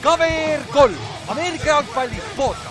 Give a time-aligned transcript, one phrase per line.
[0.00, 0.94] KVR kolm,
[1.28, 2.66] Ameerika jalgpalli podcast.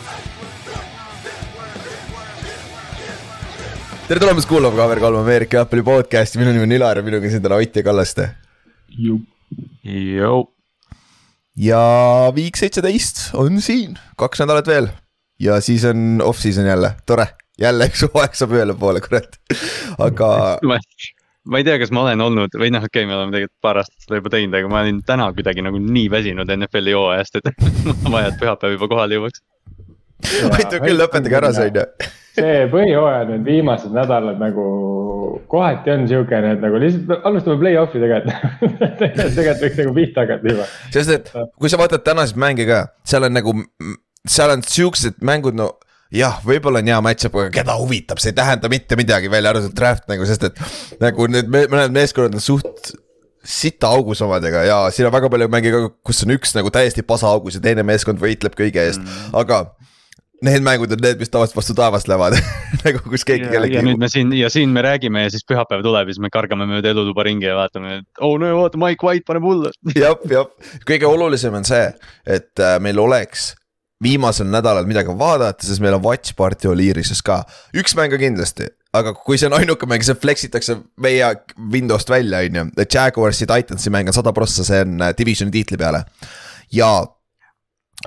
[4.07, 7.31] tere tulemast kuulama KVR kolm Ameerika jalgpalli podcast'i, minu nimi on Ilar ja minuga on
[7.35, 8.29] siin täna Ott ja Kallaste.
[11.55, 11.83] Ja
[12.35, 14.89] Viik seitseteist on siin, kaks nädalat veel.
[15.39, 17.27] Ja siis on off-season jälle, tore,
[17.61, 19.37] jälle üks hooaeg saab ühele poole, kurat,
[20.01, 20.33] aga
[21.45, 23.81] ma, ei tea, kas ma olen olnud või noh, okei okay,, me oleme tegelikult paar
[23.81, 27.51] aastat seda juba teinud, aga ma olin täna kuidagi nagu nii väsinud NFL-i hooajast, et
[28.13, 29.43] vaja, et pühapäev juba kohale jõuaks.
[30.51, 31.85] aitab küll, lõpetage ära see on ju.
[32.39, 34.65] see põhijooaja need viimased nädalad nagu
[35.49, 40.69] kohati on siukene, et nagu lihtsalt alustame play-off'i tegelikult tegelikult võiks nagu pihta hakata juba.
[40.95, 43.55] sest et kui sa vaatad tänaseid mänge ka, seal on nagu,
[44.27, 45.71] seal on siuksed mängud, no
[46.13, 49.75] jah, võib-olla on hea match-up, aga keda huvitab, see ei tähenda mitte midagi, välja arvatud
[49.77, 50.63] draft nagu, sest et
[51.03, 52.93] nagu need me, mõned meeskonnad on suht
[53.45, 55.71] sita augus omadega ja siin on väga palju mänge
[56.05, 59.61] kus on üks nagu täiesti pasa augus ja teine meeskond võitleb kõige eest mm., aga
[60.45, 62.35] need mängud on need, mis tavaliselt vastu taevast lähevad
[62.85, 65.85] nagu kus keegi kellegi ja nüüd me siin ja siin me räägime ja siis pühapäev
[65.85, 69.07] tuleb ja siis me kargame mööda elutuba ringi ja vaatame, et oh no vaata, Mike
[69.07, 69.71] White paneb hullu.
[69.95, 70.51] jah, jah,
[70.87, 71.89] kõige olulisem on see,
[72.27, 73.53] et äh, meil oleks
[74.03, 77.41] viimasel nädalal midagi vaadata, sest meil on Watch Party Oliirises ka,
[77.75, 78.69] üks mäng ka kindlasti.
[78.95, 81.27] aga kui see on ainuke mäng, see flex itakse meie
[81.73, 85.77] window'st välja, on ju, Jaguarsi Titansi mäng on sada prossa, see on äh, divisioni tiitli
[85.77, 86.05] peale.
[86.71, 86.89] ja,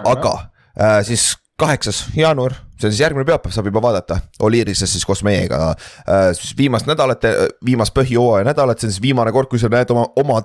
[0.05, 0.35] aga
[0.81, 5.23] äh, siis kaheksas jaanuar, see on siis järgmine pühapäev, saab juba vaadata, Oliirises siis koos
[5.27, 6.33] meiega äh,.
[6.39, 7.29] siis viimast nädalat,
[7.65, 10.41] viimast põhjooaja nädalat, see on siis viimane kord, kui sa näed oma, oma,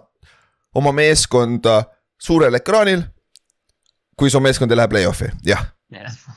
[0.76, 1.84] oma meeskonda
[2.22, 3.06] suurel ekraanil.
[4.18, 5.66] Kui su meeskond ei lähe play-off'i, jah.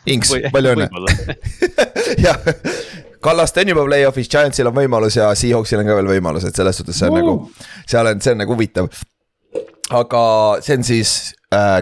[0.07, 0.89] Inks, palju õnne.
[2.27, 2.39] jah,
[3.21, 6.79] Kallaste on juba play-off'is, Giantsil on võimalus ja Seahawksil on ka veel võimalus, et selles
[6.81, 7.21] suhtes see on uh.
[7.21, 7.35] nagu,
[7.89, 8.89] seal on, see on nagu huvitav.
[9.91, 10.23] aga
[10.65, 11.15] see on siis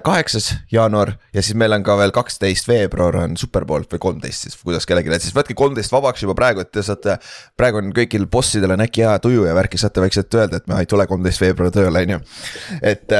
[0.02, 4.56] kaheksas jaanuar ja siis meil on ka veel kaksteist veebruar on superpool või kolmteist siis,
[4.64, 7.18] kuidas kellelgi, et siis võtke kolmteist vabaks juba praegu, et te saate.
[7.56, 10.80] praegu on kõigil bossidel on äkki hea tuju ja värki, saate vaikselt öelda, et ma
[10.80, 12.20] ei tule kolmteist veebruar tööle, on ju.
[12.80, 13.12] et,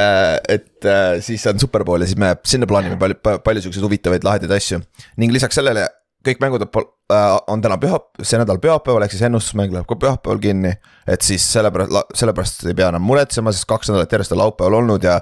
[0.49, 0.89] et
[1.21, 4.81] siis on superpool ja siis me sinna plaanime palju, palju siukseid huvitavaid lahedaid asju.
[5.21, 5.85] ning lisaks sellele
[6.25, 10.73] kõik mängud on täna püha, see nädal pühapäeval, ehk siis ennustusmäng läheb ka pühapäeval kinni.
[11.07, 15.05] et siis sellepärast, sellepärast ei pea enam muretsema, sest kaks nädalat järjest on laupäeval olnud
[15.05, 15.19] ja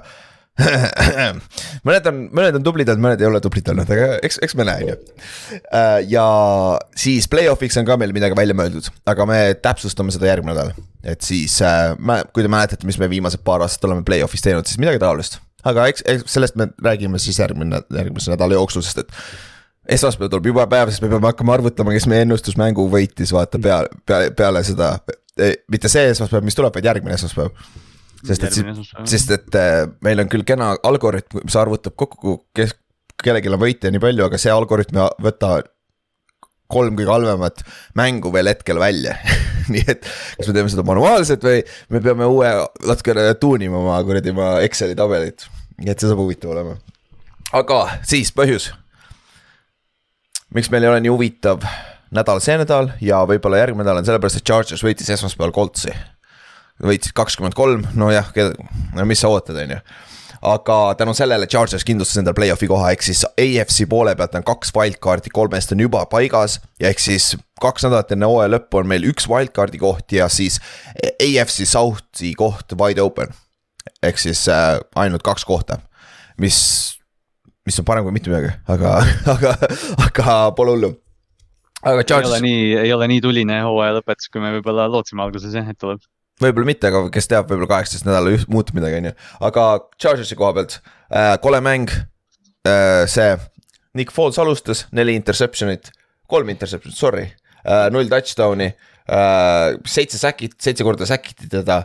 [1.86, 4.66] mõned on, mõned on tublid olnud, mõned ei ole tublid olnud, aga eks, eks me
[4.66, 4.96] näe, on ju.
[6.10, 6.24] ja
[6.98, 10.72] siis play-off'iks on ka meil midagi välja mõeldud, aga me täpsustame seda järgmine nädal.
[11.06, 11.60] et siis,
[12.32, 15.38] kui te mäletate, mis me viimased paar aastat oleme play-off'is teinud, siis midagi taolist.
[15.68, 19.18] aga eks, eks sellest me räägime siis järgmine, järgmise nädala jooksul, sest et
[19.94, 23.94] esmaspäev tuleb juba päev, sest me peame hakkama arvutama, kes meie ennustusmängu võitis, vaata peale,
[24.06, 24.96] peale, peale seda.
[25.70, 27.54] mitte see esmaspäev, mis tuleb, vaid järgmine esmaspäev
[28.26, 28.60] sest et,
[29.08, 32.74] sest et äh, meil on küll kena algoritm, mis arvutab kokku, kes,
[33.22, 35.58] kellelgi on võite nii palju, aga see algoritm ei võta
[36.68, 37.62] kolm kõige halvemat
[37.96, 39.16] mängu veel hetkel välja
[39.72, 41.62] nii et kas me teeme seda manuaalselt või
[41.94, 42.50] me peame uue,
[42.88, 45.46] natukene tuunima oma kuradi oma Exceli tabelit.
[45.78, 46.76] nii et see saab huvitav olema.
[47.56, 48.70] aga siis põhjus.
[50.54, 51.64] miks meil ei ole nii huvitav
[52.14, 55.92] nädal see nädal ja võib-olla järgmine nädal on sellepärast, et Chargers võitis esmaspäeval Coltsi
[56.84, 58.30] võitsid kakskümmend kolm, nojah,
[58.94, 59.82] no mis sa ootad, on ju
[60.42, 64.70] aga tänu sellele Chargers kindlustas endale play-off'i koha, ehk siis AFC poole pealt on kaks
[64.76, 66.60] wildcard'i, kolmest on juba paigas.
[66.80, 70.60] ja ehk siis kaks nädalat enne hooaja lõppu on meil üks wildcard'i koht ja siis
[71.02, 73.34] AFC South'i koht wide open.
[74.02, 75.80] ehk siis äh, ainult kaks kohta,
[76.38, 76.60] mis,
[77.66, 78.98] mis on parem kui mitte midagi, aga,
[79.34, 79.56] aga,
[80.06, 80.94] aga pole hullu
[81.82, 82.30] aga Chargers.
[82.30, 85.66] ei ole nii, ei ole nii tuline hooaja lõpetus, kui me võib-olla lootsime alguses jah,
[85.66, 85.98] et tuleb
[86.42, 89.14] võib-olla mitte, aga kes teab, võib-olla kaheksateist nädala muutub midagi, on ju.
[89.48, 89.66] aga
[90.00, 93.36] Chargersi koha pealt äh,, kole mäng äh,, see.
[93.98, 95.90] Nick Foles alustas, neli interception'it,
[96.30, 97.24] kolm interception'it, sorry
[97.64, 101.82] äh,, null touchdown'i äh,, seitse säkit, seitse korda säkiti teda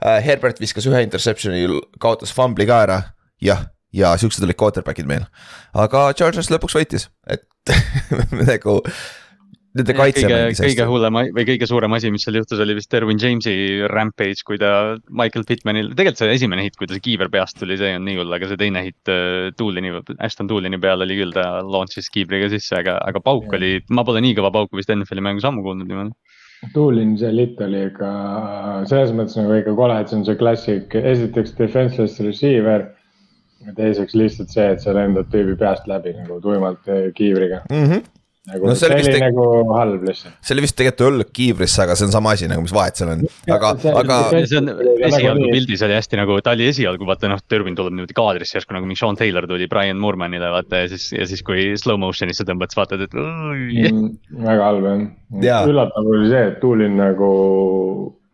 [0.00, 0.20] äh,.
[0.24, 1.66] Herbert viskas ühe interception'i,
[2.00, 3.00] kaotas fumbli ka ära,
[3.44, 5.26] jah, ja siuksed olid quarterback'id meil.
[5.74, 7.46] aga Chargers lõpuks võitis, et
[8.50, 8.80] nagu
[9.78, 10.68] nende kaitse kõige, mängis hästi.
[10.72, 13.54] kõige hullem või kõige suurem asi, mis seal juhtus, oli vist Derwin James'i
[13.90, 14.72] rampage, kui ta
[15.06, 18.18] Michael Pittmanil, tegelikult see esimene hit, kui ta see kiiver peast tuli, see on nii
[18.18, 22.50] hull, aga see teine hit äh, Toolini, Ashton Toolini peal oli küll, ta launch'is kiivriga
[22.52, 23.58] sisse, aga, aga pauk ja.
[23.60, 26.16] oli, ma pole nii kõva pauku vist NFL-i mängus ammu kuulnud niimoodi.
[26.74, 28.08] Toolin see litt oli ikka
[28.90, 32.90] selles mõttes nagu ikka kole, et see on see klassik, esiteks defenseless receiver.
[33.60, 36.80] ja teiseks lihtsalt see, et sa lendad tüübi peast läbi nagu tuimalt
[37.14, 37.84] kiivriga mm.
[37.84, 39.42] -hmm nagu No see see oli vist nagu
[39.76, 40.32] halb lihtsalt.
[40.40, 43.10] see oli vist tegelikult õllug kiivrisse, aga see on sama asi nagu, mis vahet seal
[43.12, 44.70] on, aga, aga ja see on
[45.10, 48.72] esialgu pildis oli hästi nagu, ta oli esialgu vaata noh, Turbin tuleb niimoodi kaadrisse järsku
[48.76, 52.46] nagu mingi Sean Taylor tuli Brian Moormanile vaata ja siis, ja siis kui slow motion'isse
[52.48, 54.08] tõmbad, siis vaatad, et Mm,
[54.46, 54.86] väga halb
[55.44, 55.66] jah.
[55.68, 57.28] üllatav oli see, et Tuulin nagu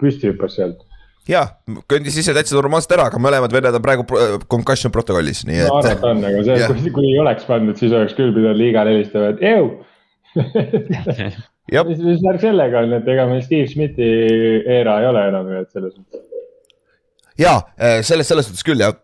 [0.01, 0.79] püsti hüppas sealt.
[1.27, 1.49] jaa,
[1.91, 4.05] kõndis ise täitsa normaalselt ära, aga mõlemad vennad on praegu
[4.47, 8.15] concussion protokollis, nii et arvata on, aga see kui, kui ei oleks pandud, siis oleks
[8.15, 9.67] küll pidanud liigale helistama, et eeu.
[11.89, 14.09] mis, mis värk sellega on, et ega meil Steve Smithi
[14.79, 16.25] era ei ole enam ju, et selles mõttes.
[17.41, 17.59] jaa,
[18.07, 18.97] selles, selles suhtes küll jah.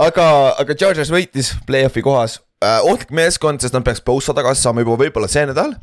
[0.00, 0.26] aga,
[0.60, 5.30] aga Chargers võitis play-off'i kohas, ohtlik meeskond, sest nad peaks Bosa tagasi saama juba võib-olla
[5.30, 5.76] see nädal.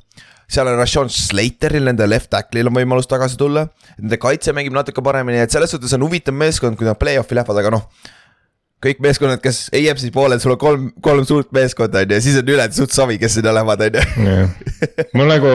[0.48, 3.66] seal on Rashon Slateril, nende left tackle'il on võimalus tagasi tulla,
[3.98, 7.64] nende kaitse mängib natuke paremini, et selles suhtes on huvitav meeskond, kui nad play-off'i lähevad,
[7.64, 7.90] aga noh.
[8.84, 12.38] Kõik meeskonnad, kes EFC poolel, sul on kolm, kolm suurt meeskonda on ju ja siis
[12.38, 14.46] on ülejäänud suht savi, kes sinna lähevad, on ju.
[15.18, 15.54] mul nagu,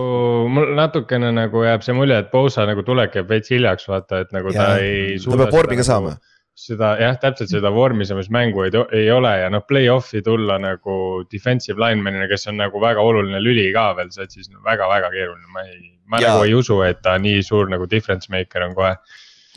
[0.50, 4.34] mul natukene nagu jääb see mulje, et Bosa nagu tulek jääb veits hiljaks, vaata, et
[4.34, 4.82] nagu ta Jaa.
[4.82, 5.16] ei.
[5.22, 6.16] Ta peab vormi ka saama.
[6.62, 11.80] seda jah, täpselt seda vormisemas mängu ei, ei ole ja noh, play-off'i tulla nagu defensive
[11.80, 15.80] lineman'ina, kes on nagu väga oluline lüli ka veel satsis no, väga-väga keeruline, ma ei.
[16.10, 16.34] ma Jaa.
[16.34, 18.96] nagu ei usu, et ta nii suur nagu difference maker on kohe.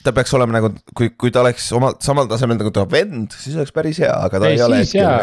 [0.06, 3.56] Ta peaks olema nagu, kui, kui ta oleks omal, samal tasemel nagu ta vend, siis
[3.58, 5.18] oleks päris hea, aga ta ei, ei ole siis jaa,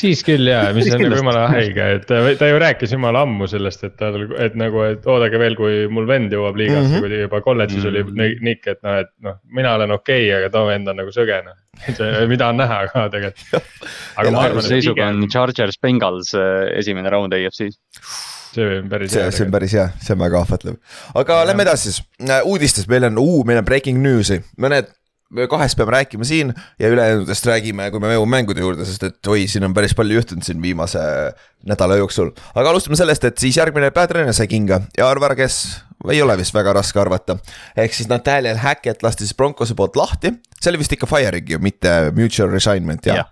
[0.00, 3.48] siis küll jaa, mis on nagu jumala haige, et ta, ta ju rääkis jumala ammu
[3.50, 6.94] sellest, et tal, et nagu, et oodake veel, kui mul vend jõuab liigasse mm, Mhm.
[6.96, 7.04] -hmm.
[7.04, 10.38] kui ta juba kolledžis oli ni- Nick, et noh, et noh, mina olen okei okay,,
[10.38, 11.56] aga too vend on nagu sõge noh.
[12.28, 13.62] mida on näha ka tegelikult.
[14.16, 17.78] aga ma arvan, et seisuga on Chargers Bengals äh, esimene round EFC-s.
[18.54, 20.78] See on päris see, hea see on päris hea, see on väga ahvatlev.
[21.14, 21.46] aga Jah.
[21.50, 22.02] lähme edasi siis,
[22.44, 24.88] uudistes meil on, meil on breaking news'i, mõned,
[25.52, 29.42] kahest peame rääkima siin ja ülejäänutest räägime, kui me jõuame mängude juurde, sest et oi,
[29.50, 31.02] siin on päris palju juhtunud siin viimase
[31.68, 32.30] nädala jooksul.
[32.54, 35.58] aga alustame sellest, et siis järgmine peatreener sai kinga ja arva ära, kes,
[36.08, 37.36] ei ole vist väga raske arvata.
[37.76, 41.58] ehk siis Nathaniel Hackett lasti siis Broncose poolt lahti, see oli vist ikka firing ju,
[41.60, 43.26] mitte mutual resignment jah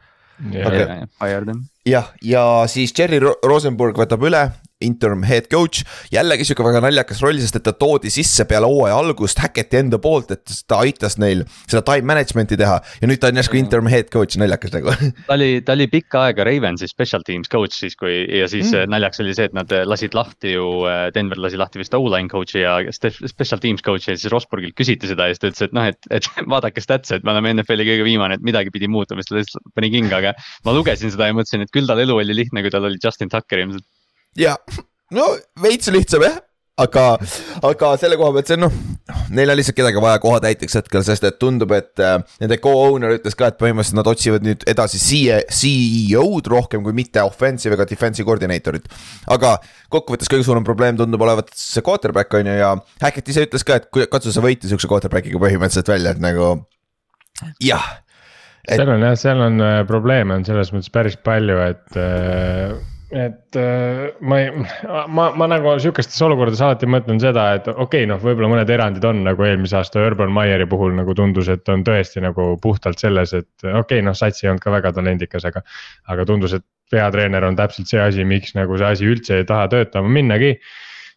[0.53, 0.67] Jah.
[0.69, 1.07] Okei.
[1.17, 1.63] Fired him.
[1.89, 4.43] jah, ja siis Jerry Ro- Rosenberg võtab üle,
[4.85, 8.99] interim head coach, jällegi sihuke väga naljakas roll, sest et ta toodi sisse peale hooaja
[9.01, 13.31] algust Hacketi enda poolt, et ta aitas neil seda time management'i teha ja nüüd ta
[13.33, 14.93] on järsku interim head coach, naljakas nagu.
[15.29, 18.93] ta oli, ta oli pikka aega Ravensi special teams coach siis, kui ja siis mm.
[18.93, 20.69] naljaks oli see, et nad lasid lahti ju,
[21.17, 25.31] Denver lasi lahti vist O-line coach'i ja special teams coach'i ja siis Rosburgilt küsiti seda
[25.31, 28.09] ja siis ta ütles, et noh, et, et vaadake statse, et me oleme NFL-i kõige
[28.13, 30.37] viimane, et midagi pidi muutuma, siis ta lihtsalt pani kinga, aga
[30.69, 33.33] ma lugesin seda ja mõtlesin, et küll tal elu oli lihtne, kui tal oli Justin
[33.33, 33.89] Tucker ilmselt.
[34.41, 34.57] Ja
[35.15, 35.31] no
[35.63, 36.39] veits lihtsam jah,
[36.81, 37.05] aga,
[37.65, 38.73] aga selle koha pealt see noh,
[39.35, 43.37] neil on lihtsalt kedagi vaja kohatäitjaks hetkel, sest et tundub, et äh, nende co-owner ütles
[43.39, 48.29] ka, et põhimõtteliselt nad otsivad nüüd edasi CE CEO-d rohkem kui mitte offensive ega defensive
[48.29, 48.91] coordinator'it.
[49.33, 49.57] aga
[49.93, 53.81] kokkuvõttes kõige suurem probleem tundub olevat see quarterback on ju ja Hackett ise ütles ka,
[53.81, 56.51] et katsu sa võita siukse quarterback'iga põhimõtteliselt välja, et nagu
[57.63, 57.87] jah.
[58.67, 61.99] Et- seal on jah, seal on äh, probleeme on selles mõttes päris palju, et,
[63.11, 64.51] et äh, ma ei,
[65.07, 69.05] ma, ma nagu sihukestes olukordades alati mõtlen seda, et okei okay,, noh, võib-olla mõned erandid
[69.07, 73.35] on nagu eelmise aasta Urban Meyeri puhul nagu tundus, et on tõesti nagu puhtalt selles,
[73.37, 75.63] et okei okay,, noh, Sats ei olnud ka väga talendikas, aga.
[76.11, 79.71] aga tundus, et peatreener on täpselt see asi, miks nagu see asi üldse ei taha
[79.71, 80.57] töötama minnagi.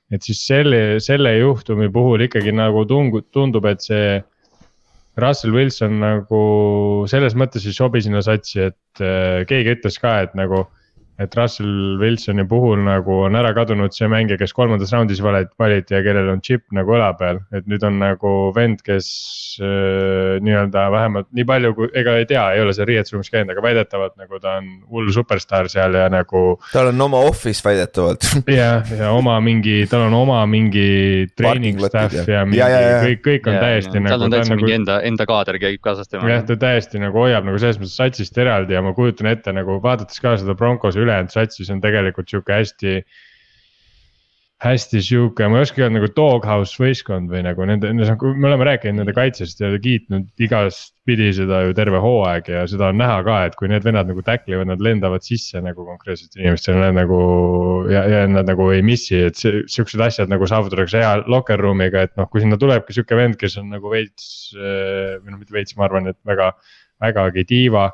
[0.10, 4.18] et siis selle, selle juhtumi puhul ikkagi nagu tungu-, tundub, et see
[5.22, 6.42] Russell Wilson nagu
[7.12, 10.68] selles mõttes ei sobi sinna satsi, et äh, keegi ütles ka, et nagu.
[11.20, 15.94] Et Russell Wilsoni puhul nagu on ära kadunud see mängija, kes kolmandas raundis valit- valiti
[15.98, 19.10] ja kellel on džipp nagu õla peal, et nüüd on nagu vend, kes
[19.62, 23.64] äh, nii-öelda vähemalt nii palju kui, ega ei tea, ei ole seal riietusruumis käinud, aga
[23.66, 28.28] väidetavalt nagu ta on hull superstaar seal ja nagu tal on oma office väidetavalt
[28.60, 32.70] ja, ja oma mingi, tal on oma mingi training Parking staff ja ja- mingi ja-
[32.70, 33.02] ja- ja.
[33.04, 34.14] kõik, kõik on täiesti nagu.
[34.16, 36.40] tal on täitsa mingi enda, enda kaader käib kaasas jah, temaga.
[36.48, 40.20] ta täiesti nagu hoiab nagu selles mõttes satsist eraldi ja ma kujutan ette nagu vaadates
[40.24, 43.02] ka seda Broncose ülejäänud satsi, see on tegelikult sihuke hästi.
[44.60, 49.00] hästi sihuke, ma ei oskagi öelda nagu doghouse võistkond või nagu nende, me oleme rääkinud
[49.00, 53.56] nende kaitsest ja kiitnud igastpidi seda ju terve hooaeg ja seda on näha ka, et
[53.56, 57.22] kui need vennad nagu tackle ivad, nad lendavad sisse nagu konkreetsetele inimestele, nagu.
[57.88, 62.20] ja, ja nad nagu ei missi, et siuksed asjad nagu saavutatakse hea locker room'iga, et
[62.20, 65.88] noh, kui sinna tulebki sihuke vend, kes on nagu veits või noh, mitte veits, ma
[65.88, 66.52] arvan, et väga,
[67.00, 67.88] vägagi diiva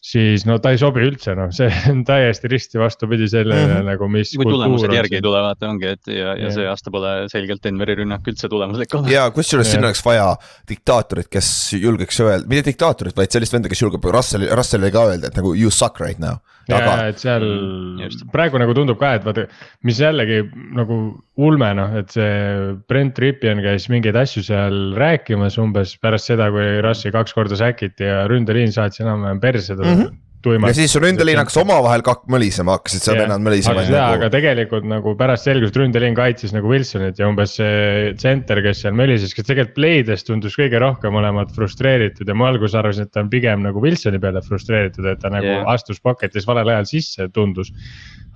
[0.00, 3.72] siis no ta ei sobi üldse noh, see on täiesti risti vastupidi sellele mm.
[3.74, 3.88] -hmm.
[3.92, 4.32] nagu, mis.
[4.36, 7.98] kui tulemused järgi ei tule, vaata ongi, et ja, ja see aasta pole selgelt Denveri
[8.00, 9.12] rünnak üldse tulemuslik olnud.
[9.12, 10.32] ja kusjuures sinna oleks vaja
[10.68, 15.28] diktaatorit, kes julgeks öelda, mitte diktaatorit, vaid sellist venda, kes julgeb Russell, Russellile ka öelda,
[15.28, 16.40] et nagu you suck right now.
[16.70, 18.24] Ja taga, et seal Mm, just.
[18.32, 19.46] praegu nagu tundub ka, et vaata,
[19.86, 20.40] mis jällegi
[20.76, 20.98] nagu
[21.40, 26.80] ulme noh, et see Brent Ripien käis mingeid asju seal rääkimas umbes pärast seda, kui
[26.84, 30.18] Russi kaks korda säkiti ja ründeliin saatis enam-vähem perse talle mm -hmm.
[30.42, 30.70] tuimalt.
[30.70, 34.32] ja siis ründeliin hakkas omavahel kak- mölisema, hakkasid seal vennad mölisema aga seda, aga nagu.
[34.34, 38.96] tegelikult nagu pärast selgus, et ründeliin kaitses nagu Wilsonit ja umbes see center, kes seal
[38.96, 43.24] mölises, kes tegelikult play'des tundus kõige rohkem olevat frustreeritud ja ma alguses arvasin, et ta
[43.24, 45.66] on pigem nagu Wilsoni peale frustreeritud, et ta nagu yeah.
[45.72, 47.72] astus pocket'is valel ajal sisse, tundus.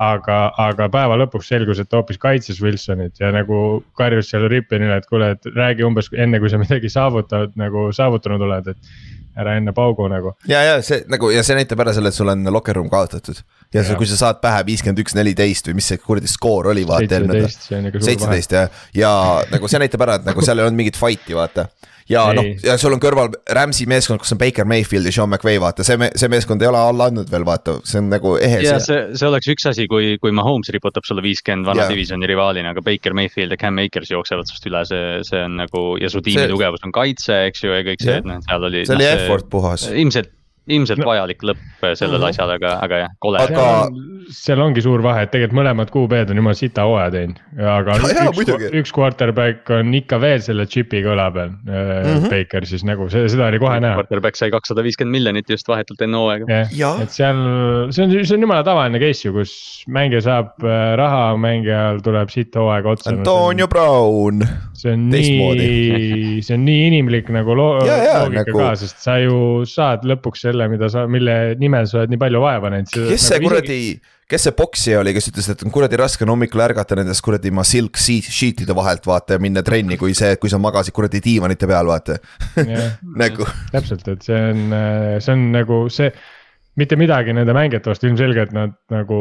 [0.03, 4.97] aga, aga päeva lõpuks selgus, et ta hoopis kaitses Wilsonit ja nagu karjus seal Rippenile,
[4.99, 9.57] et kuule, et räägi umbes enne, kui sa midagi saavutad nagu saavutanud oled, et ära
[9.59, 10.35] enne paugu nagu.
[10.51, 13.41] ja, ja see nagu ja see näitab ära selle, et sul on locker room kaotatud.
[13.73, 13.99] ja see, Jah.
[13.99, 17.67] kui sa saad pähe viiskümmend üks, neliteist või mis see kuradi skoor oli, vaata seitseteist,
[17.69, 18.13] see on ikka suur vahe.
[18.13, 19.11] seitseteist jah, ja
[19.51, 21.69] nagu see näitab ära, et nagu seal ei olnud mingit fight'i vaata.
[22.11, 25.61] Ja noh, ja sul on kõrval Rams'i meeskond, kus on Baker Mayfield ja Sean McVay,
[25.63, 28.77] vaata see, see meeskond ei ole alla andnud veel, vaata, see on nagu ehe ja
[28.79, 28.87] see.
[28.91, 32.85] see, see oleks üks asi, kui, kui Mahomes riputab sulle viiskümmend vana divisioni rivaalina, aga
[32.85, 36.45] Baker Mayfield ja Cam Akers jooksevad sinust üle, see, see on nagu ja su tiimi
[36.45, 38.85] See- tugevus on kaitse, eks ju, ja kõik see, et noh, seal oli.
[38.89, 39.89] see oli effort puhas.
[39.93, 40.33] ilmselt,
[40.69, 41.07] ilmselt No.
[41.11, 42.29] vajalik lõpp sellele Mhm.
[42.31, 45.91] asjale, aga, aga jah, kole Aga- seal on, seal ongi suur vahe, et tegelikult mõlemad
[45.93, 50.41] QB-d on jumala sita hooaja teinud, aga Ja, jaa, üks, üks quarterback on ikka veel
[50.41, 51.69] selle chip'iga õla peal mm.
[51.69, 52.31] -hmm.
[52.31, 53.95] Baker siis nagu see, seda oli kohe näha.
[54.01, 56.47] quarterback sai kakssada viiskümmend miljonit just vahetult enne hooaega.
[56.49, 60.55] jah Jah., et seal, see on, see on jumala tavaline case ju, kus mängija saab
[60.65, 63.11] äh, raha, mängijal tuleb sitt hooaeg otsa.
[63.11, 64.41] Antonio Brown,
[64.73, 69.65] see on nii, see on nii inimlik nagu loo-, loogika nagu- ka, sest sa ju
[69.69, 72.93] saad lõpuks selle, mida sa, mille nimel sa oled nii palju vaeva näinud.
[72.95, 73.79] kes see kuradi,
[74.31, 77.53] kes see poksija oli, kes ütles, et on kuradi raske on hommikul ärgata nendest kuradi
[77.53, 81.23] oma silk sheet- sheet'ide vahelt vaata ja minna trenni, kui see, kui sa magasid kuradi
[81.25, 82.21] diivanite peal, vaata.
[83.25, 84.65] nagu, täpselt, et see on,
[85.19, 86.13] see on nagu see,
[86.81, 89.19] mitte midagi nende mängijate vastu, ilmselgelt nad nagu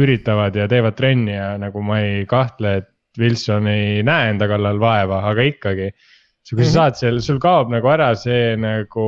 [0.00, 2.88] üritavad ja teevad trenni ja nagu ma ei kahtle, et
[3.20, 5.92] Wilson ei näe enda kallal vaeva, aga ikkagi.
[6.52, 9.06] kui sa saad seal, sul kaob nagu ära see nagu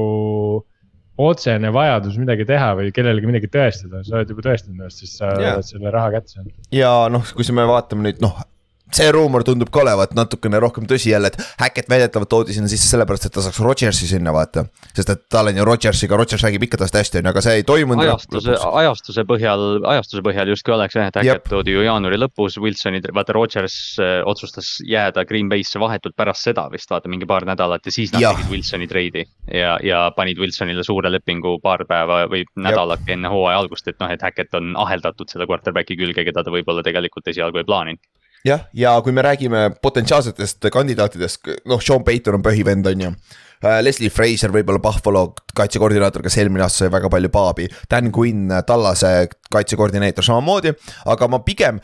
[1.18, 5.30] otsene vajadus midagi teha või kellelegi midagi tõestada, sa oled juba tõestanud ennast, siis sa
[5.38, 5.54] Jaa.
[5.58, 6.52] oled selle raha kätte saanud.
[6.74, 8.40] ja noh, kui me vaatame nüüd noh
[8.92, 12.88] see ruumor tundub ka olevat natukene rohkem tõsi jälle, et Hackett väidetavalt toodi sinna sisse
[12.92, 14.66] sellepärast, et ta saaks Rodgersi sinna vaata.
[14.94, 17.56] sest et tal on ju Rodgersiga, Rodgers räägib ikka tast hästi, on ju, aga see
[17.60, 18.04] ei toimunud.
[18.04, 19.64] ajastuse, ajastuse põhjal,
[19.94, 21.20] ajastuse põhjal justkui oleks jah, et.
[21.20, 26.44] Hackett toodi ju jaanuari lõpus, Wilsoni, vaata Rodgers äh, otsustas jääda Green Bay'sse vahetult pärast
[26.44, 28.36] seda vist vaata mingi paar nädalat ja siis nad Jah.
[28.36, 29.24] tegid Wilsoni treidi.
[29.50, 34.10] ja, ja panid Wilsonile suure lepingu paar päeva või nädalake enne hooaja algust, et noh,
[34.10, 38.02] et Hackett on aheldatud selle quarterback'i külge, keda ta võib-olla tegelikult esialgu ei plaaninud.
[38.44, 43.14] jah, ja kui me räägime potentsiaalsetest kandidaatidest, noh, Sean Payton on põhivend, on ju.
[43.80, 49.30] Leslie Fraser võib-olla Buffalo kaitsekoordinaator, kes eelmine aasta sai väga palju paabi, Dan Quinn, Tallase
[49.52, 50.74] kaitsekoordineeter samamoodi,
[51.08, 51.80] aga ma pigem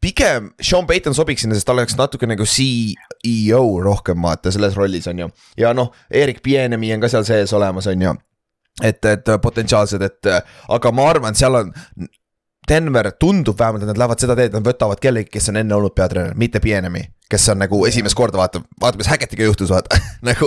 [0.00, 5.08] pigem Sean Payton sobiks sinna, sest ta oleks natuke nagu CEO rohkem vaata selles rollis
[5.10, 5.28] on ju.
[5.58, 8.14] ja noh, Erik Pienemi on ka seal sees olemas, on ju.
[8.82, 10.30] et, et potentsiaalsed, et
[10.68, 11.74] aga ma arvan, seal on
[12.68, 15.94] Denver tundub vähemalt, et nad lähevad seda teed, nad võtavad kellegi, kes on enne olnud
[15.96, 17.06] peatreener, mitte Pienemi.
[17.28, 19.98] kes on nagu esimest korda vaata, vaata mis Hackettiga juhtus, vaata
[20.28, 20.46] nagu,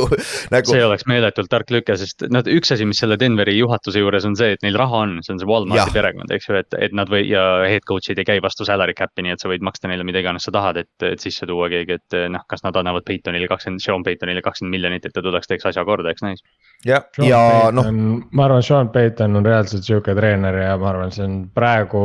[0.49, 4.25] nagu see oleks meeletult tark lüke, sest noh, üks asi, mis selle Denveri juhatuse juures
[4.25, 5.49] on see, et neil raha on, see on see.
[5.51, 8.97] Walmarti perekond, eks ju, et, et nad või ja head coach'id ei käi vastu salary
[8.97, 11.69] cap'i, nii et sa võid maksta neile mida iganes sa tahad, et, et sisse tuua
[11.69, 15.53] keegi, et noh, kas nad annavad Peytonile kakskümmend, Sean Peytonile kakskümmend miljonit, et ta tuleks,
[15.53, 16.41] teeks asja korda, eks näis.
[16.41, 17.87] jah, ja noh,
[18.31, 22.01] ma arvan, Sean Payton on reaalselt sihuke treener ja ma arvan, see on praegu,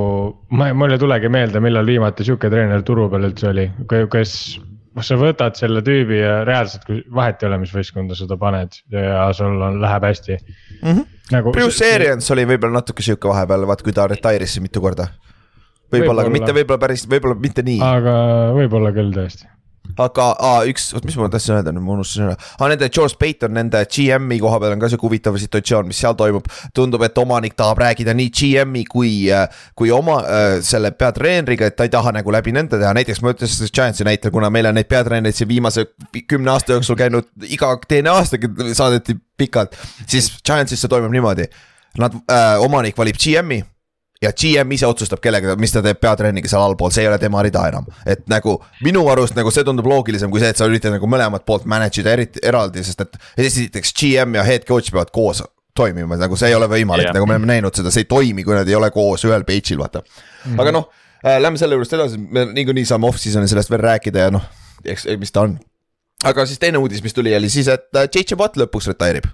[0.56, 3.66] ma, mul ei tulegi meelde, millal viimati sihuke treener turu peal üldse oli,
[4.12, 4.36] kes.
[5.06, 8.78] sa võtad selle tüübi ja reaalselt, kui vahet ei ole, mis võistkonda sa ta paned
[8.92, 11.04] ja sul on, läheb hästi mm -hmm.
[11.32, 11.52] nagu.
[11.56, 15.08] Bruce Arians oli võib-olla natuke sihuke vahepeal, vaata kui ta retire'isse mitu korda.
[15.92, 16.32] võib-olla, aga Võib-olla.
[16.32, 18.16] mitte võib-olla päris, võib-olla mitte nii, aga
[18.56, 19.55] võib-olla küll tõesti.
[20.00, 22.36] Aga aa, üks, oot, mis ma tahtsin öelda, nüüd ma unustasin ära.
[22.58, 26.16] aa, nende George Payton, nende GM-i koha peal on ka sihuke huvitav situatsioon, mis seal
[26.18, 26.48] toimub.
[26.76, 29.12] tundub, et omanik tahab rääkida nii GM-i kui,
[29.78, 33.34] kui oma äh, selle peatreeneriga, et ta ei taha nagu läbi nende teha, näiteks ma
[33.36, 35.88] ütlesin Giantsi näitel, kuna meil on neid peatreenereid siin viimase
[36.28, 38.40] kümne aasta jooksul käinud iga teine aasta
[38.74, 39.76] saadeti pikalt,
[40.06, 41.48] siis Giantsisse toimub niimoodi.
[41.96, 43.62] Nad äh,, omanik valib GM-i
[44.22, 47.42] ja GM ise otsustab kellega, mis ta teeb peatrenniga seal allpool, see ei ole tema
[47.44, 47.86] rida enam.
[48.06, 51.44] et nagu minu arust nagu see tundub loogilisem kui see, et sa üritad nagu mõlemat
[51.48, 53.18] poolt manage ida eriti eraldi, sest et
[53.48, 55.42] esiteks GM ja head coach peavad koos
[55.76, 58.44] toimima, nagu see ei ole võimalik yeah., nagu me oleme näinud seda, see ei toimi,
[58.46, 60.06] kui nad ei ole koos ühel page'il, vaata mm.
[60.46, 60.60] -hmm.
[60.64, 60.88] aga noh
[61.20, 64.44] äh,, lähme selle juurest edasi, me niikuinii saame off-season'i sellest veel rääkida ja noh,
[64.84, 65.58] eks, mis ta on.
[66.24, 69.28] aga siis teine uudis, mis tuli, oli siis, et äh, JJ Watt lõpuks retire ib.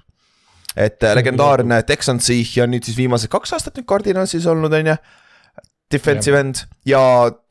[0.77, 5.01] Et äh, legendaarne Texansi ja nüüd siis viimased kaks aastat nüüd Cardinalsis olnud, on ju.
[5.93, 6.63] Defensive end.
[6.89, 7.03] Ja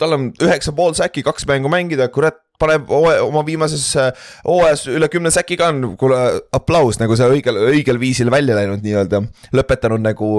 [0.01, 4.09] tal on üheksa pool säki, kaks mängu mängida, kurat paneb oma viimases äh,
[4.45, 5.69] hooajas üle kümne säki ka.
[5.73, 6.17] On, kuule
[6.57, 9.21] aplaus nagu see õigel, õigel viisil välja läinud nii-öelda.
[9.57, 10.31] lõpetanud nagu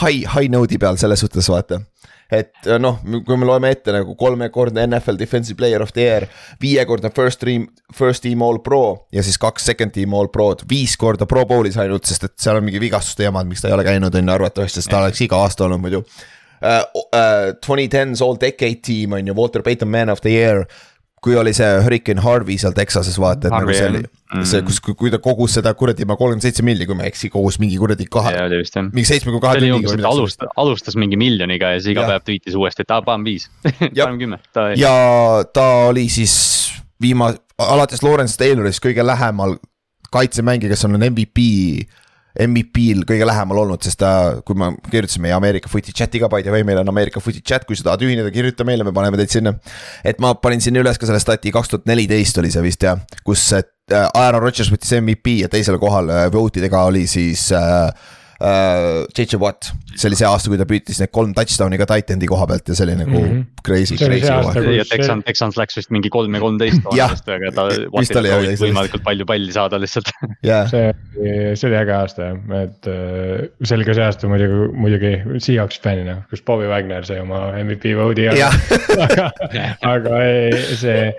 [0.00, 1.82] high, high node'i peal selles suhtes vaata
[2.30, 6.26] et äh, noh, kui me loeme ette nagu kolmekordne NFL Defensive Player of the Year,
[6.62, 10.96] viiekordne first team, first team all pro ja siis kaks second team all pro'd, viis
[11.00, 13.86] korda pro bowl'is ainult, sest et seal on mingi vigastuste jamad, miks ta ei ole
[13.86, 16.84] käinud, on ju, arvatavasti, sest ta oleks iga aasta olnud muidu uh,.
[17.10, 20.66] Uh, 2010's all decade team on ju, Walter Payton man of the year
[21.20, 24.62] kui oli see Hurricane Harvey seal Texases vaata, et Harvey, nagu see oli mm., see,
[24.64, 27.60] kus, kui ta kogus seda kuradi, ma kolmkümmend seitse milli, kui ma ei eksi, kogus
[27.60, 28.32] mingi kuradi kahe.
[28.88, 29.96] mingi seitsme koma kahe tunniga.
[30.08, 32.14] alustas, alustas mingi miljoniga ja siis iga ja.
[32.14, 33.50] päev tweetis uuesti, et aa, panen viis
[33.80, 34.40] panen kümme.
[34.80, 34.94] ja
[35.52, 36.34] ta oli siis
[37.02, 39.58] viima-, alates Lawrence Taylorist kõige lähemal
[40.10, 41.44] kaitsemängija, kes on MVP
[42.38, 44.10] MVP-l kõige lähemal olnud, sest ta,
[44.46, 47.42] kui me kirjutasime meie Ameerika Footi chat'i ka by the way, meil on Ameerika Footi
[47.42, 49.54] chat, kui sa tahad ühineda, kirjuta meile, me paneme teid sinna.
[50.06, 53.02] et ma panin sinna üles ka selle stati, kaks tuhat neliteist oli see vist jah,
[53.26, 57.50] kus äh, Aaron Rodgers võttis MVP ja teisel kohal äh, vote idega oli siis.
[57.56, 62.28] Äh, JJ Watt, see oli see aasta, kui ta püüdis need kolm touchdown'i ka titan'i
[62.30, 63.42] koha pealt ja see oli nagu mm -hmm.
[63.66, 64.24] crazy, crazy.
[64.24, 67.66] ja Texans, Texans läks vist mingi kolm ja kolmteist vahest, aga ta.
[67.68, 68.46] oli jah.
[68.62, 70.08] võimalikult palju palli saada lihtsalt
[70.50, 70.64] yeah..
[70.70, 70.88] see,
[71.54, 75.80] see oli äge aasta jah, et äh, see oli ka see aasta muidugi, muidugi Seahawks
[75.84, 78.32] fännina, kus Bobby Wagner sai oma MVP vote'i
[79.04, 79.30] aga,
[79.84, 81.12] aga ei, see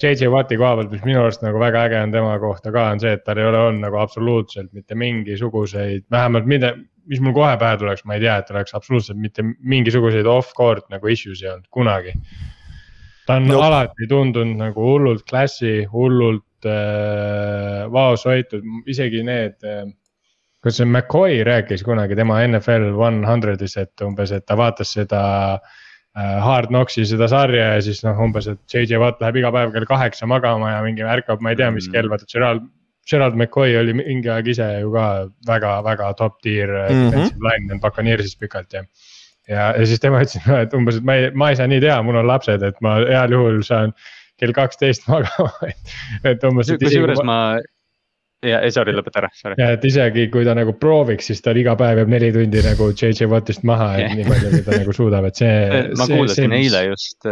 [0.00, 3.02] JJ Watti koha pealt, mis minu arust nagu väga äge on tema kohta ka, on
[3.02, 6.72] see, et tal ei ole olnud nagu absoluutselt mitte mingisuguseid, vähemalt mida,
[7.10, 11.12] mis mul kohe pähe tuleks, ma ei tea, et oleks absoluutselt mitte mingisuguseid off-court nagu
[11.12, 12.14] issue'si olnud kunagi.
[13.26, 13.60] ta on no.
[13.62, 19.84] alati tundunud nagu hullult klassi, hullult äh, vaos hoitud, isegi need äh,
[20.64, 25.20] kas see McCoy rääkis kunagi tema NFL one hundred'is, et umbes, et ta vaatas seda
[25.60, 25.80] Äh,
[26.18, 29.86] Hard Knocksi seda sarja ja siis noh, umbes, et JJ Watt läheb iga päev kell
[29.86, 31.94] kaheksa magama ja mingi ärkab, ma ei tea, mis mm.
[31.94, 32.68] kell, vaata Gerald.
[33.10, 35.04] Gerald McCoy oli mingi aeg ise ju ka
[35.48, 37.06] väga-väga top tier mm -hmm.
[37.10, 38.82] defensive lineman Buccaneers'is pikalt ja.
[39.48, 42.02] ja, ja siis tema ütles, et umbes, et ma ei, ma ei saa nii teha,
[42.02, 43.94] mul on lapsed, et ma heal juhul saan
[44.38, 45.94] kell kaksteist magama, et,
[46.24, 46.70] et umbes.
[46.82, 47.58] kusjuures ma
[48.46, 49.56] ja, ei sorry, lõpeta ära, sorry.
[49.60, 52.90] ja et isegi kui ta nagu prooviks, siis tal iga päev jääb neli tundi nagu
[52.94, 54.16] JJ Wattist maha, et yeah.
[54.18, 55.82] nii palju, kui ta nagu suudab, et see.
[55.98, 57.28] ma see, kuulasin see, eile just,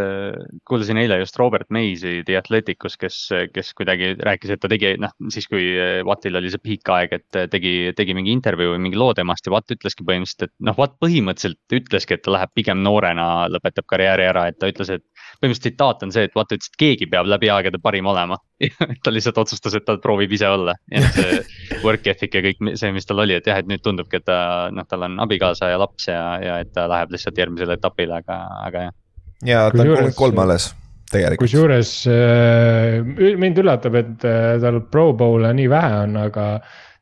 [0.69, 3.19] kuulasin eile just Robert Mays'i The Athleticus, kes,
[3.55, 5.71] kes kuidagi rääkis, et ta tegi, noh, siis kui
[6.07, 9.55] Wattil oli see peak aeg, et tegi, tegi mingi intervjuu või mingi loo temast ja
[9.55, 14.29] Watt ütleski põhimõtteliselt, et noh, Watt põhimõtteliselt ütleski, et ta läheb pigem noorena, lõpetab karjääri
[14.29, 15.05] ära, et ta ütles, et
[15.39, 18.37] põhimõtteliselt tsitaat on see, et vaata, ütles, et keegi peab läbi aegade parim olema
[19.03, 21.39] ta lihtsalt otsustas, et ta proovib ise olla ja see
[21.85, 24.41] work ethic ja kõik see, mis tal oli, et jah, et nüüd tundubki, et ta
[24.75, 28.41] noh, tal on abikaasa ja laps ja, ja et ta läheb lihtsalt järgmisele etapile, aga,
[28.67, 28.99] aga jah.
[29.47, 30.73] ja ta on kolmkümmend kolm alles
[31.09, 31.45] tegelikult.
[31.45, 32.99] kusjuures äh,
[33.39, 36.49] mind üllatab, et äh, tal pro bowl'e nii vähe on, aga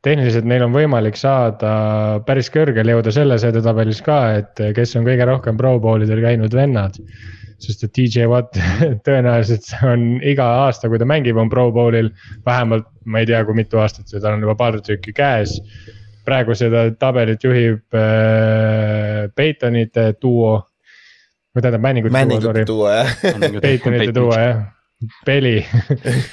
[0.06, 5.26] tehniliselt neil on võimalik saada päris kõrgele jõuda selles edetabelis ka, et kes on kõige
[5.28, 7.02] rohkem pro bowl idel käinud vennad
[7.62, 8.58] sest et DJ Watt
[9.08, 12.12] tõenäoliselt on iga aasta, kui ta mängib, on Pro Bowlil
[12.46, 15.58] vähemalt, ma ei tea, kui mitu aastat, tal on juba paar tükki käes.
[16.28, 20.58] praegu seda tabelit juhib äh, Peitonite duo,
[21.56, 22.90] või tähendab Manningute duo,
[23.22, 23.62] sorry.
[23.64, 24.66] Peitonite duo jah,
[25.28, 25.62] Peli.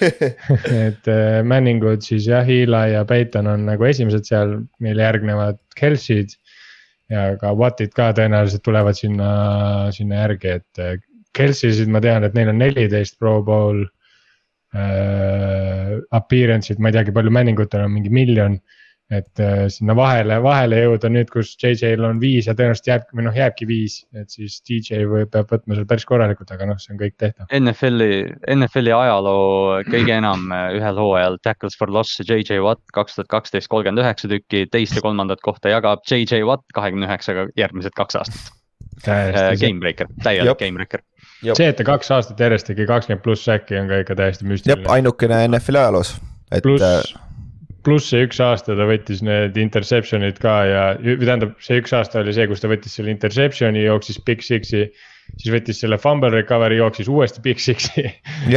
[0.89, 6.35] Et äh, Manningud siis jah, Eli ja Peiton on nagu esimesed seal, neile järgnevad Kelsey'd
[7.13, 9.31] ja ka Wattid ka tõenäoliselt tulevad sinna,
[9.95, 10.85] sinna järgi, et
[11.35, 13.85] Kelsey'sid ma tean, et neil on neliteist Pro Bowl
[14.75, 18.59] äh, appearance'id, ma ei teagi, palju männingutel on mingi miljon.
[19.13, 23.27] et äh, sinna vahele, vahele jõuda nüüd, kus JJ-l on viis ja tõenäoliselt jääb, või
[23.27, 26.95] noh, jääbki viis, et siis DJ või peab võtma seal päris korralikult, aga noh, see
[26.95, 27.51] on kõik tehtav.
[27.53, 28.25] NFL-i,
[28.57, 33.69] NFL-i ajaloo kõige enam äh, ühel hooajal tackles for loss JJ Watt kaks tuhat kaksteist,
[33.71, 38.55] kolmkümmend üheksa tükki, teist ja kolmandat kohta jagab JJ Watt kahekümne üheksaga järgmised kaks aastat.
[39.05, 41.05] Game breaker, täielik game breaker
[41.43, 44.89] see, et ta kaks aastat järjest tegi kakskümmend pluss säki on ka ikka täiesti müstiline.
[44.93, 46.15] ainukene NFL-i ajaloos,
[46.51, 46.63] et.
[46.65, 47.25] pluss, äh,
[47.85, 52.23] pluss see üks aasta ta võttis need interception'id ka ja, või tähendab, see üks aasta
[52.23, 54.87] oli see, kus ta võttis selle interception'i, jooksis Big Six'i.
[55.41, 58.09] siis võttis selle fumble recovery, jooksis uuesti Big Six'i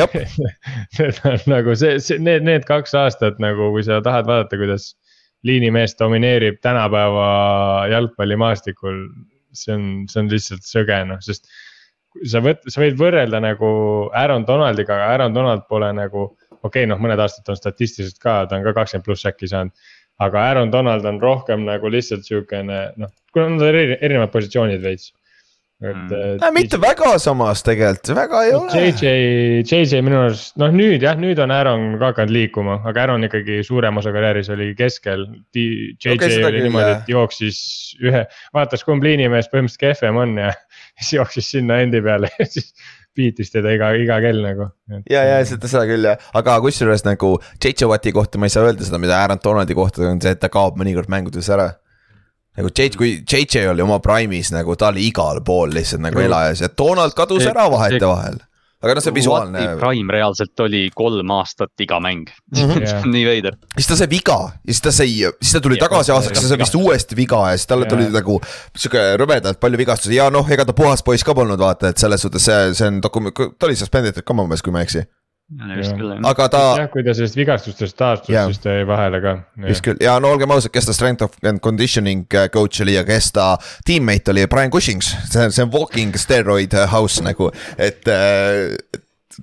[0.98, 4.94] Need on nagu see, see, need, need kaks aastat nagu, kui sa tahad vaadata, kuidas
[5.48, 9.08] liinimees domineerib tänapäeva jalgpallimaastikul.
[9.58, 11.48] see on, see on lihtsalt sõge noh, sest
[12.25, 13.69] sa võt-, sa võid võrrelda nagu
[14.15, 16.32] Aaron Donaldiga, aga Aaron Donald pole nagu.
[16.58, 19.71] okei okay,, noh, mõned aastad on statistiliselt ka, ta on ka kakskümmend pluss äkki saanud.
[20.19, 24.82] aga Aaron Donald on rohkem nagu lihtsalt siukene noh, kuna nad on eri, erinevad positsioonid
[24.82, 25.12] veits.
[25.12, 26.41] et Mm.
[26.41, 26.51] äh,.
[26.53, 28.80] mitte väga samas tegelikult, väga ei ole.
[28.82, 29.12] JJ,
[29.62, 33.60] JJ minu arust noh, nüüd jah, nüüd on Aaron ka hakanud liikuma, aga Aaron ikkagi
[33.65, 35.27] suurem osa karjääris oli keskel.
[35.53, 37.60] JJ seda oli küll, niimoodi, et jooksis
[38.01, 38.23] ühe,
[38.58, 40.49] vaatas kumb liinimees põhimõtteliselt kehvem on ja
[40.99, 42.73] siis jooksis sinna endi peale ja siis
[43.17, 44.67] beat'is teda iga, iga kell nagu.
[45.10, 48.67] ja, ja seda, seda küll jah, aga kusjuures nagu JJ Watti kohta ma ei saa
[48.69, 51.71] öelda seda, mida Aaron Donaldi kohta on see, et ta kaob mõnikord mängudes ära.
[52.57, 56.29] nagu JJ, kui JJ oli oma prime'is nagu ta oli igal pool lihtsalt nagu True.
[56.29, 58.38] elajas ja Donald kadus See- ära vahetevahel.
[58.84, 62.86] Aga noh, see visuaalne, Prime reaalselt oli kolm aastat iga mäng Mhm.
[62.90, 63.58] see on nii veider.
[63.76, 65.10] siis ta sai viga ja siis ta sai,
[65.42, 68.10] siis ta tuli Jah, tagasi aastaks ja sai vist uuesti viga ja siis talle tuli
[68.13, 68.40] nagu
[68.78, 72.22] sihuke rõvedalt palju vigastusi ja noh, ega ta puhas poiss ka polnud vaata, et selles
[72.22, 75.06] suhtes see, see on dokument, ta oli suspenditud ka mu meelest, kui ma ei eksi.
[75.47, 79.33] Aga ta jah, kui ta sellest vigastustest taastus Jah., siis ta jäi vahele ka.
[79.63, 79.99] vist küll.
[80.03, 83.31] Ja no olgem ausad, kes ta strength of and conditioning äh, coach oli ja kes
[83.38, 83.53] ta
[83.88, 87.47] teammate oli, Brian Cushings, see on, see on walking steroid house nagu,
[87.79, 88.75] et äh,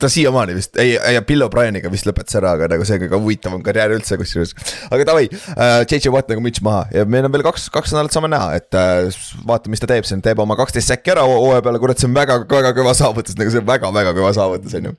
[0.01, 3.63] ta siiamaani vist, ei, ja Bill O'Brieniga vist lõpetas ära, aga nagu see kõige huvitavam
[3.65, 4.55] karjäär üldse kusjuures.
[4.91, 6.85] aga davai äh,, JJ Watt nagu müts maha.
[6.95, 9.09] Ja meil on veel kaks, kaks nädalat saame näha, et äh,
[9.47, 12.17] vaata, mis ta teeb, see teeb oma kaksteist säkki ära hooaja peale, kurat, see on
[12.17, 14.97] väga, väga kõva saavutus, nagu see on väga-väga kõva saavutus, on ju.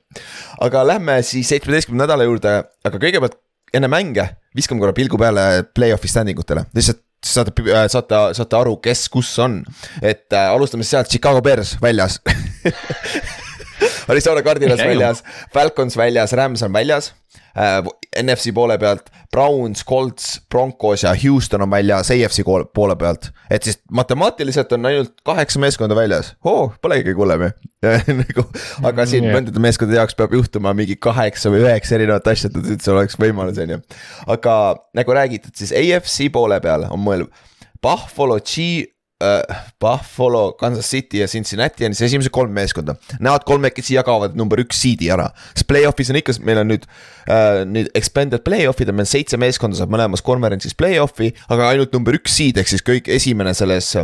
[0.68, 3.40] aga lähme siis seitsmeteistkümnenda nädala juurde, aga kõigepealt
[3.76, 7.52] enne mänge viskame korra pilgu peale play-off'i standing utele, lihtsalt saate,
[7.92, 9.60] saate, saate aru, kes kus on.
[10.00, 12.20] et äh, alustame sealt Chicago Bears väljas
[14.10, 15.22] Arizona Cardinals väljas,
[15.54, 17.12] Falcons väljas, Rams on väljas
[17.56, 17.82] äh,.
[18.16, 22.40] NFC poole pealt Browns, Colts, Broncos ja Houston on väljas AFC
[22.74, 23.30] poole pealt.
[23.50, 27.50] et siis matemaatiliselt on ainult kaheksa meeskonda väljas oh,, polegi hullem ju
[28.22, 28.46] nagu,
[28.88, 29.36] aga siin Jah.
[29.36, 33.60] mõndade meeskondade jaoks peab juhtuma mingi kaheksa või üheksa erinevat asja, et üldse oleks võimalus,
[33.62, 33.82] on ju.
[34.32, 34.56] aga
[34.96, 37.44] nagu räägitud, siis AFC poole peal on mõeldav
[37.82, 38.86] Buffalo G
[39.80, 42.98] Buffalo, Kansas City ja Cincinnati on siis esimesed kolm meeskonda.
[43.16, 46.84] Nemad kolmekesi jagavad number üks seed'i ära, sest play-off'is on ikka, meil on nüüd
[47.24, 47.62] äh,.
[47.64, 52.36] nüüd expanded play-off'id on meil seitse meeskonda saab mõlemas konverentsis play-off'i, aga ainult number üks
[52.36, 53.94] seed ehk siis kõik esimene selles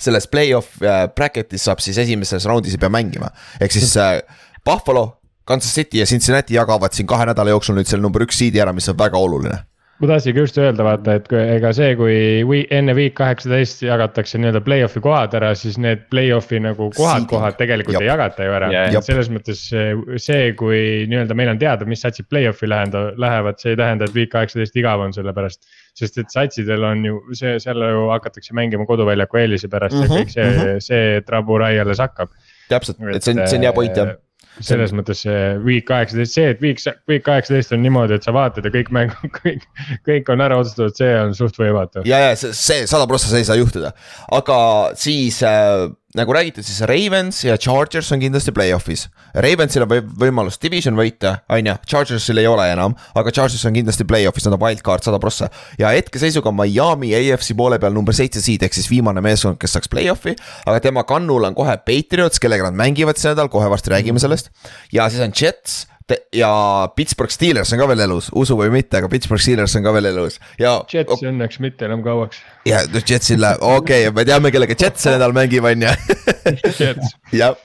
[0.00, 3.28] selles play-off äh, bracket'is saab siis esimeses raundis ei pea mängima,
[3.60, 4.22] ehk siis äh,
[4.64, 8.62] Buffalo, Kansas City ja Cincinnati jagavad siin kahe nädala jooksul nüüd selle number üks seed'i
[8.62, 9.60] ära, mis on väga oluline.
[10.00, 12.14] Ma tahtsingi just öelda, vaata, et ega see, kui
[12.48, 17.58] we, enne week kaheksateist jagatakse nii-öelda play-off'i kohad ära, siis need play-off'i nagu kohad, kohad
[17.60, 18.02] tegelikult Jap.
[18.06, 18.70] ei jagata ju ära
[19.04, 23.74] selles mõttes see, see, kui nii-öelda meil on teada, mis satsid play-off'i läheda- lähevad, see
[23.74, 25.62] ei tähenda, et week kaheksateist igav on selle pärast.
[26.00, 30.12] sest et satsidel on ju see, seal ju hakatakse mängima koduväljaku eelise pärast mm Mhm,
[30.12, 30.80] -hmm, ja kõik see mm, -hmm.
[30.80, 32.30] see traburai alles hakkab.
[32.68, 34.16] täpselt, et see on, see on hea point jah.
[34.58, 38.66] Selles mõttes see week kaheksateist, see, et week, week kaheksateist on niimoodi, et sa vaatad
[38.66, 39.64] ja kõik mängud, kõik,
[40.08, 42.04] kõik on ära otsustatud, see on suht võimatu.
[42.08, 43.94] ja, ja see, see sada prossa, see ei saa juhtuda,
[44.40, 44.58] aga
[44.98, 45.86] siis äh,
[46.18, 49.06] nagu räägitud, siis Ravens ja Chargers on kindlasti play-off'is.
[49.34, 53.76] Ravensil on või võimalus division võita, on ju, Chargersil ei ole enam, aga Chargers on
[53.76, 55.50] kindlasti play-off'is, nad on wildcard sada prossa.
[55.78, 59.92] ja hetkeseisuga Miami AFC poole peal number seitse seed ehk siis viimane meeskond, kes saaks
[59.92, 60.34] play-off'i.
[60.66, 64.50] aga tema kannul on kohe Patriots, kellega nad mängivad see nädal, kohe varsti räägime sellest.
[64.92, 65.86] ja siis on Jets
[66.34, 66.50] ja
[66.96, 70.10] Pittsburgh Steelers on ka veel elus, usu või mitte, aga Pittsburgh Steelers on ka veel
[70.12, 72.42] elus ja Jets õnneks mitte enam kauaks.
[72.68, 75.94] ja noh, Jetsil läheb, okei okay,, me teame, kellega Jet see nädal mängib, on ju.
[76.80, 77.56] Jets, jah,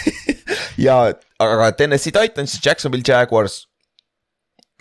[0.86, 1.00] ja
[1.40, 3.64] aga Tennessee Titans, Jacksonville Jaguars.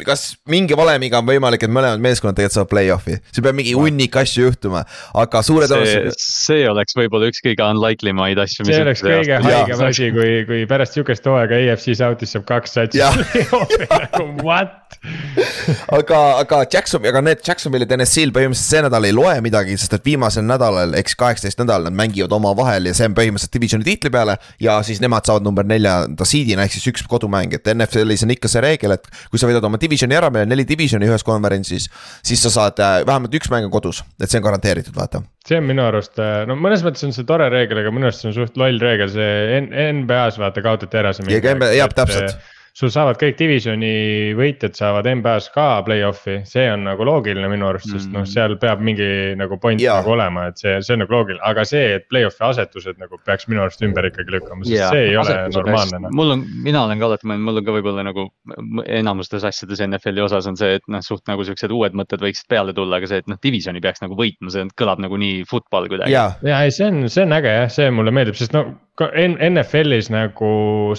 [0.08, 4.16] Kas mingi valemiga on võimalik, et mõlemad meeskonnad tegelikult saavad play-off'i, see peab mingi hunnik
[4.22, 4.84] asju juhtuma,
[5.24, 6.18] aga suure see tõenäosusega,.
[6.24, 8.68] see oleks võib-olla üks kõige unlikely maid asju.
[8.70, 13.04] see oleks kõige haigem asi, kui, kui pärast sihukest hooaega EFC South'is saab kaks satsi
[13.04, 14.79] nagu what?
[15.98, 19.96] aga, aga Jackson, aga need Jacksonville ja Tennessee'l põhimõtteliselt see nädal ei loe midagi, sest
[19.96, 24.12] et viimasel nädalal, eks kaheksateist nädal nad mängivad omavahel ja see on põhimõtteliselt divisioni tiitli
[24.14, 24.38] peale.
[24.60, 28.52] ja siis nemad saavad number neljanda seed'ina ehk siis üks kodumäng, et NFL-is on ikka
[28.52, 31.90] see reegel, et kui sa võidad oma divisioni ära, meil on neli divisioni ühes konverentsis,
[32.26, 35.24] siis sa saad äh, vähemalt üks mäng on kodus, et see on garanteeritud, vaata.
[35.48, 38.34] see on minu arust, no mõnes mõttes on see tore reegel, aga minu arust see
[38.34, 41.30] on suht loll reegel, see NBA-s vaata kaotati ära see.
[41.40, 42.40] Jah, täpselt.
[42.74, 47.90] Sul saavad kõik divisioni võitjad saavad NBA-s ka play-off'i, see on nagu loogiline minu arust,
[47.92, 48.30] sest noh, Mm.
[48.30, 50.00] seal peab mingi nagu point Jaa.
[50.02, 53.48] nagu olema, et see, see on nagu loogiline, aga see, et play-off'i asetused nagu peaks
[53.48, 56.12] minu arust ümber ikkagi lükkama, sest Jaa, see ei ole asetused normaalne hästi- noh.
[56.20, 58.28] mul on, mina olen ka alati mõelnud, mul on ka võib-olla nagu
[58.88, 62.74] enamustes asjades NFL-i osas on see, et noh, suht nagu siuksed uued mõtted võiksid peale
[62.78, 66.12] tulla, aga see, et noh, divisioni peaks nagu võitma, see kõlab nagu nii football kuidagi.
[66.14, 68.66] ja, ja ei, see on, see on äge jah, see mulle meeldib, sest no
[69.08, 70.50] NFL-is nagu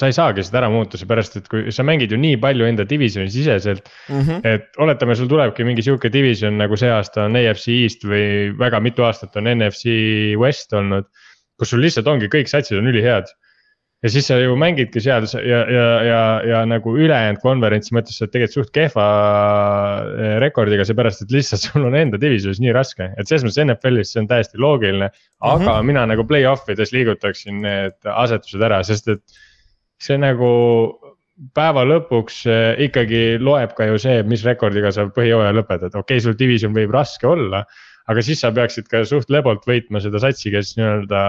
[0.00, 2.86] sa ei saagi seda ära muuta, seepärast et kui sa mängid ju nii palju enda
[2.88, 4.20] divisioni siseselt mm.
[4.20, 4.40] -hmm.
[4.48, 8.80] et oletame, sul tulebki mingi sihuke division nagu see aasta on AFC East või väga
[8.80, 9.86] mitu aastat on NFC
[10.40, 11.04] West olnud.
[11.60, 13.28] kus sul lihtsalt ongi kõik satsid on ülihead
[14.00, 18.24] ja siis sa ju mängidki seal ja, ja, ja, ja nagu ülejäänud konverentsi mõttes sa
[18.24, 19.06] oled tegelikult suht kehva
[20.14, 24.14] eh, rekordiga, seepärast et lihtsalt sul on enda divisionis nii raske, et selles mõttes NFL-is
[24.14, 25.10] see on täiesti loogiline.
[25.40, 25.92] aga mm -hmm.
[25.92, 29.22] mina nagu play-off ides liigutaksin need asetused ära, sest et
[30.00, 30.48] see nagu
[31.56, 36.20] päeva lõpuks eh, ikkagi loeb ka ju see, mis rekordiga sa põhijooaja lõpetad, okei okay,,
[36.20, 37.64] sul division võib raske olla
[38.10, 41.22] aga siis sa peaksid ka suht lebolt võitma seda satsi, kes nii-öelda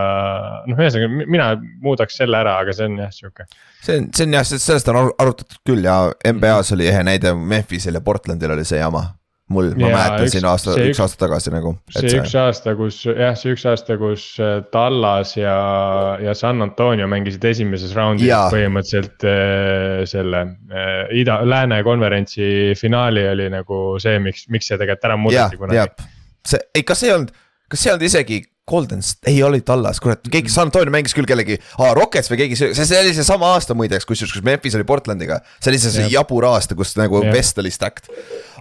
[0.71, 1.47] noh, ühesõnaga mina
[1.83, 3.47] muudaks selle ära, aga see on jah sihuke.
[3.85, 7.99] see on, see on jah, sellest on arutatud küll ja NBA-s oli ehe näide, Memphisel
[7.99, 9.07] ja Portlandil oli see jama
[9.51, 11.73] mul, ma mäletan siin aasta, üks, aasta tagasi nagu.
[11.91, 15.57] see, see üks aasta, kus jah, see üks aasta, kus äh, Tallas ja,
[16.23, 18.45] ja San Antonio mängisid esimeses raundis ja.
[18.53, 25.11] põhimõtteliselt äh, selle äh, ida, lääne konverentsi finaali oli nagu see, miks, miks see tegelikult
[25.11, 27.33] ära muudeti kunagi see, ei, kas ei olnud,
[27.71, 31.15] kas see ei olnud isegi Golden State, ei oli Tallas, kurat, keegi San Antonio mängis
[31.17, 34.77] küll kellegi ah,, Rockets või keegi, see, see oli seesama aasta muideks, kusjuures, kus Memphis
[34.77, 35.41] oli Portlandiga.
[35.57, 37.33] see oli see, see jabur aasta, kus nagu Jep.
[37.35, 38.07] vest oli stacked.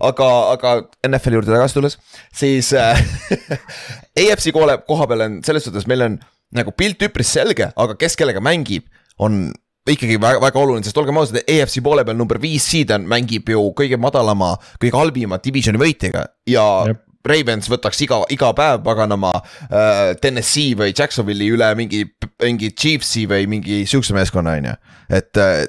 [0.01, 0.75] aga, aga
[1.07, 1.99] NFL-i juurde tagasi tulles,
[2.35, 3.03] siis äh,
[4.25, 6.17] AFC koha, koha peal on selles suhtes, meil on
[6.57, 8.89] nagu pilt üpris selge, aga kes kellega mängib,
[9.21, 9.51] on
[9.91, 13.53] ikkagi väga, väga oluline, sest olgem ausad, EFC poole peal number viis seed on, mängib
[13.53, 19.33] ju kõige madalama, kõige halvima divisioni võitjaga ja Jep Ravens võtaks iga, iga päev paganama
[19.41, 22.07] äh, Tennessee või Jacksonville'i üle mingi,
[22.43, 24.75] mingi Chiefsi või mingi sihukese meeskonna, on ju.
[25.21, 25.63] et äh,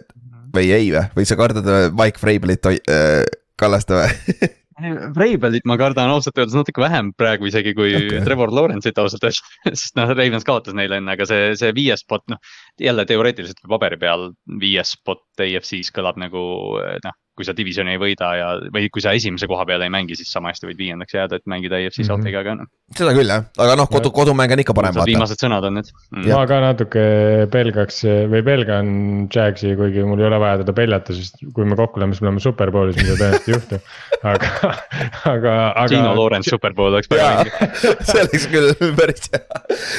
[0.55, 3.21] või ei või, või sa kardad äh, Mike Vrabel'it äh,
[3.59, 4.51] Kallaste või
[5.17, 8.23] Vrabel'it ma kardan ausalt öeldes natuke vähem praegu isegi kui okay.
[8.25, 9.41] Trevor Lawrence'it ausalt öeldes
[9.83, 12.39] sest noh, Ravens kaotas neile enne, aga see, see viies spot, noh.
[12.81, 14.31] jälle teoreetiliselt paberi peal
[14.63, 16.45] viies spot AFC-s kõlab nagu
[16.79, 20.17] noh, kui sa divisioni ei võida ja, või kui sa esimese koha peale ei mängi,
[20.19, 22.69] siis sama hästi võid viiendaks jääda, et mängida EFC South'iga ka noh.
[22.97, 25.01] seda küll jah, aga noh, kodu, kodumäng on ikka parem.
[25.09, 26.29] viimased sõnad on need mm..
[26.29, 27.05] ma ka natuke
[27.51, 28.93] pelgaks või pelgan
[29.31, 32.31] Jagsi, kuigi mul ei ole vaja teda peljata, sest kui me kokku läheme, siis me
[32.31, 33.79] oleme superbowlis, mida tõenäoliselt ei juhtu.
[34.21, 34.49] aga,
[35.31, 35.87] aga, aga.
[35.91, 37.69] Gino Lawrence superbowl oleks väga vinge.
[38.09, 39.41] see oleks küll päris hea.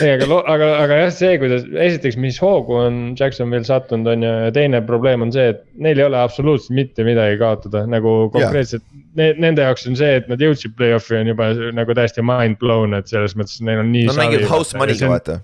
[0.05, 4.35] ei, aga, aga, aga jah, see, kuidas, esiteks, mis hoogu on Jacksonville sattunud, on ju,
[4.47, 8.13] ja teine probleem on see, et neil ei ole absoluutselt mitte midagi midagi kaotada, nagu
[8.35, 8.85] konkreetselt
[9.19, 12.95] ne, nende jaoks on see, et nad jõudsid play-off'i on juba nagu täiesti mind blown,
[12.99, 14.07] et selles mõttes neil on nii.
[14.11, 15.41] Nad mängivad house money'ga vaata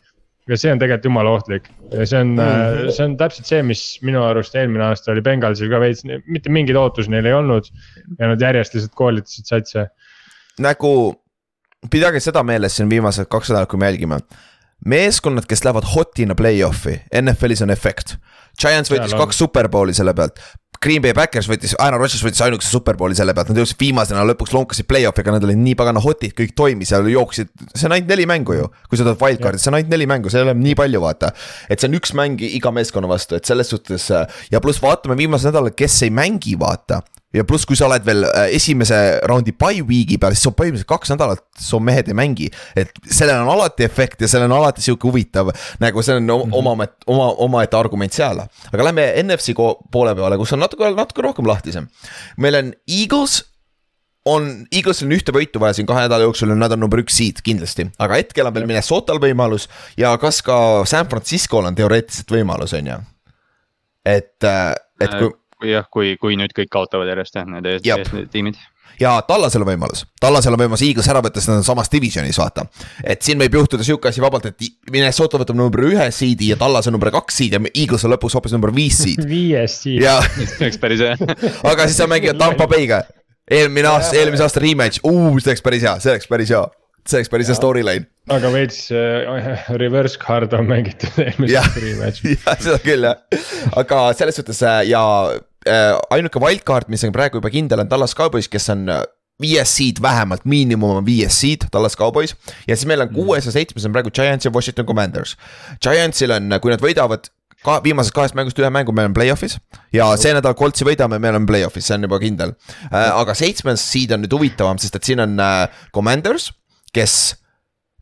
[0.48, 2.90] ja see on tegelikult jumala ohtlik ja see on mm, -hmm.
[2.96, 6.77] see on täpselt see, mis minu arust eelmine aasta oli Bengalsil ka veits, mitte mingeid
[6.77, 7.68] ootusi neil ei olnud.
[8.18, 9.87] ja nad järjest lihtsalt koolitasid satse.
[10.59, 10.92] nagu
[11.90, 14.20] pidage seda meeles siin viimased kaks nädalat, kui me jälgime.
[14.85, 18.16] meeskonnad, kes lähevad hot'ina play-off'i, NFL-is on efekt.
[18.62, 20.38] Giants võitis kaks superbowli selle pealt,
[20.84, 24.54] Green Bay Backers võttis, Aaron Rodgers võttis ainukese superbowli selle pealt, nad jõudsid viimasena lõpuks
[24.54, 28.12] lonkasid play-off'i, aga nad olid nii pagana hot'id, kõik toimis ja jooksid, see on ainult
[28.12, 28.70] neli mängu ju.
[28.86, 31.32] kui sa tahad wildcard'i, see on ainult neli mängu, see ei ole nii palju, vaata.
[31.68, 34.10] et see on üks mäng iga meeskonna vastu, et selles suhtes
[34.52, 37.02] ja pluss vaatame viimasel nädalal, kes ei mängi, vaata
[37.34, 40.88] ja pluss, kui sa oled veel äh, esimese raundi by week'i peal, siis on põhimõtteliselt
[40.88, 42.48] kaks nädalat, su mehed ei mängi.
[42.78, 46.56] et sellel on alati efekt ja sellel on alati sihuke huvitav, nagu see on -hmm.
[46.56, 48.40] oma, oma, omaette argument seal.
[48.72, 49.52] aga lähme NFC
[49.92, 51.88] poole peale, kus on natuke, natuke rohkem lahtisem.
[52.36, 53.44] meil on Eagles
[54.24, 57.16] on, Eaglesil on ühte võitu vaja siin kahe nädala jooksul ja nad on number üks
[57.20, 59.68] seed kindlasti, aga hetkel on veel Minnesotal võimalus
[60.00, 62.98] ja kas ka San Francisco'l on teoreetiliselt võimalus, on ju.
[64.04, 65.32] et, äh, et kui
[65.66, 68.58] jah, kui, kui nüüd kõik kaotavad järjest jah, need ees tiimid.
[68.98, 72.38] Ja Tallasel on võimalus, Tallasel on võimalus Eagles ära võtta, sest nad on samas divisionis,
[72.40, 72.64] vaata.
[73.04, 76.90] et siin võib juhtuda sihuke asi vabalt, et Minnesota võtab number ühe seed'i ja Tallas
[76.90, 79.22] on number kaks seed ja Eagles on lõpuks hoopis number viis seed.
[79.34, 80.02] viies seed.
[80.48, 81.14] see oleks päris hea.
[81.70, 83.04] Aga siis sa mängid Tampa Bay'ga,
[83.46, 86.66] eelmine aasta, eelmise aasta rematch, see oleks päris hea, see oleks päris hea.
[87.08, 88.08] See oleks päris hea storyline.
[88.28, 92.42] aga veits äh, reverse card on mängitud eelmises rematch'is.
[92.42, 93.22] jah, seda küll jah,
[93.80, 95.00] aga selles suhtes äh, ja
[96.14, 99.02] ainuke wildcard, mis on praegu juba kindel, on Tallas Cowboys, kes on äh,
[99.42, 102.36] viies seed vähemalt, miinimum on viies seed, Tallas Cowboys.
[102.66, 103.18] ja siis meil on mm.
[103.18, 105.36] kuues ja seitsmes on praegu Giants ja Washington Commanders.
[105.82, 107.30] Giantsil on, kui nad võidavad
[107.64, 109.58] ka viimasest kahest mängust ühe mängu, me oleme play-off'is.
[109.92, 112.54] ja see nädal Coltsi võidame, me oleme play-off'is, see on juba kindel
[112.92, 113.10] äh,.
[113.10, 116.52] aga seitsmes seed on nüüd huvitavam, sest et siin on äh, Commanders
[116.92, 117.36] kes,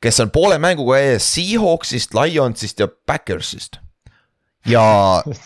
[0.02, 3.80] kes on poole mänguga ees Seahawksist, Lionsist ja Backersist.
[4.70, 4.84] Ja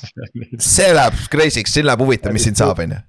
[0.72, 3.00] see läheb crazy'ks, siin läheb huvitav, mis siin saab, on ju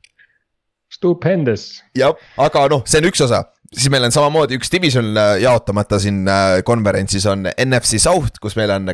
[0.92, 1.82] Stupendous.
[1.98, 6.02] jah, aga noh, see on üks osa, siis meil on samamoodi üks division äh, jaotamata
[6.04, 8.92] siin äh, konverentsis on NFC South, kus meil on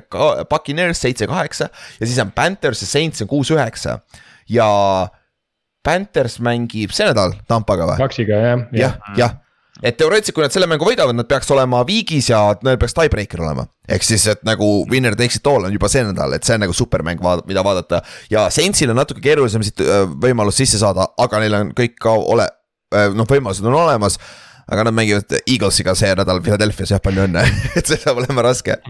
[0.50, 4.00] Buccaneers seitse-kaheksa ja siis on Panthers ja Saints on kuus-üheksa
[4.54, 4.70] ja
[5.88, 8.00] Panthers mängib see nädal Tampaga või?
[8.06, 9.38] kaksiga jah, jah, jah,
[9.84, 13.44] et teoreetiliselt, kui nad selle mängu võidavad, nad peaks olema viigis ja neil peaks tiebreaker
[13.46, 13.68] olema.
[13.88, 16.66] ehk siis, et nagu winner takes it all on juba see nädal, et see on
[16.66, 18.02] nagu supermäng, mida vaadata.
[18.34, 19.84] ja Saintsil on natuke keerulisem siit
[20.24, 22.50] võimalus sisse saada, aga neil on kõik ka ole,
[22.92, 24.20] noh, võimalused on olemas.
[24.68, 27.46] aga nad mängivad Eaglesiga see nädal Philadelphia's jah, palju õnne,
[27.78, 28.82] et see saab olema raske.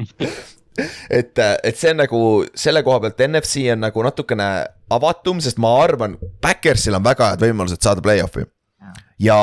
[1.10, 2.22] et, et see on nagu
[2.56, 4.52] selle koha pealt NFC on nagu natukene
[4.90, 8.48] avatum, sest ma arvan, Backersil on väga head võimalused saada play-off'i
[9.24, 9.40] ja,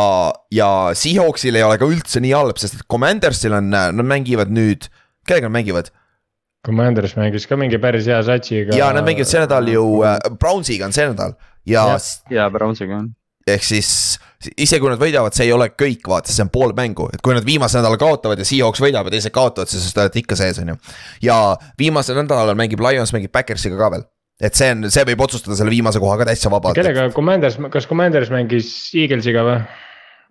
[0.55, 4.89] ja Seahawksil ei ole ka üldse nii halb, sest et Commandersil on, nad mängivad nüüd,
[5.27, 5.93] kellega nad mängivad
[6.65, 8.77] Commanders mängis ka mingi päris hea satsiga.
[8.77, 11.37] ja nad mängivad see nädal ju äh, Brownsiga on see nädal
[11.69, 11.85] ja
[12.33, 13.11] ja Brownsiga on.
[13.47, 13.91] ehk siis
[14.57, 17.37] isegi kui nad võidavad, see ei ole kõik, vaata, see on pool mängu, et kui
[17.37, 20.61] nad viimase nädala kaotavad ja Seahawks võidab ja teised kaotavad, siis te olete ikka sees,
[20.61, 20.77] on ju.
[21.25, 21.39] ja
[21.81, 24.05] viimasel nädalal mängib Lions mängib Backersiga ka veel,
[24.41, 26.79] et see on, see võib otsustada selle viimase koha ka täitsa vabalt.
[26.79, 29.59] kellega Commanders, kas Commanders mängis Eaglesiga või?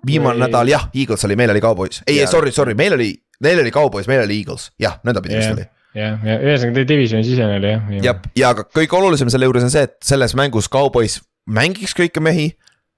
[0.06, 3.14] viimane või- nädal jah, Eagles oli, meil oli Cowboys, ei Ja-, sorry, sorry, meil oli,
[3.42, 7.24] neil oli Cowboys, meil oli Eagles, jah, nõndapidi vist oli jah, ja ühesõnaga teie divisioni
[7.28, 7.94] sisene oli jah.
[8.10, 12.24] jah, ja aga kõige olulisem selle juures on see, et selles mängus Cowboys mängiks kõiki
[12.24, 12.52] mehi.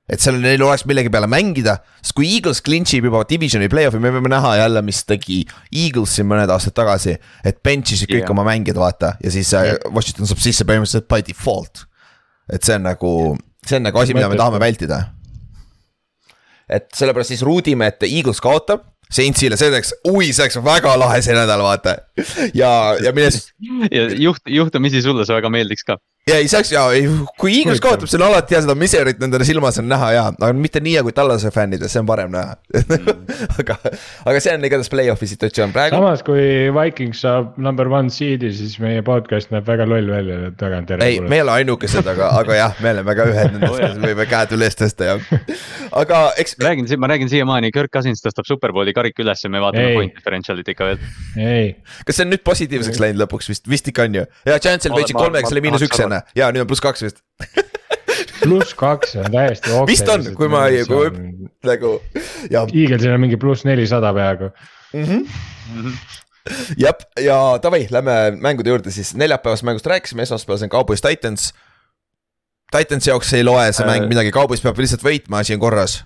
[0.06, 4.02] Et seal neil oleks millegi peale mängida, sest kui Eagles clinch ib juba divisioni play-off'i,
[4.02, 5.42] me võime näha jälle, mis tegi
[5.72, 7.16] Eagles siin mõned aastad tagasi.
[7.44, 8.34] et bench isid kõik yeah.
[8.36, 9.80] oma mängijad, vaata ja siis yeah.
[9.90, 11.86] Washington saab sisse põhimõtteliselt by default.
[12.54, 13.12] et see on nagu,
[13.66, 15.02] see on nagu asi, mida me tahame vältida.
[16.70, 18.92] et sellepärast siis ruudime, et Eagles kaotab.
[19.16, 21.92] Saintsile, see oleks, ui, see oleks väga lahe see nädal, vaata.
[22.58, 23.30] ja, ja mine
[23.94, 26.00] ja juht, juhtumisi sulle see väga meeldiks ka.
[26.26, 26.82] Ja ei saaks ja
[27.38, 30.56] kui Eagles kaotab, see on alati hea, seda miserit nendele silmas on näha ja, aga
[30.58, 32.56] mitte nii kui Tallase fännidel, see on parem näha
[33.62, 33.76] aga,
[34.32, 36.00] aga see on igatahes play-off'i situatsioon praegu.
[36.00, 41.12] samas, kui Vikings saab number one seed'i, siis meie podcast näeb väga loll välja tagantjärele.
[41.12, 44.28] ei, me ei ole ainukesed, aga, aga jah, me oleme ka ühed nendest, kes võime
[44.34, 45.20] käed üles tõsta ja,
[46.02, 46.58] aga eks.
[46.66, 50.02] räägin, ma räägin siiamaani, Kirk Cousins tõstab Superbowli karika üles ja me vaatame Ei.
[50.02, 51.06] point differential'it ikka veel.
[51.38, 51.70] ei,
[52.02, 54.28] kas see on nüüd positiivseks läinud lõpuks vist, vist ikka on ju.
[54.50, 57.22] ja Ma- võitsid kolmega, see oli miinus üks enne ja nüüd on pluss kaks vist
[58.44, 59.88] pluss kaks on täiesti okei.
[59.92, 61.96] Vist on, kui ma ei- kui- nagu
[62.52, 64.52] ja Eaglesil on mingi pluss nelisada peaaegu.
[66.78, 71.50] jah, ja davai, lähme mängude juurde siis, neljapäevast mängust rääkisime, esmaspäeval see on Cowboys Titans.
[72.74, 74.10] Titansi jaoks ei loe see mäng Äh.
[74.10, 76.00] midagi, Cowboys peab lihtsalt võitma, asi on korras.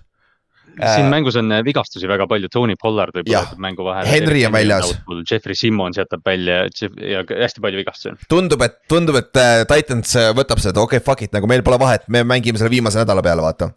[0.79, 4.09] Siin mängus on äh, vigastusi väga palju, Tony Pollard võib-olla jätab mängu vahele.
[4.09, 4.93] Henry on väljas..
[5.29, 8.19] Jeffrey Simmons jätab välja ja hästi palju vigastusi on.
[8.31, 11.63] tundub, et tundub, et äh, Titans äh, võtab seda, okei okay,, fuck it, nagu meil
[11.65, 13.71] pole vahet, me mängime selle viimase nädala peale, vaata.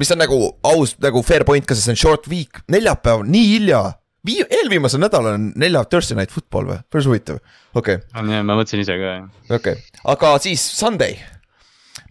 [0.00, 3.46] mis on nagu aus, nagu fair point ka, sest see on short week, neljapäev, nii
[3.54, 3.84] hilja.
[4.26, 7.40] Vii-, eelviimasel nädalal on neljapäev Thursday night football või, päris huvitav,
[7.78, 9.32] okei okay., ma mõtlesin ise ka jah.
[9.48, 11.16] okei okay., aga siis Sunday.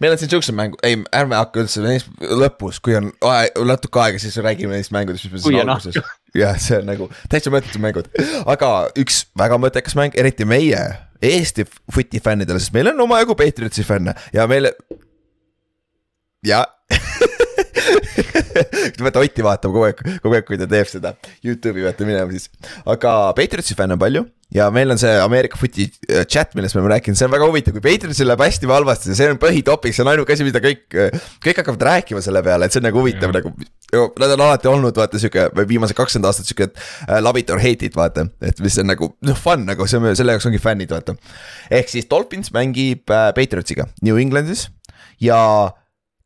[0.01, 2.07] Meil on siin siuksed mängud, ei, ärme hakka üldse neist
[2.41, 5.95] lõpus, kui on aeg, natuke aega, siis räägime neist mängudest, mis meil on siin alguses.
[6.41, 8.05] jah, see on nagu täitsa mõttetud mängud,
[8.51, 8.67] aga
[9.01, 10.81] üks väga mõttekas mäng, eriti meie
[11.25, 14.69] Eesti footi fännidele, sest meil on omajagu Patriotsi fänne ja meile.
[16.45, 16.59] ja
[18.99, 21.09] peate Otti vaatama kogu aeg, kogu aeg, kui ta teeb seda,
[21.45, 22.45] Youtube'i peate minema siis.
[22.85, 24.21] aga Patriotsi fänne on palju
[24.55, 27.47] ja meil on see Ameerika footi äh, chat, millest me oleme rääkinud, see on väga
[27.49, 30.61] huvitav, kui Patriotsil läheb hästi või halvasti, see on põhitopiks, see on ainuke asi, mida
[30.63, 30.85] kõik,
[31.43, 33.35] kõik hakkavad rääkima selle peale, et see on nagu huvitav Jah.
[33.39, 33.53] nagu.
[34.19, 37.85] Nad on alati olnud vaata sihuke viimased kakskümmend aastat sihuke äh, love it or hate
[37.85, 40.91] it vaata, et mis on nagu noh fun nagu see on, selle jaoks ongi fännid
[40.91, 41.15] vaata.
[41.71, 44.67] ehk siis Dolphins mängib äh, Patriotsiga New Englandis
[45.21, 45.37] ja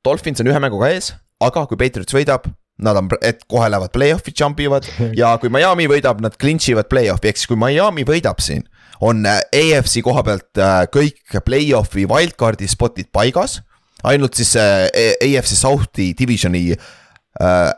[0.05, 1.11] Dolphins on ühe mänguga ees,
[1.43, 2.47] aga kui Patriots võidab,
[2.83, 4.87] nad on, et kohe lähevad play-off'i jump ivad
[5.17, 8.65] ja kui Miami võidab, nad clinch ivad play-off'i, ehk siis kui Miami võidab siin,
[9.01, 13.61] on äh, AFC koha pealt äh, kõik play-off'i wildcard'i spot'id paigas.
[14.03, 14.87] ainult siis äh,
[15.23, 16.71] AFC South'i divisioni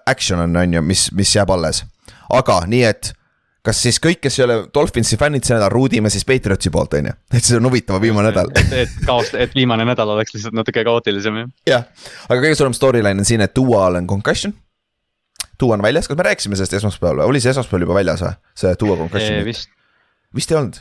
[0.07, 1.83] action on, on ju, mis, mis jääb alles.
[2.33, 3.11] aga nii, et
[3.65, 7.11] kas siis kõik, kes ei ole Dolphinsi fännid see nädal, ruudime siis Patriotsi poolt, on
[7.11, 10.57] ju, et see on huvitavam viimane nädal et, et kaos, et viimane nädal oleks lihtsalt
[10.57, 11.53] natuke kaootilisem jah.
[11.69, 14.55] jah, aga kõige suurem storyline on siin, et Dual on concussion.
[15.61, 17.35] Duo on väljas, kas me rääkisime sellest esmaspäeval või?
[17.35, 19.69] Oli see esmaspäeval juba väljas või, see Duo concussion, vist,
[20.35, 20.79] vist ei olnud,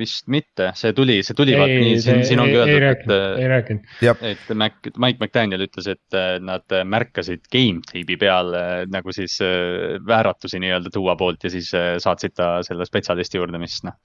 [0.00, 3.50] vist mitte, see tuli, see tuli vaat nii, siin, siin ongi ei öeldud, et ei
[3.52, 3.90] rääkinud.
[4.30, 9.38] et Mac, Mike McDaniel ütles, et äh, nad märkasid game tape'i peal äh, nagu siis
[9.44, 13.98] äh, vääratusi nii-öelda tuua poolt ja siis äh, saatsid ta selle spetsialisti juurde, mis noh,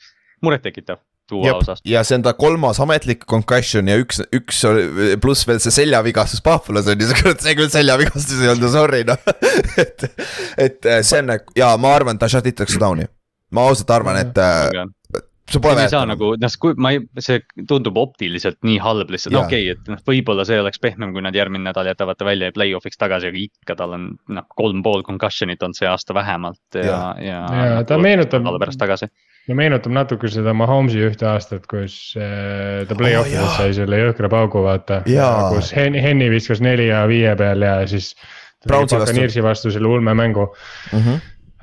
[0.45, 1.01] murettekitav.
[1.31, 1.81] Duo osas.
[1.87, 4.61] ja see on ta kolmas ametlik concussion ja üks, üks
[5.23, 9.19] pluss veel see seljavigastus Buffalo's on ju, see küll seljavigastus ei olnud, sorry noh.
[9.83, 10.07] et,
[10.57, 13.07] et see on nagu ja ma arvan, ta shut itakse down'i.
[13.55, 14.67] ma ausalt arvan, et äh,
[15.49, 16.11] see pole ei saa väärt.
[16.13, 19.91] nagu, noh, kui ma ei, see tundub optiliselt nii halb lihtsalt, no okei okay,, et
[19.91, 23.31] noh, võib-olla see oleks pehmem, kui nad järgmine nädal jätavad ta välja ja play-off'iks tagasi,
[23.31, 27.65] aga ikka tal on noh, kolm pool concussion'it on see aasta vähemalt ja, ja, ja.
[27.71, 29.09] Ja ta meenutab- nädala pärast tagasi.
[29.49, 33.41] no meenutab natuke seda Mahomes'i ühte aastat, kus äh, ta play-off jaa.
[33.41, 35.01] ides sai selle jõhkra paugu, vaata.
[35.55, 38.13] Kus Hen-, Henny viskas neli ja viie peal ja siis.
[38.61, 39.07] Brownsi vastu.
[39.09, 40.43] Buccaneersi vastu selle ulme mängu,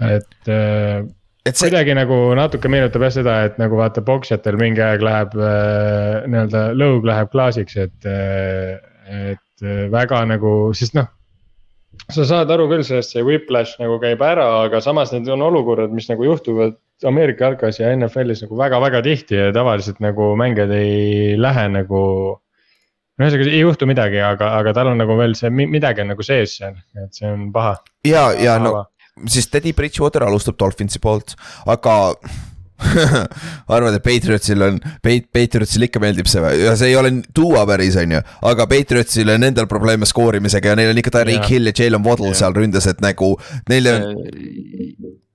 [0.02, 1.04] et äh,
[1.56, 6.26] see, kuidagi nagu natuke meenutab jah seda, et nagu vaata poksjatel mingi aeg läheb äh,
[6.28, 8.74] nii-öelda lõug läheb klaasiks, et äh,,
[9.30, 11.08] et äh, väga nagu, sest noh.
[12.12, 15.94] sa saad aru küll sellest, see whiplash nagu käib ära, aga samas need on olukorrad,
[15.94, 16.76] mis nagu juhtuvad
[17.06, 22.02] Ameerika jalkas ja NFL-is nagu väga-väga tihti ja tavaliselt nagu mängijad ei lähe nagu.
[23.18, 26.10] no ühesõnaga ei juhtu midagi, aga, aga tal on nagu veel see mi- midagi on
[26.14, 27.76] nagu sees seal, et see on paha.
[28.06, 28.82] ja, ja no
[29.26, 31.34] siis Teddy Bridgewater alustab Dolphinsi poolt,
[31.66, 31.98] aga
[33.66, 37.98] ma arvan, et Patriotsil on, Patriotsil ikka meeldib see ja see ei ole tuua päris,
[37.98, 38.20] on ju,
[38.52, 41.48] aga Patriotsil on endal probleeme skoorimisega ja neil on ikka Tyreek.
[41.50, 43.34] Hill ja Jalen Waddle seal ründes, et nagu
[43.70, 44.06] neil on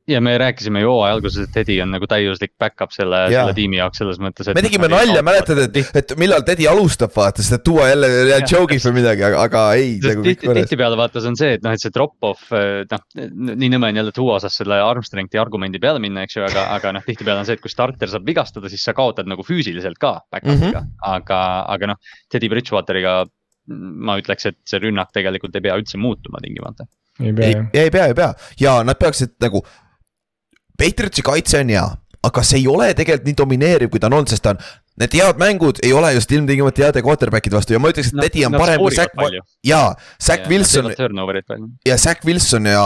[0.07, 3.77] ja me rääkisime ju hooaja alguses, et Teddy on nagu täiuslik back-up selle, selle tiimi
[3.79, 4.57] jaoks selles mõttes, et.
[4.57, 8.43] me tegime nalja, mäletad, et, et millal Teddy alustab, vaata, sest et tuua jälle Jah.
[8.51, 9.93] joke'ib või midagi, aga, aga ei.
[10.03, 10.59] nagu kõik korras.
[10.59, 13.05] tihtipeale vaata, see on see, et noh, et see drop-off, noh,
[13.53, 16.65] nii nõme on jälle tuua osas selle arm strength'i argumendi peale minna, eks ju, aga,
[16.75, 20.01] aga noh, tihtipeale on see, et kui starter saab vigastada, siis sa kaotad nagu füüsiliselt
[20.01, 20.99] ka back-up'iga mm, -hmm.
[21.15, 21.39] aga,
[21.77, 23.21] aga noh, Teddy Bridgewateriga
[23.71, 26.87] ma ütleks, et see rünnak tegelikult ei pea üldse muutuma tingimata.
[27.21, 29.63] ei pea ei ei pea, ei pea ja nad peaksid nagu.
[30.79, 31.83] Patriotsi kaitse on hea,
[32.23, 34.61] aga see ei ole tegelikult nii domineeriv, kui ta on olnud, sest ta on.
[35.01, 38.27] Need head mängud ei ole just ilmtingimata heade quarterback'ide vastu ja ma ütleks, et Nad-
[38.29, 39.15] Teddy on nad parem kui Zack
[39.65, 39.87] jaa,
[40.21, 40.85] Zack Wilson
[41.89, 42.83] ja Zack Wilson ja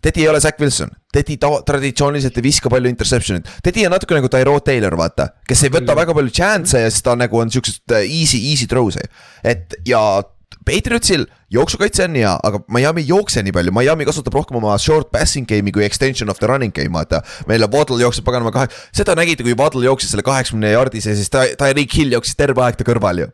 [0.00, 4.14] Teddy ei ole Zack Wilson, Teddy ta- traditsiooniliselt ei viska palju interception'it, Teddy on natuke
[4.14, 7.50] nagu Tyrod Taylor, vaata, kes ei võta väga palju chance'e ja siis ta nagu on
[7.50, 9.02] siuksed äh, easy, easy throw'e,
[9.42, 10.22] et ja
[10.66, 15.10] Patriotsil jooksukaitse on hea, aga Miami ei jookse nii palju, Miami kasutab rohkem oma short
[15.14, 17.22] passing game'i kui extension of the running game, vaata.
[17.48, 21.46] meil Waddle jookseb paganama kahe, seda nägite, kui Waddle jooksis selle kaheksakümne jaardise, siis ta,
[21.58, 23.30] Tyreek Hill jooksis terve aeg ta kõrval ju.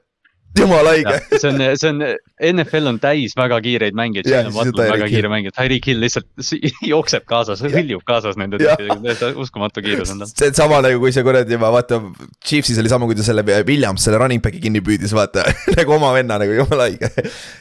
[0.61, 1.15] Jumala haige.
[1.41, 2.03] see on, see on,
[2.53, 6.29] NFL on täis väga kiireid mängijaid, Waddle on Tyreek väga kiire mängija, Tyreek Hill lihtsalt
[6.93, 10.33] jookseb kaasas, hõljub kaasas nende tüüpidega, uskumatu kiirus on tal.
[10.33, 12.01] see on sama nagu, kui see kuradi, vaata,
[12.45, 15.47] Chiefsis oli sama, kui ta selle Williams selle running back'i kinni püüdis, vaata
[15.79, 17.11] nagu oma venna nagu jumala haige.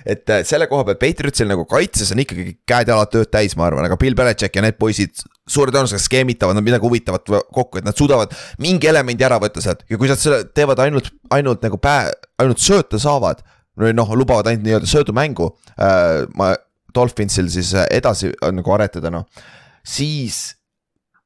[0.06, 3.88] et äh, selle koha pealt Patriotsil nagu kaitses on ikkagi käed-jalad tööd täis, ma arvan,
[3.88, 7.98] aga Bill Belichik ja need poisid suure tõenäosusega skeemitavad nad midagi huvitavat kokku, et nad
[7.98, 8.34] suudavad
[8.64, 12.10] mingi elemendi ära võtta sealt ja kui nad selle teevad ainult, ainult nagu pää,
[12.42, 13.44] ainult sööta saavad.
[13.76, 16.56] noh, lubavad ainult nii-öelda söödumängu äh,, ma
[16.96, 19.26] Dolphinsil siis äh, edasi äh, nagu aretada noh,
[19.84, 20.56] siis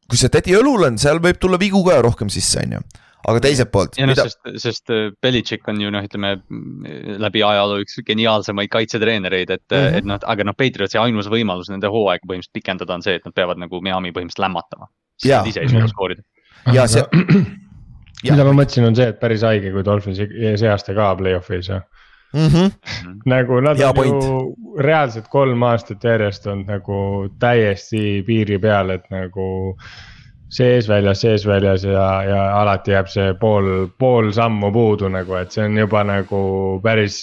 [0.09, 2.81] kui see tädi õlul on, seal võib tulla vigu ka rohkem sisse, on ju.
[3.27, 7.17] Aga teiselt poolt, ja noh, mida, sest, sest äh, Belichik on ju noh, ütleme mm,
[7.19, 9.87] läbi ajaloo üks geniaalsemaid kaitsetreenereid, et mm, Mhm.
[9.87, 9.97] -hmm.
[9.97, 13.35] et noh, aga noh, Patriotsi ainus võimalus nende hooaega põhimõtteliselt pikendada on see, et nad
[13.35, 14.87] peavad nagu Miami põhimõtteliselt lämmatama.
[15.25, 16.23] Nad ise ei suuda skoorida.
[16.73, 17.03] ja see,
[18.23, 21.63] mida ma mõtlesin, on see, et päris haige, kui Dolphins see aasta ka play-off'i ei
[21.63, 21.81] saa.
[22.29, 22.67] Mhm.
[23.25, 26.97] nagu nad Hea on ju reaalselt kolm aastat järjest olnud nagu
[27.41, 29.47] täiesti piiri peal, et nagu
[30.53, 35.77] sees-väljas, sees-väljas ja, ja alati jääb see pool, pool sammu puudu nagu, et see on
[35.77, 36.41] juba nagu
[36.83, 37.19] päris,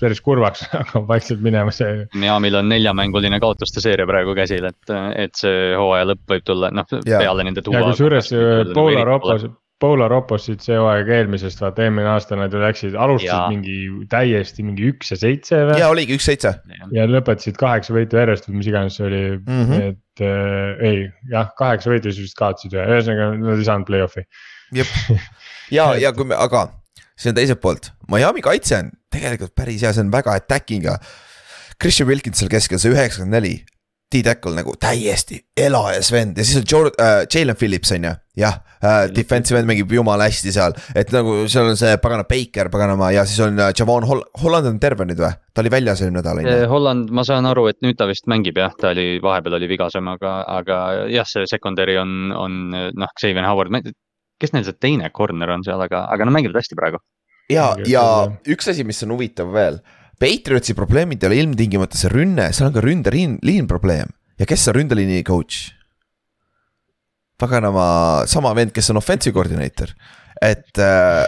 [0.00, 2.04] päris kurvaks hakkab vaikselt minema see.
[2.18, 6.88] Miami'l on neljamänguline kaotuste seeria praegu käsil, et, et see hooaja lõpp võib tulla, noh
[7.04, 8.32] peale nende ja kusjuures
[8.74, 9.46] Paula Ropos,
[9.82, 13.50] Paula Ropos siit see hooaeg eelmisest, vaata eelmine aasta nad ju läksid, alustasid Jaa.
[13.52, 16.56] mingi täiesti mingi üks ja seitse või ja oligi üks seitse,
[16.94, 19.62] ja lõpetasid kaheksa võitu järjest või mis iganes see oli mm.
[19.62, 19.92] -hmm.
[19.92, 24.26] et äh, ei jah, kaheksa võitu siis vist kaotasid ühe, ühesõnaga nad ei saanud play-off'i.
[25.78, 26.68] ja, ja kui me, aga
[27.14, 30.88] see on teiselt poolt, Miami kaitse on tegelikult päris hea, see on väga attacking.
[31.80, 33.54] Christian Wilkins seal keskel, see üheksakümmend neli,
[34.12, 38.58] D-tackle nagu täiesti elajas vend ja siis on Jor- äh,, Jalen Phillips on ju, jah
[38.78, 43.10] äh,, defensive end mängib jumala hästi seal, et nagu seal on see pagana Baker, paganama
[43.14, 45.32] ja siis on äh, Javon Hol-, Holland on terve nüüd või?
[45.54, 46.68] ta oli väljas eelmine nädal on ju.
[46.70, 50.08] Holland, ma saan aru, et nüüd ta vist mängib jah, ta oli vahepeal oli vigasem,
[50.14, 50.80] aga, aga
[51.12, 53.74] jah, see secondary on, on noh, Xavier Howard,
[54.40, 57.02] kes neil see teine corner on seal, aga, aga nad mängivad hästi praegu.
[57.52, 58.04] ja, ja
[58.50, 59.82] üks asi, mis on huvitav veel,
[60.24, 64.08] Patriotsi probleemid ei ole ilmtingimata see rünne, seal on ka ründeliin, liin probleem
[64.40, 65.74] ja kes on ründeliini coach?
[67.44, 67.86] paganama
[68.30, 69.90] sama vend, kes on offensive coordinator,
[70.40, 71.26] et äh,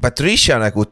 [0.00, 0.86] Patricia nagu.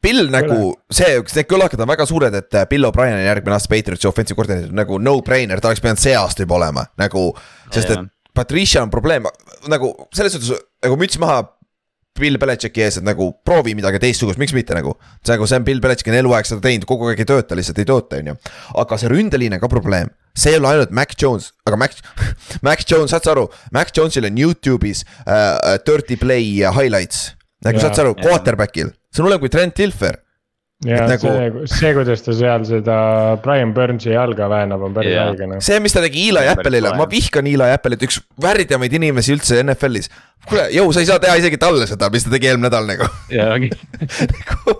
[0.00, 3.68] Bill nagu see, need kõlakad on väga suured, et äh, Bill O'Brien on järgmine aasta
[3.68, 7.26] Patriotsi offensive coordinator nagu no-brainer, ta oleks pidanud see aasta juba olema nagu,
[7.68, 7.98] sest Jaa.
[8.06, 9.28] et Patricia on probleem
[9.68, 10.54] nagu selles suhtes
[10.86, 11.42] nagu müts maha
[12.20, 14.94] Bill Belichicki ees, et nagu proovi midagi teistsugust, miks mitte nagu.
[15.24, 17.82] see nagu, see on Bill Belichick on eluaeg seda teinud, kogu aeg ei tööta, lihtsalt
[17.82, 18.36] ei tööta, on ju.
[18.84, 21.98] aga see ründeliin on ka probleem, see ei ole ainult Mac Jones, aga Mac,
[22.66, 27.30] Mac Jones, saad sa aru, Mac Jonesil on Youtube'is uh, dirty play highlights.
[27.64, 30.20] nagu saad sa aru, quarterback'il, see on hullem kui Trent Dilfer.
[30.86, 32.96] Ja nagu- see, see, kuidas ta seal seda
[33.44, 35.26] Brian Burnsi jalga väänab, on päris Jaa.
[35.28, 35.60] haige noh.
[35.64, 40.08] see, mis ta tegi Eli Apple'ile, ma vihkan Eli Apple'it, üks värdjamaid inimesi üldse NFL-is.
[40.48, 43.08] kuule, jõu, sa ei saa teha isegi talle seda, mis ta tegi eelmine nädal nagu.
[43.34, 43.68] ja ongi,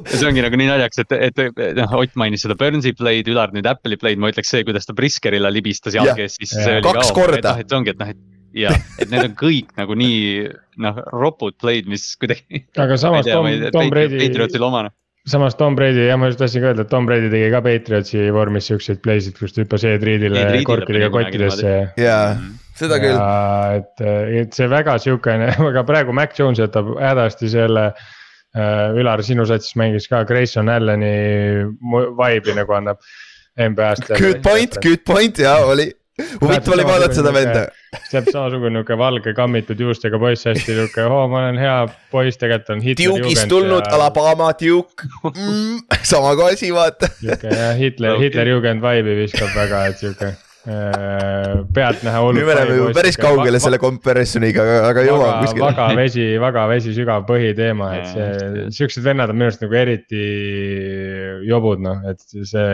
[0.08, 3.68] see ongi nagu nii naljakas, et, et noh, Ott mainis seda Burnsi play'd, Ülar nüüd
[3.68, 6.08] Apple'i play'd, ma ütleks see, kuidas ta Briskerile libistas Jah.
[6.14, 6.64] jalge ees, siis Jah.
[6.64, 7.16] see oli Kaks ka.
[7.20, 7.56] korda.
[7.60, 8.20] et see ongi, et noh, et
[8.56, 10.48] ja, et need on kõik nagu nii
[10.82, 12.64] noh, ropud play'd, mis kuidagi.
[12.80, 13.46] aga samas Tom,
[13.76, 14.90] Tom Brady, Patriotsil omane.
[15.28, 18.30] Samas Tom Brady, jah, ma just tahtsin ka öelda, et Tom Brady tegi ka Patriotsi
[18.34, 21.74] vormis siukseid play'sid, kus ta hüppas e-triidile korkidega kottidesse.
[22.00, 22.24] jaa,
[22.78, 23.18] seda küll.
[23.18, 24.04] ja et,
[24.44, 28.96] et see väga siukene, aga praegu Mac Jones jätab hädasti selle äh,.
[28.98, 31.12] Ülar, sinu satsis mängis ka Grayson Allan'i
[32.18, 32.98] vibe'i nagu annab
[33.60, 34.16] NBA-st.
[34.18, 35.90] Good point, good point ja oli.
[36.40, 37.68] huvitav oli vaadata seda venda.
[37.90, 41.78] See on samasugune niuke valge kammitud juustega poiss, hästi niuke, oo, ma olen hea
[42.12, 43.16] poiss, tegelikult on Hitler.
[43.24, 43.94] Duke'ist tulnud ja....
[43.96, 47.10] Alabama Duke mm,, sama kui asi, vaata.
[47.18, 48.28] siuke jah, Hitler, Okei.
[48.28, 52.38] Hitler Jugend vibe'i viskab väga, et siuke äh, pealtnäha hull.
[52.38, 55.66] nüüd me läheme juba päris kaugele selle comparison'iga, aga, aga jõuame kuskile.
[55.66, 60.22] vaga vesi, vaga vesi, sügav põhiteema, et see siuksed vennad on minu arust nagu eriti
[61.48, 62.70] jobud noh, et see,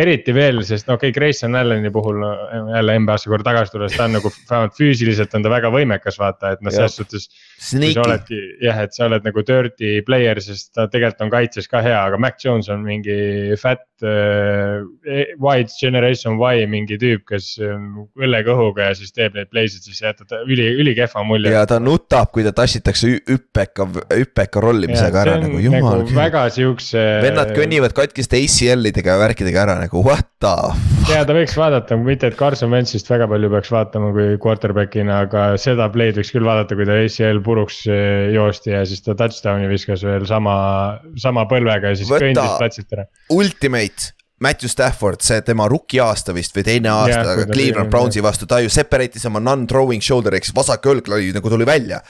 [0.00, 2.30] eriti veel, sest okei okay,, Grayson Alleni puhul no,
[2.74, 6.54] jälle NBA-sse korra tagasi tulles, ta on nagu vähemalt füüsiliselt on ta väga võimekas, vaata,
[6.56, 7.28] et noh, selles suhtes.
[7.70, 11.68] kui sa oledki jah, et sa oled nagu dirty player, sest ta tegelikult on kaitses
[11.70, 14.80] ka hea, aga Mac Jones on mingi fat äh,.
[15.40, 20.28] White generation Y mingi tüüp, kes on õllekõhuga ja siis teeb neid play'sid, siis jätab
[20.30, 21.52] ta üli, ülikehva mulje.
[21.52, 26.16] ja ta nutab, kui ta tassitakse hüppeka, hüppeka rollimisega ära nagu jumal küll.
[26.16, 27.04] väga siukse.
[27.24, 27.52] vennad.
[27.56, 31.10] kõnnivad katkiste ACL-idega ja värkidega ära nagu what the f-.
[31.10, 35.48] ja ta võiks vaadata, mitte et Carson Wentzist väga palju peaks vaatama kui quarterback'ina, aga
[35.60, 39.68] seda play'd võiks küll vaadata, kui ta ACL puruks eh, joosti ja siis ta touchdown'i
[39.70, 40.54] viskas veel sama,
[41.20, 43.06] sama põlvega ja siis Võta- kõndis platsilt ära.
[43.34, 48.48] Ultimate, Matthew Stafford, see tema rookie aasta vist või teine aasta ta Cleveland Brownsi vastu,
[48.48, 52.00] ta ju separate'is oma non-throwing shoulder ehk siis vasak õlg oli nagu tuli välja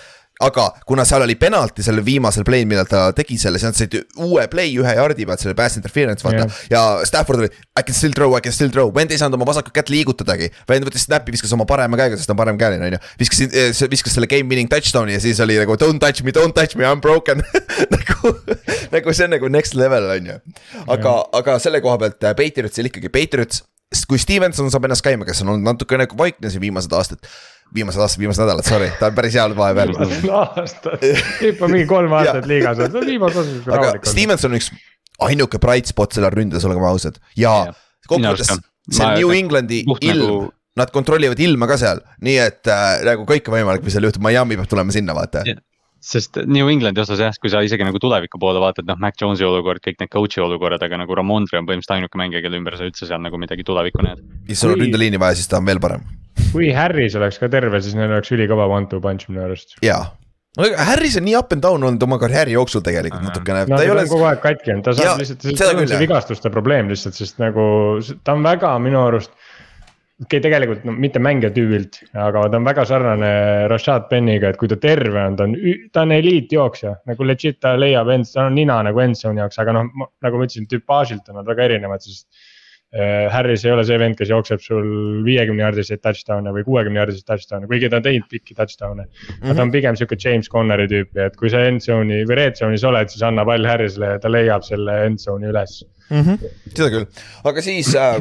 [0.41, 3.97] aga kuna seal oli penalti sellel viimasel play'l, millal ta tegi selle, siis nad said
[4.25, 6.61] uue play ühe jardi pealt selle pass interference vaata Jah.
[6.73, 9.49] ja Stafford oli I can still throw, I can still throw, vend ei saanud oma
[9.51, 10.51] vasakut kätt liigutadagi.
[10.69, 13.03] vend võttis snap'i, viskas oma parema käega, sest ta on paremkäeline on ju.
[13.21, 13.43] viskas,
[13.93, 16.89] viskas selle game winning touchdown'i ja siis oli nagu don't touch me, don't touch me,
[16.89, 17.45] I m broken
[17.97, 18.35] nagu,
[18.95, 20.39] nagu see on nagu next level on ju.
[20.87, 23.65] aga, aga selle koha pealt äh, Patriotsil ikkagi, Patriots,
[24.09, 27.29] kui Stevenson saab ennast käima, kes on olnud natukene vaikne siin viimased aastad
[27.75, 29.93] viimased aastad, viimased nädalad, sorry, ta on päris hea olnud vahepeal.
[30.61, 31.05] aastad,
[31.43, 34.13] hüppa mingi kolm aastat liigas olnud, viimased aastad on aga rahulik olnud.
[34.15, 34.71] Stevenson on üks
[35.29, 37.55] ainuke bright spot sellel ründes, olgem ausad ja
[38.09, 38.51] kokkuvõttes
[38.91, 43.27] see Ma- New Englandi ilm nagu- nad kontrollivad ilma ka seal, nii et äh, nagu
[43.29, 45.43] kõike võimalik, mis seal juhtub, Miami peab tulema sinna, vaata.
[45.47, 45.59] Jah.
[46.01, 49.45] Sest New Englandi osas jah, kui sa isegi nagu tuleviku poole vaatad, noh, Mac Jones'i
[49.47, 52.89] olukord, kõik need coach'i olukorrad, aga nagu Ramondre on põhimõtteliselt ainuke mängija, kelle ümber sa
[52.89, 54.25] üldse seal nagu midagi tulevikku näed.
[54.49, 56.07] ja sul on Kui- ründeliini vaja, siis ta on veel parem,
[56.55, 59.77] kui Harris oleks ka terve, siis neil oleks ülikõva one-two punch minu arust.
[59.85, 60.09] jaa.
[60.59, 63.87] Harris on nii up and down olnud oma karjääri jooksul tegelikult natukene, no ta ei
[63.87, 66.51] ta ole on kogu aeg katki olnud, ta saab lihtsalt, seda see on see vigastuste
[66.51, 67.63] probleem lihtsalt, sest nagu
[68.27, 69.31] ta on väga minu arust.
[70.21, 73.33] Okei okay,, tegelikult no mitte mängija tüübilt, aga ta on väga sarnane
[73.73, 75.57] Rashad Penniga, et kui ta terve on, ta on,
[75.95, 76.95] ta on eliitjooksja.
[77.09, 80.49] nagu legit ta leiab end, tal on nina nagu endzone'i jaoks, aga noh, nagu ma
[80.49, 82.27] ütlesin, tüpaažilt on nad väga erinevad, sest
[82.93, 84.91] äh, Harris ei ole see vend, kes jookseb sul
[85.25, 89.09] viiekümne jardiseid touchdown'e või kuuekümne jardiseid touchdown'e, kuigi ta on teinud pikki touchdown'e.
[89.41, 92.85] aga ta on pigem sihuke James Connori tüüpi, et kui sa endzone'i või red zone'is
[92.85, 95.81] oled, siis anna pall Harrisele ja ta leiab selle endzone'i üles.
[96.11, 96.21] mm.
[96.21, 96.55] -hmm.
[96.77, 97.09] seda küll,
[97.49, 98.21] aga siis äh,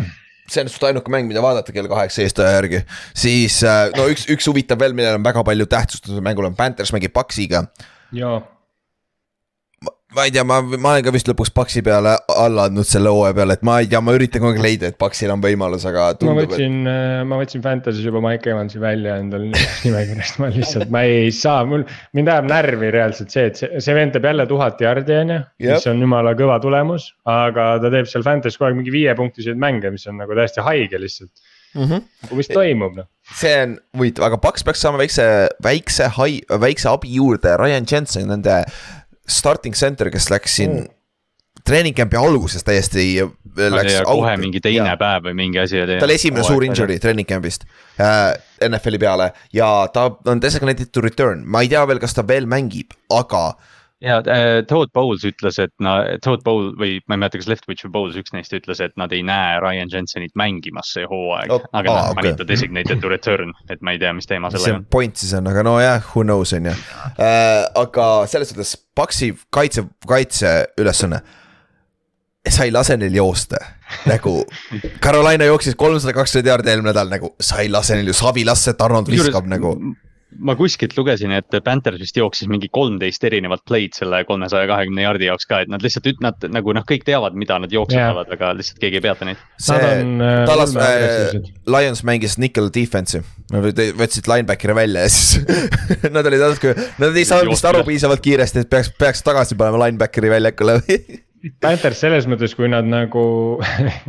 [0.50, 2.84] see on suht ainuke mäng, mida vaadata kell kaheksa eestaja järgi.
[3.18, 6.94] siis äh, no üks, üks huvitav veel, millel on väga palju tähtsust, mängul on Panthers
[6.96, 7.66] mängib Paxiga.
[8.16, 8.40] jaa,
[10.16, 13.36] ma ei tea, ma, ma olen ka vist lõpuks Paxi peale alla andnud selle hooaja
[13.38, 16.08] peale, et ma ei tea, ma üritan kogu aeg leida, et Paxil on võimalus, aga
[16.08, 16.80] ma tundub, et võtsin,
[17.30, 19.46] ma võtsin Fantasy's juba Mike Evansi välja endal
[19.86, 21.86] nimekirjast, ma lihtsalt, ma ei saa, mul,
[22.18, 25.44] mind ajab närvi reaalselt see, et see, see vend teeb jälle tuhat jardi, on ju.
[25.68, 29.94] Mis on jumala kõva tulemus, aga ta teeb seal Fantasy's kogu aeg mingi viiepunktiseid mänge,
[29.94, 31.34] mis on nagu täiesti haige lihtsalt.
[31.76, 31.84] mm.
[31.86, 32.34] -hmm.
[32.34, 33.06] mis toimub noh.
[33.38, 35.24] see on huvitav, aga Paks peaks saama väikse,
[35.62, 38.64] väikse hai-, väikse abi juurde, Ryan Jensen, nende
[39.30, 40.90] starting center, kes läks siin mm.
[41.68, 43.06] treening camp'i alguses täiesti.
[43.20, 43.30] ja
[44.06, 45.98] kohe mingi teine päev või mingi asi oli.
[46.00, 47.66] ta oli esimene suur injury treening camp'ist
[48.00, 48.36] äh,
[48.68, 52.48] NFL-i peale ja ta on designated to return, ma ei tea veel, kas ta veel
[52.50, 53.52] mängib, aga
[54.02, 57.84] ja äh, Todd Bowles ütles, et na-, Todd Bowl või ma ei mäleta, kas Leftwich
[57.88, 61.66] või Bowles, üks neist ütles, et nad ei näe Ryan Jensenit mängimas see hooaeg Oh,
[61.74, 62.20] aga aa, nad okei.
[62.22, 64.88] panid ta designated to return, et ma ei tea, mis teema see sellega on.
[64.92, 67.66] point siis on, aga nojah, who knows on ju äh,.
[67.84, 71.22] aga selles suhtes Paksi kaitse, kaitseülesanne.
[72.50, 73.60] sa ei lase neil joosta,
[74.10, 74.42] nagu
[75.04, 78.72] Carolina jooksis kolmsada kakskümmend jaardi eelmine nädal nagu, sa ei lase neil ju savi lasta,
[78.72, 79.76] et Arnold viskab nagu.
[80.40, 85.30] Ma kuskilt lugesin, et Panthers vist jooksis mingi kolmteist erinevat play'd selle kolmesaja kahekümne jaardi
[85.30, 88.40] jaoks ka, et nad lihtsalt üt-, nad nagu noh, kõik teavad, mida nad jooksutavad yeah.,
[88.40, 89.46] aga lihtsalt keegi ei peata neid.
[89.62, 90.44] see on, äh,
[90.84, 95.48] äh, Lions mängis nickel defense'i, võtsid linebackeri välja ja siis
[96.16, 99.86] nad olid natuke, nad ei saanud vist aru piisavalt kiiresti, et peaks, peaks tagasi panema
[99.86, 100.80] linebackeri väljakule
[101.64, 103.24] Panthers selles mõttes, kui nad nagu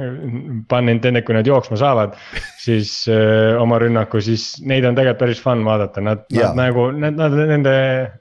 [0.70, 2.16] pun intended, kui nad jooksma saavad,
[2.62, 7.16] siis öö, oma rünnaku, siis neid on tegelikult päris fun vaadata, nad, nad nagu, nad,
[7.18, 7.74] nad, nende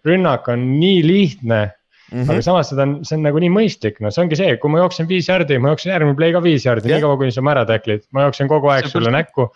[0.05, 1.61] rünnak on nii lihtne
[2.11, 2.21] mm.
[2.21, 2.31] -hmm.
[2.31, 4.83] aga samas seda on, see on nagu nii mõistlik, no see ongi see, kui ma
[4.83, 7.55] jooksen viis jardi, ma jooksen järgmine play ka viis jardi yeah., niikaua kuni sa oma
[7.55, 9.49] ära tacklid, ma jooksen kogu aeg sulle näkku.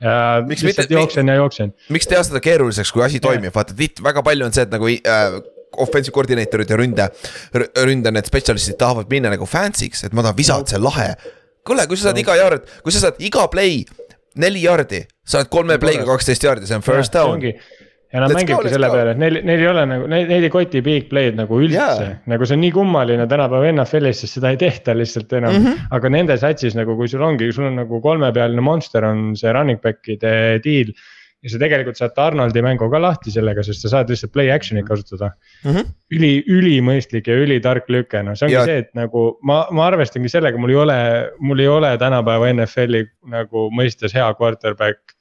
[0.00, 1.72] ja Miks lihtsalt mitte- jooksen ja jooksen.
[1.88, 4.92] miks teha seda keeruliseks, kui asi toimib, vaata tiit-, väga palju on see, et nagu
[4.92, 5.40] äh,
[5.82, 7.08] offensive koordineetorid ja ründe,
[7.84, 11.10] ründe need spetsialistid tahavad minna nagu fancy'ks, et ma tahan visata, see on lahe.
[11.66, 13.84] kuule, kui sa saad iga yard, kui sa saad iga play
[14.40, 17.42] neli yard'i, sa oled kolme play'ga kaksteist yard'i, see on first down.
[18.10, 18.96] ja nad Let's go, mängivadki let's selle go.
[18.96, 22.16] peale, et neil, neil ei ole nagu, neil, ei koti big play'd nagu üldse yeah..
[22.30, 25.66] nagu see on nii kummaline tänapäeva NFL-is, sest seda ei tehta lihtsalt enam mm.
[25.66, 25.84] -hmm.
[25.94, 29.78] aga nende satsis nagu, kui sul ongi, sul on nagu kolmepealine monster on see running
[29.84, 30.32] back'ide
[30.64, 30.90] deal.
[31.40, 34.84] Ja sa tegelikult saad Arnoldi mängu ka lahti sellega, sest sa saad lihtsalt play action'it
[34.88, 35.30] kasutada
[35.64, 35.70] mm.
[35.70, 35.92] -hmm.
[36.16, 40.28] üli, ülimõistlik ja ülitark lüke, no see ongi Ja- see, et nagu ma, ma arvestangi
[40.28, 40.98] sellega, mul ei ole,
[41.40, 45.16] mul ei ole tänapäeva NFL-i nagu mõistes hea quarterback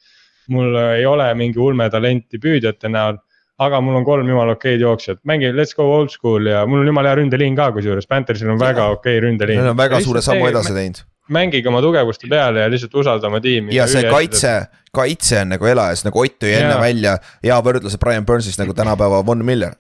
[0.50, 3.20] mul ei ole mingi ulmetalenti püüdjate näol.
[3.60, 6.88] aga mul on kolm jumala okeid jooksjat, mängi let's go old school ja mul on
[6.88, 9.60] jumala hea ründeliin ka kusjuures, Panthersil on väga okei ründeliin.
[9.60, 13.42] Nad on väga suure sammu edasi teinud mängige oma tugevuste peale ja lihtsalt usalda oma
[13.42, 13.76] tiimi.
[13.76, 14.54] ja see kaitse,
[14.96, 19.22] kaitse on nagu elajas, nagu Ott tõi enne välja hea võrdluse Brian Burns'ist nagu tänapäeva
[19.26, 19.78] Von Miller.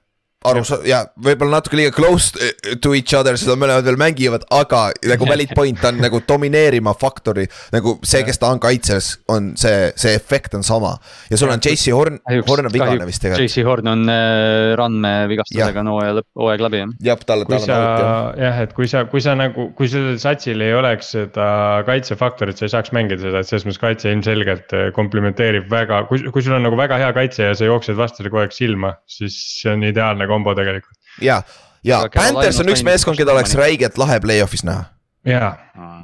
[0.47, 2.31] Aru sa- ja võib-olla natuke liiga close
[2.79, 7.47] to each other, seda mõlemad veel mängivad, aga nagu valid point on nagu domineerima faktori.
[7.75, 10.95] nagu see, kes ta on kaitses, on see, see efekt on sama
[11.29, 13.49] ja sul on JC Horn, Horn on vigane vist tegelikult.
[13.49, 16.95] JC Horn on äh, randmevigastusega on hooaja lõpp, hooaeg läbi jah.
[17.09, 18.39] jah, tal sa on out jah.
[18.45, 21.49] jah, et kui sa, kui sa nagu, kui sellel satsil ei oleks seda
[21.89, 26.23] kaitsefaktorit, sa ei saaks mängida seda, et selles mõttes kaitse ilmselgelt eh, komplementeerib väga, kui,
[26.31, 29.35] kui sul on nagu väga hea kaitse ja sa jooksed vastasele kogu aeg silma, siis
[29.59, 30.95] see on ideaalne kombo tegelikult.
[31.25, 31.41] ja,
[31.85, 34.87] ja Panthers on üks meeskond, keda oleks räigelt lahe play-off'is näha,
[35.27, 35.53] jaa,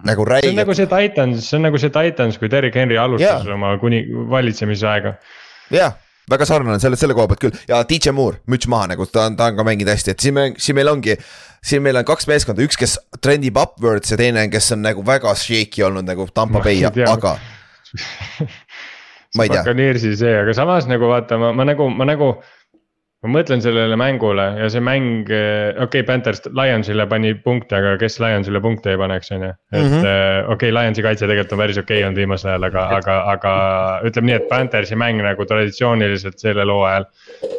[0.07, 3.45] nagu see on nagu see Titans, see on nagu see Titans, kui Derek Henry alustas
[3.45, 3.59] Jaa.
[3.59, 5.15] oma kuni valitsemisaega.
[5.73, 5.95] jah
[6.29, 9.37] väga sarnane selle, selle koha pealt küll ja DJ Moore, müts maha nagu ta on,
[9.37, 11.17] ta on ka mänginud hästi, et siin me, siin meil ongi.
[11.65, 15.33] siin meil on kaks meeskonda, üks, kes trendib upwards ja teine, kes on nagu väga
[15.37, 17.37] shaky olnud nagu Tampa Bay, aga.
[19.35, 22.35] ma ei tea, Buccaneersi see, aga samas nagu vaata, ma, ma nagu, ma nagu.
[23.25, 28.19] Ma mõtlen sellele mängule ja see mäng, okei okay,, Panthers Lionsile pani punkte, aga kes
[28.21, 29.51] Lionsile punkte ei paneks, on ju.
[29.73, 30.51] et mm -hmm.
[30.53, 33.53] okei okay,, Lionsi kaitse tegelikult on päris okei okay olnud viimasel ajal, aga, aga, aga
[34.07, 37.05] ütleme nii, et Panthersi mäng nagu traditsiooniliselt sellel hooajal.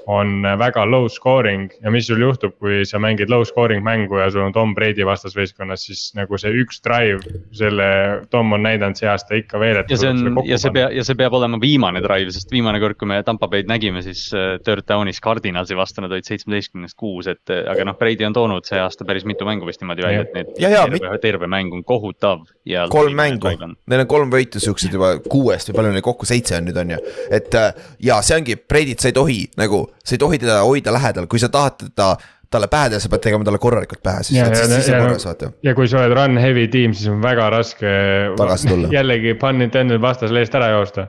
[0.06, 4.30] on väga low scoring ja mis sul juhtub, kui sa mängid low scoring mängu ja
[4.30, 7.88] sul on Tom Brady vastasvõistkonnas, siis nagu see üks drive, selle
[8.30, 9.90] Tom on näidanud see aasta ikka veel, et.
[9.90, 12.98] ja see on, ja see pea, ja see peab olema viimane drive, sest viimane kord,
[13.00, 15.18] kui me Tampa Bay'd nägime, siis äh, third down'is
[15.56, 19.06] Cardinalsi vastu nad olid seitsmeteistkümnest kuus, et äh, aga noh, Brady on toonud see aasta
[19.08, 22.44] päris mitu mängu vist niimoodi välja, et need Ja, ja, terve, terve mäng on kohutav
[22.68, 22.86] ja.
[22.92, 23.52] kolm mängu,
[23.88, 26.92] neil on kolm võitu siuksed juba kuuest või palju neil kokku seitse on nüüd on
[26.96, 27.00] ju.
[27.30, 27.70] et äh,
[28.04, 31.40] ja see ongi, Brady't sa ei tohi nagu, sa ei tohi teda hoida lähedal, kui
[31.40, 32.12] sa tahad teda,
[32.50, 35.00] talle pähe teha, sa pead tegema talle korralikult pähe, siis, Ja, siis, siis on ja,
[35.04, 35.50] korras, vaata.
[35.66, 37.92] ja kui sa oled run heavy tiim, siis on väga raske.
[38.38, 38.90] Tagasi tulla.
[38.98, 41.08] jällegi pun intended vastasele eest ära joosta.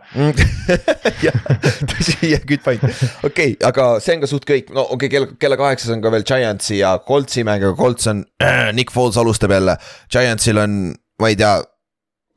[1.26, 1.40] jah,
[1.94, 5.14] tõsi ja good point, okei okay,, aga see on ka suht kõik, no okei okay,,
[5.18, 8.26] kella, kella kaheksas on ka veel Giantsi ja Coltsi mäng, aga Colts on,
[8.78, 9.78] Nick Foles alustab jälle.
[10.14, 10.80] Giantsil on,
[11.22, 11.58] ma ei tea,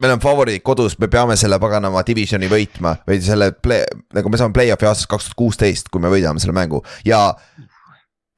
[0.00, 3.84] meil on favoriit kodus, me peame selle paganama divisioni võitma või selle play,
[4.16, 7.28] nagu me saame play-off'i aastast kaks tuhat kuusteist, kui me võidame selle mängu ja.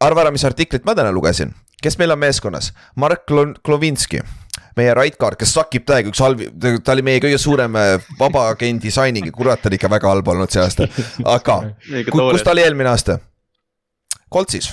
[0.03, 4.22] Arva ära, mis artiklit ma täna lugesin, kes meil on meeskonnas, Mark Klo- Klovinski.
[4.76, 6.40] meie right guard, kes sakib täiega, üks halb,
[6.84, 10.28] ta oli meie kõige suurem äh, vaba agendi signing, kurat, ta on ikka väga halb
[10.32, 10.88] olnud see aasta,
[11.28, 11.59] aga
[12.11, 13.18] ku, kus ta oli eelmine aasta?
[14.32, 14.70] Coltsis,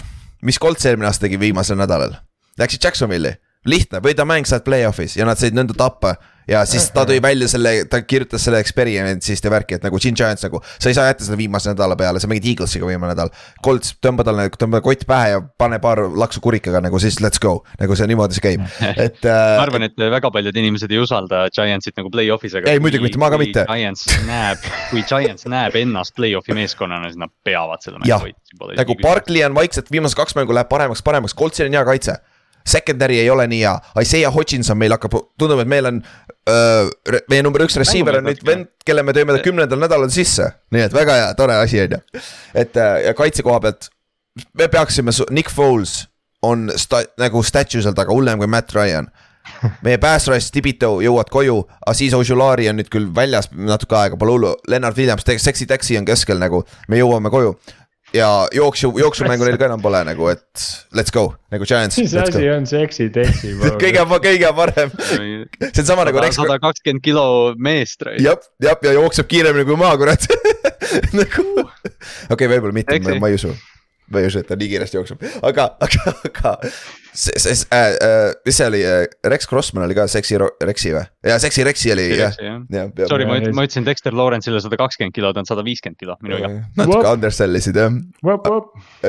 [0.47, 2.13] mis Colts eelmine aasta tegi viimasel nädalal?
[2.59, 3.35] Läksid Jacksonville'i,
[3.67, 6.15] lihtne, võida mäng, saad play-off'is ja nad said nõnda tappa.
[6.49, 10.17] ja siis ta tõi välja selle, ta kirjutas selle experience'ist ja värki, et nagu Gene
[10.17, 13.29] Giants nagu, sa ei saa jätta seda viimase nädala peale, sa mängid Eaglesiga viimane nädal.
[13.65, 17.59] Colts, tõmba talle, tõmba kott pähe ja pane paar laksu kurikaga nagu siis let's go,
[17.81, 18.63] nagu see niimoodi see käib,
[19.05, 19.59] et ma äh,.
[19.67, 22.71] arvan, et väga paljud inimesed ei usalda Giantsit nagu play-off'is, aga.
[22.71, 23.67] Ei, muidugi mitte, ma ka mitte.
[23.69, 28.73] Giants näeb, kui Giants näeb ennast play-off'i meeskonnana, siis nad peavad selle mängu võitma.
[28.79, 32.17] nagu Barkley on vaikselt viimased kaks mängu läheb paremaks, paremaks, Coltsil on hea kaitse.
[32.69, 36.01] Secondary ei ole nii hea, Isaiah Hodginson meil hakkab, tundub, et meil on
[36.49, 36.89] öö,.
[37.31, 40.87] meie number üks receiver on nüüd vend, kelle me tõime ta kümnendal nädalal sisse, nii
[40.87, 42.03] et väga hea, tore asi on ju.
[42.53, 43.89] et äh, ja kaitse koha pealt,
[44.57, 46.03] me peaksime, Nick Foles
[46.45, 49.09] on sta, nagu statue seal taga hullem kui Matt Ryan.
[49.81, 51.55] meie pass rush, Tibito jõuavad koju,
[51.89, 56.05] Aziz Ojulari on nüüd küll väljas natuke aega, pole hullu, Lennart Williams, Sexy Taxi on
[56.05, 57.55] keskel nagu, me jõuame koju
[58.13, 61.97] ja jooksu, jooksumängu neil ka enam pole nagu, et let's go nagu Giants.
[62.01, 63.53] mis asi on seksi teksi?
[63.83, 67.25] kõige, kõige parem, see on sama nagu sada kakskümmend kilo
[67.57, 68.05] meest.
[68.21, 70.25] jah, jah ja jookseb kiiremini kui ma, kurat.
[71.13, 73.53] nagu, okei okay,, võib-olla mitte, ma ei usu.
[74.11, 76.53] Ma ei usu, et ta nii kiiresti jookseb, aga, aga, aga
[77.13, 79.03] see, see äh,, äh, mis see oli äh,,
[79.33, 81.03] Rex Crossman oli ka seksi Ro- Rexi või?
[81.29, 82.33] jaa, seksi Rexi oli jah.
[82.39, 86.17] Sorry, ma ütlesin, ma ütlesin Dexter Lawrence'ile sada kakskümmend kilo, ta on sada viiskümmend kilo
[86.23, 86.51] minu viga.
[86.79, 87.11] natuke Vop.
[87.15, 87.99] undersellisid jah,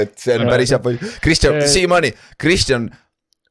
[0.04, 2.90] et see on päris hea palju, Kristjan, See- siiamaani, Kristjan,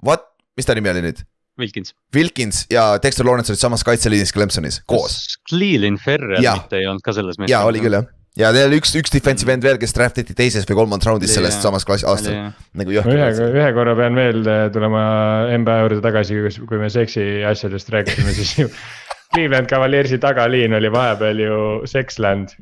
[0.05, 1.25] what, mis ta nimi oli nüüd?
[1.59, 1.91] Wilkins.
[2.15, 5.17] Wilkins ja Dexter Lawrence olid samas kaitseliinis Clemsonis koos.
[5.49, 6.61] Cleveland Ferrell Jah.
[6.61, 7.51] mitte ei olnud ka selles meeskonnas.
[7.51, 8.05] jaa, oli küll jah.
[8.39, 11.33] Ja neil oli üks, üks defensive end veel, kes draft iti teises või kolmandas raundis
[11.35, 13.59] sellest samast klassi aastal, nagu ühe, jõhker.
[13.59, 14.41] ühe korra pean veel
[14.73, 15.03] tulema
[15.59, 18.71] NBA juurde tagasi, kui me seksi asjadest rääkisime, siis ju.
[19.29, 22.55] Cleveland Cavaliersi tagaliin oli vahepeal ju Sexland.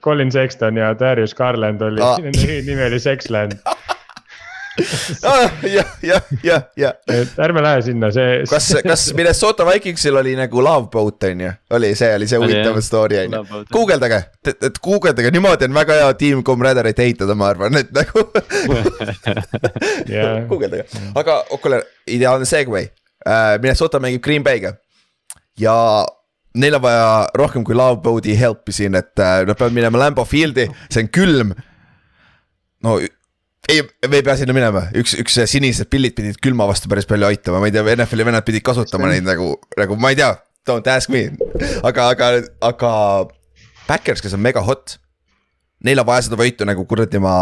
[0.00, 2.18] Colin Sexton ja Darius Garland oli ah.
[2.24, 3.56] nende nimi oli Sexland,
[5.62, 6.94] jah, jah, jah, jah.
[7.10, 8.42] et ärme lähe sinna, see.
[8.50, 12.78] kas, kas Minnesota Vikingsil oli nagu love boat on ju, oli see, oli see huvitav
[12.84, 14.20] story on ju guugeldage,
[14.52, 18.24] et guugeldage, niimoodi on väga hea tiim Comraderit ehitada, ma arvan, et nagu
[20.52, 20.86] guugeldage,
[21.18, 22.88] aga kuule, ideaalne segway
[23.26, 23.58] uh,.
[23.60, 24.76] Minnesota mängib Green Bay'ga
[25.60, 25.76] ja
[26.54, 27.08] neil on vaja
[27.38, 31.10] rohkem kui love boat'i help'i siin, et uh, nad peavad minema Lambo Field'i, see on
[31.14, 31.56] külm.
[32.86, 33.00] no
[33.70, 37.28] ei, me ei pea sinna minema, üks, üks sinised pillid pidid külma vastu päris palju
[37.28, 40.30] aitama, ma ei tea, NFL-i vennad pidid kasutama neid nagu, nagu ma ei tea,
[40.68, 41.28] don't ask me.
[41.86, 42.32] aga, aga,
[42.70, 42.92] aga
[43.88, 44.98] Backers, kes on mega hot,
[45.86, 47.34] neil on vaja seda võitu nagu kuradi ma,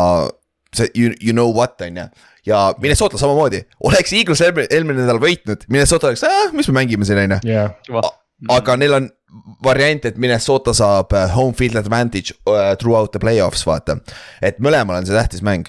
[0.74, 2.08] see you, you know what on ju.
[2.48, 6.26] ja Minnesota samamoodi, oleks Eagles eelmine, nädal võitnud, Minnesota oleks,
[6.56, 8.04] mis me mängime siin on ju.
[8.54, 9.08] aga neil on
[9.64, 13.98] variant, et Minnesota saab äh, home field advantage uh, throughout the play-offs, vaata.
[14.40, 15.68] et mõlemal on see tähtis mäng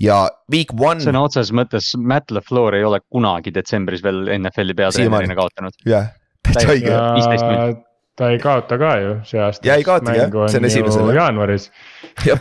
[0.00, 0.22] ja
[0.52, 5.76] week one, sõna otseses mõttes Matt LaFleur ei ole kunagi detsembris veel NFL-i peatreenerina kaotanud.
[5.88, 6.10] jah,
[6.46, 6.90] täitsa õige.
[6.94, 7.84] ja 15 minutit.
[8.20, 9.68] ta ei kaota ka ju see aasta.
[9.68, 10.50] Ja ei kaotagi, jah.
[10.52, 11.70] See on esimesel, jaanuaris.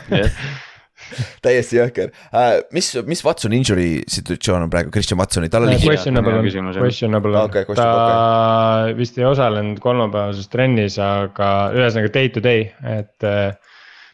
[1.45, 2.59] täiesti jõhker uh,.
[2.75, 7.35] mis, mis Watsoni injury situatsioon on praegu Christian Watsoni, tal oli Äh, Questionable on, questionable
[7.35, 13.27] on Okei, okay,, ta vist ei osalenud kolmapäevases trennis, aga ühesõnaga day to day, et
[13.27, 13.55] äh,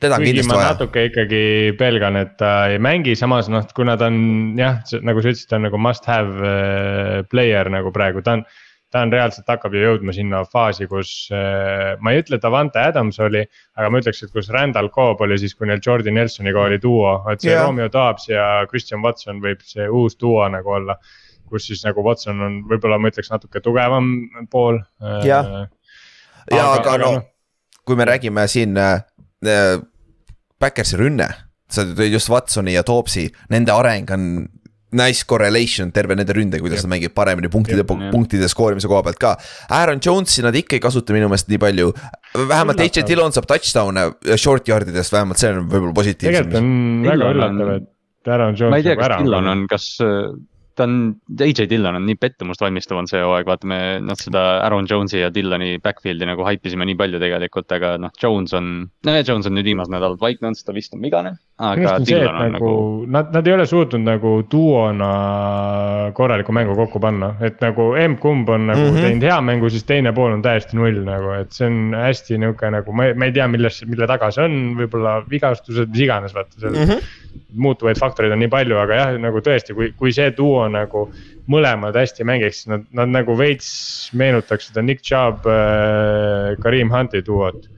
[0.05, 0.75] teda on kindlasti ma vaja.
[0.75, 1.41] natuke ikkagi
[1.79, 4.19] pelgan, et ta ei mängi, samas noh, kuna ta on
[4.59, 8.45] jah, nagu sa ütlesid, ta on nagu must have äh, player nagu praegu, ta on.
[8.95, 13.17] ta on reaalselt hakkab ju jõudma sinna faasi, kus äh, ma ei ütle, Davante Adams
[13.19, 13.41] oli,
[13.75, 17.17] aga ma ütleks, et kus Randall Cobb oli siis, kui neil Jordi Nelsoniga oli duo,
[17.33, 17.65] et see yeah.
[17.65, 20.99] Romeo Dobbs ja Christian Watson võib see uus duo nagu olla.
[21.45, 24.07] kus siis nagu Watson on võib-olla ma ütleks natuke tugevam
[24.49, 24.79] pool.
[25.27, 25.67] Jah.
[26.49, 27.11] ja aga no
[27.85, 29.03] kui me räägime siin äh,
[30.61, 31.27] Backersi rünne,
[31.71, 34.29] sa tõid just Watsoni ja Toopsi, nende areng on
[34.95, 39.33] nice correlation terve nende ründe, kuidas nad mängivad paremini punktide, punktide skoorimise koha pealt ka.
[39.75, 41.91] Aaron Jones'i nad ikka ei kasuta minu meelest nii palju,
[42.51, 42.83] vähemalt.
[42.85, 46.51] AJ Dillon saab touchdown'e short yard idest, vähemalt see on võib-olla positiivsem.
[46.51, 46.61] Tegelikult.
[46.61, 50.29] on väga üllatav, et Aaron Jones ma ei tea, kas Dillon on, kas äh,
[50.75, 54.43] ta on, AJ Dillon on nii pettumust valmistav on see hooaeg, vaata me noh, seda
[54.65, 58.71] Aaron Jones'i ja Dilloni backfield'i nagu haipisime nii palju tegelikult, aga noh, Jones on,
[59.07, 61.35] no ja Jones on nüüd viimased nädalad vaikne olnud, ta vist on vigane.
[61.55, 64.03] Aga minu arust on see, et Dillon on nagu nagu nad, nad ei ole suutnud
[64.03, 65.09] nagu duona
[66.17, 68.89] korralikku mängu kokku panna, et nagu emb-kumb on nagu mm.
[68.95, 69.05] -hmm.
[69.07, 72.71] teinud hea mängu, siis teine pool on täiesti null nagu, et see on hästi nihuke
[72.75, 76.59] nagu ma, ma ei tea, milles, mille taga see on, võib-olla vigastused, mis iganes, vaata
[76.59, 76.91] seal mm.
[76.91, 77.39] -hmm.
[77.67, 81.07] muutuvaid faktoreid on nii palju, aga jah, nagu tõesti, kui, kui see duo nagu
[81.47, 87.69] mõlemad hästi mängiks, nad, nad nagu veits meenutaks seda Nick Chubb äh,, Kareem Hunti duot.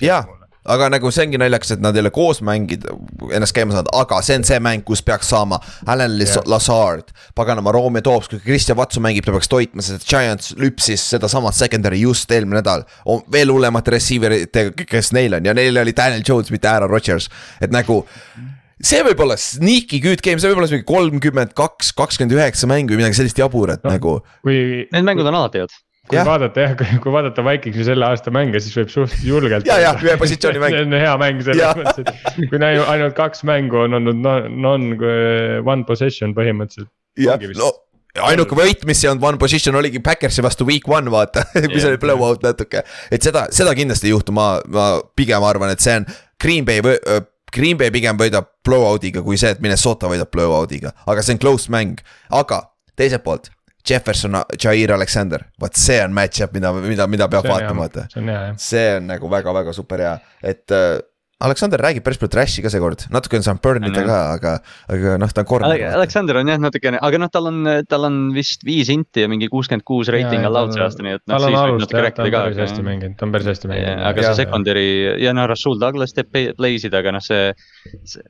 [0.00, 0.24] Jaa.
[0.68, 2.92] Aga nagu see ongi naljakas, et nad ei ole koos mängida,
[3.32, 6.44] ennast käima saanud, aga see on see mäng, kus peaks saama Alan Jah.
[6.50, 7.14] Lazard.
[7.34, 12.02] paganama, Romeo Toops, kui Kristjan Vatsu mängib, ta peaks toitma, sest Giants lüpsis sedasamat secondary
[12.02, 12.84] just eelmine nädal.
[13.32, 17.30] veel hullemate receiver itega, kes neil on ja neil oli Daniel Jones, mitte Aaron Rodgers,
[17.60, 18.04] et nagu
[18.80, 22.94] see võib olla sneaky good game, see võib olla mingi kolmkümmend kaks, kakskümmend üheksa mängu
[22.94, 23.94] või midagi sellist jaburat no.
[23.94, 24.18] nagu.
[24.44, 25.80] kui, Need mängud on alati head.
[26.10, 26.24] Kui ja.
[26.26, 29.68] vaadata jah, kui vaadata Vikingsi selle aasta mänge, siis võib suht julgelt.
[29.68, 30.76] Ja, ja, ühe positsiooni mäng.
[30.76, 34.50] see on hea mäng selles mõttes, et kui näi- ainult kaks mängu on olnud non,
[34.66, 34.90] non
[35.66, 36.90] one possession põhimõtteliselt.
[37.20, 37.70] jah no
[38.18, 41.90] ainuke võit, mis ei olnud one position oligi Backersi vastu week one, vaata, mis Jah.
[41.92, 42.82] oli blowout natuke.
[43.10, 46.08] et seda, seda kindlasti ei juhtu, ma, ma pigem arvan, et see on
[46.40, 46.98] Green Bay või.
[47.50, 51.72] Green Bay pigem võidab blowout'iga kui see, et Minnesota võidab blowout'iga, aga see on close
[51.72, 51.98] mäng,
[52.30, 52.60] aga
[52.98, 53.50] teiselt poolt.
[53.88, 58.08] Jefferson, Jair Alexander, vot see on match-up, mida, mida, mida peab vaatama, vaata.
[58.60, 60.98] see on on nagu väga-väga super hea, et äh,
[61.40, 64.50] Alexander räägib päris palju trash'i ka seekord, natuke on saanud burn'ida On, ka, aga,
[64.92, 65.84] aga noh, ta on corner.
[65.96, 69.48] Aleksander on jah natukene, aga noh, tal on, tal on vist viis inti ja mingi
[69.48, 71.96] kuuskümmend kuus reiting allowed see aasta, nii et noh, tal on siis võib alust natuke
[71.96, 74.04] jah, ta rääkida on ka päris hästi aga- mänginud, ta on päris hästi mänginud.
[74.10, 74.86] aga see secondary
[75.24, 77.54] ja no Rasul Douglas teeb play- play'sid, aga noh, see,
[78.04, 78.20] see.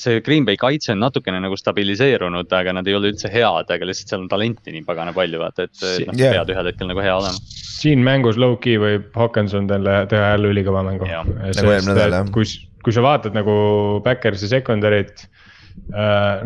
[0.00, 3.88] See Green Bay kaitse on natukene nagu stabiliseerunud, aga nad ei ole üldse head, aga
[3.88, 6.34] lihtsalt seal on talenti nii pagana palju, vaata, et et noh, Jah.
[6.38, 7.44] pead ühel hetkel nagu hea olema.
[7.74, 11.08] siin mängus low-key võib Hawkinson talle teha jälle ülikõva mängu.
[11.08, 12.48] Nagu kui,
[12.84, 13.54] kui sa vaatad nagu
[14.04, 15.26] Backersi secondary't.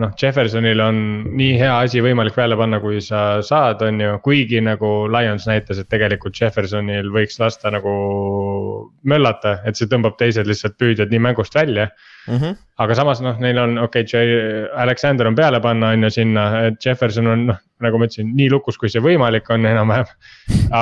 [0.01, 1.01] noh, Jeffersonil on
[1.37, 5.77] nii hea asi võimalik välja panna, kui sa saad, on ju, kuigi nagu Lions näitas,
[5.83, 7.93] et tegelikult Jeffersonil võiks lasta nagu
[9.05, 11.91] möllata, et see tõmbab teised lihtsalt püüdjad nii mängust välja
[12.29, 12.57] Mm -hmm.
[12.79, 16.85] aga samas noh, neil on okei okay,, Alexander on peale panna, on ju sinna, et
[16.85, 20.09] Jefferson on noh, nagu ma ütlesin, nii lukus, kui see võimalik on enam-vähem.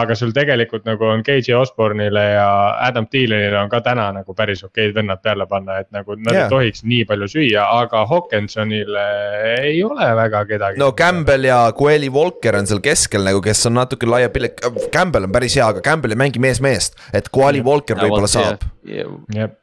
[0.00, 2.48] aga sul tegelikult nagu on KJ Osborne'ile ja
[2.86, 6.46] Adam Thielenile on ka täna nagu päris okeid vennad peale panna, et nagu nad yeah.
[6.46, 9.06] ei tohiks nii palju süüa, aga Hawkinsonile
[9.60, 10.80] ei ole väga kedagi.
[10.80, 14.52] no Campbell ja Coeli Walker on seal keskel nagu, kes on natuke laia pilli,
[14.92, 18.64] Campbell on päris hea, aga Campbell ei mängi mees meest, et Coeli Walker võib-olla saab.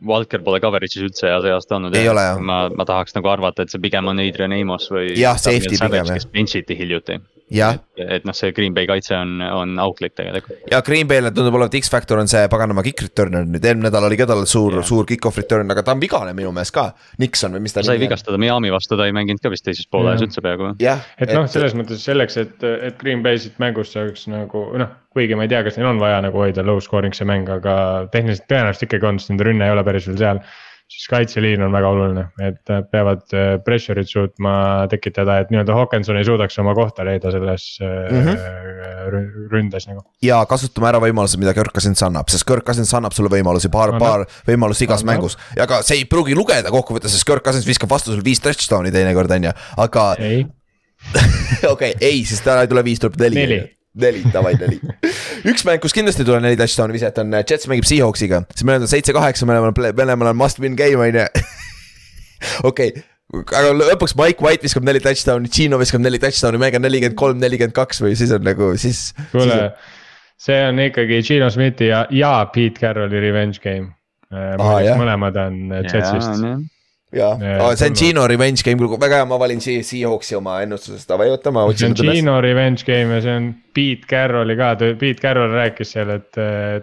[0.06, 1.96] Walker pole coverage'is üldse hea see aasta olnud.
[1.98, 2.42] Ei ole, jah.
[2.42, 5.14] ma, ma tahaks nagu arvata, et see pigem on Adrian Amos või.
[5.20, 6.18] Jah, safety pigem, jah.
[6.18, 7.20] kes bench'iti hiljuti.
[7.54, 10.64] jah, et noh, see Green Bay kaitse on, on auklik tegelikult.
[10.72, 14.18] ja Green Bay'le tundub olevat X-Factor on see paganama kick returner nüüd, eelmine nädal oli
[14.18, 16.88] ka tal suur suur kick-off return, aga ta on vigane minu meelest ka.
[17.22, 18.00] Nixon või mis ta sai.
[18.02, 20.74] vigastada Miami vastu, ta ei mänginud ka vist teises pooles üldse peaaegu.
[20.82, 24.96] jah, et noh, selles mõttes selleks, et, et Green Bay siit mängust saaks nagu noh,
[25.14, 27.76] kuigi ma ei tea, kas neil on vaja nagu hoida low scoring see mäng, aga
[28.14, 30.42] tehniliselt tõenäoliselt ikkagi on, sest nende rünne ei ole päris veel seal.
[30.94, 34.54] Siis kaitseliin on väga oluline, et nad peavad äh, pressure'it suutma
[34.92, 38.28] tekitada, et nii-öelda Hawkinson ei suudaks oma kohta leida selles mm.
[38.28, 39.28] -hmm.
[39.52, 40.06] ründes nagu.
[40.22, 43.98] ja kasutame ära võimaluse, mida Kirk Cousins annab, sest Kirk Cousins annab sulle võimalusi, paar,
[44.00, 45.16] paar võimalust igas Annab.
[45.16, 45.38] mängus.
[45.58, 48.92] ja ka see ei pruugi lugeda kokkuvõttes, sest Kirk Cousins viskab vastu sul viis touchdown'i
[48.94, 50.46] teinekord on ju, aga ei,
[51.74, 53.64] okei, ei, siis täna ei tule viis, tuleb neli.
[53.94, 54.24] Neli.
[54.34, 54.80] davai neli.
[55.50, 58.66] üks mäng, kus kindlasti ei tule neli touchdown'i viset on äh, Jets mängib Seahawksiga, siis
[58.66, 61.26] meil on seitse-kaheksa, mõlemal, mõlemal on must win game on ju.
[62.70, 62.96] okei,
[63.44, 67.42] aga lõpuks Mike White viskab neli touchdown'i, Gino viskab neli touchdown'i, mäng on nelikümmend kolm,
[67.44, 69.12] nelikümmend kaks või siis on nagu siis.
[69.32, 69.60] kuule,
[70.42, 73.94] see on ikkagi Gino Smithi ja, ja Pete Carroll'i revenge game.
[74.34, 74.98] Jah.
[74.98, 76.73] mõlemad on äh, Jetsist.
[77.14, 77.98] Jah on tulnud.
[78.00, 81.94] Gino revenge game, väga hea, ma valin See- Seahawksi oma ennustuses, davai, oota, ma otsin
[81.94, 82.14] on.
[82.14, 86.38] Gino revenge game ja see on Pete Carrolli ka, Pete Carroll rääkis seal, et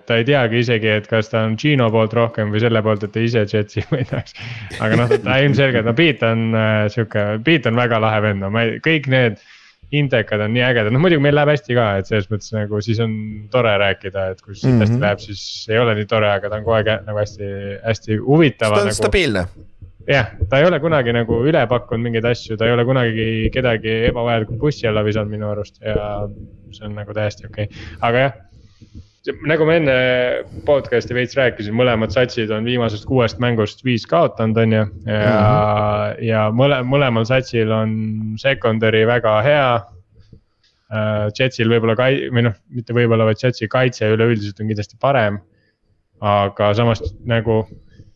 [0.07, 3.15] ta ei teagi isegi, et kas ta on Gino poolt rohkem või selle poolt, et
[3.15, 4.37] ta ise Jetsi võidaks.
[4.81, 8.53] aga noh, ta ilmselgelt, no Pete on äh, sihuke, Pete on väga lahe vend, no
[8.55, 9.41] ma ei, kõik need
[9.91, 13.01] indekad on nii ägedad, noh muidugi meil läheb hästi ka, et selles mõttes nagu siis
[13.03, 13.15] on
[13.51, 14.83] tore rääkida, et kui mm.
[14.83, 15.01] -hmm.
[15.03, 17.51] läheb, siis ei ole nii tore, aga ta on kogu aeg nagu hästi,
[17.83, 19.45] hästi huvitav ta on nagu stabiilne,
[20.11, 23.93] jah, ta ei ole kunagi nagu üle pakkunud mingeid asju, ta ei ole kunagi kedagi
[24.11, 26.27] ebavajalikult bussi alla visanud minu arust ja
[26.75, 28.39] see on nagu täiesti okei okay., aga jah.
[29.51, 29.95] nagu ma enne
[30.67, 34.83] podcast'i veits rääkisin, mõlemad satsid on viimasest kuuest mängust viis kaotanud, on ju.
[35.07, 36.25] ja mm, -hmm.
[36.27, 37.95] ja mõle-, mõlemal satsil on
[38.41, 39.71] secondary väga hea.
[41.39, 45.39] Jetsil võib-olla kai- või noh, mitte võib-olla, vaid Jetsi kaitse üleüldiselt on kindlasti parem.
[46.21, 47.63] aga samas nagu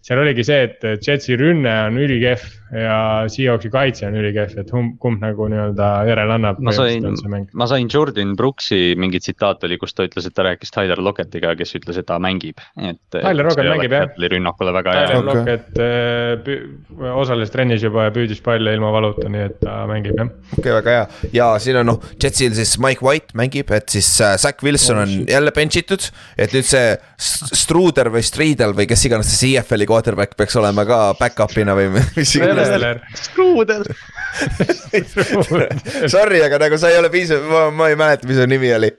[0.05, 2.45] seal oligi see, et Jetsi rünne on ülikehv
[2.75, 2.97] ja
[3.31, 6.59] Seahawksi kaitse on ülikehv, et kumb, kumb nagu nii-öelda järele annab.
[6.65, 7.07] ma sain,
[7.55, 11.55] ma sain Jordan Brooksi mingi tsitaat oli, kus ta ütles, et ta rääkis Tyler Locketiga,
[11.57, 13.01] kes ütles, et ta mängib, et.
[13.15, 14.11] Tyler Lockett mängib jah.
[14.35, 15.07] rünnakule väga hea.
[15.13, 20.19] Tyler Lockett äh, osales trennis juba ja püüdis palle ilma valuta, nii et ta mängib
[20.21, 20.33] jah.
[20.59, 24.11] okei okay,, väga hea ja siin on noh, Jetsil siis Mike White mängib, et siis
[24.21, 26.11] äh, Zack Wilson on jälle bench itud.
[26.37, 31.01] et nüüd see Struder või Striidel või kes iganes see CFL-i quarterback peaks olema ka
[31.21, 32.75] back-up'ina või mis iganes.
[33.25, 33.87] Strudel
[36.15, 38.91] Sorry, aga nagu sa ei ole piisav, ma ei mäleta, mis su nimi oli.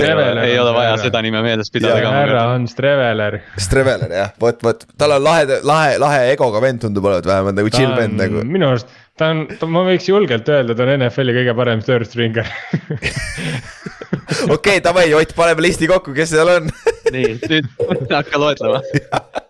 [0.00, 2.12] ei ole vaja seda nime meeles pidada ka.
[2.14, 3.40] härra on Streveler.
[3.60, 7.72] Streveler jah, vot, vot tal on lahe, lahe, lahe egoga vend tundub olevat vähemalt nagu
[7.74, 8.44] chill vend nagu.
[8.48, 8.88] minu arust
[9.18, 9.44] ta on,
[9.74, 12.48] ma võiks julgelt öelda, ta on NFL-i kõige parem third stringer
[14.56, 16.70] okei, davai, Ott, paneme listi kokku, kes seal on
[17.12, 17.68] nii, nüüd
[18.14, 18.82] hakka loetlema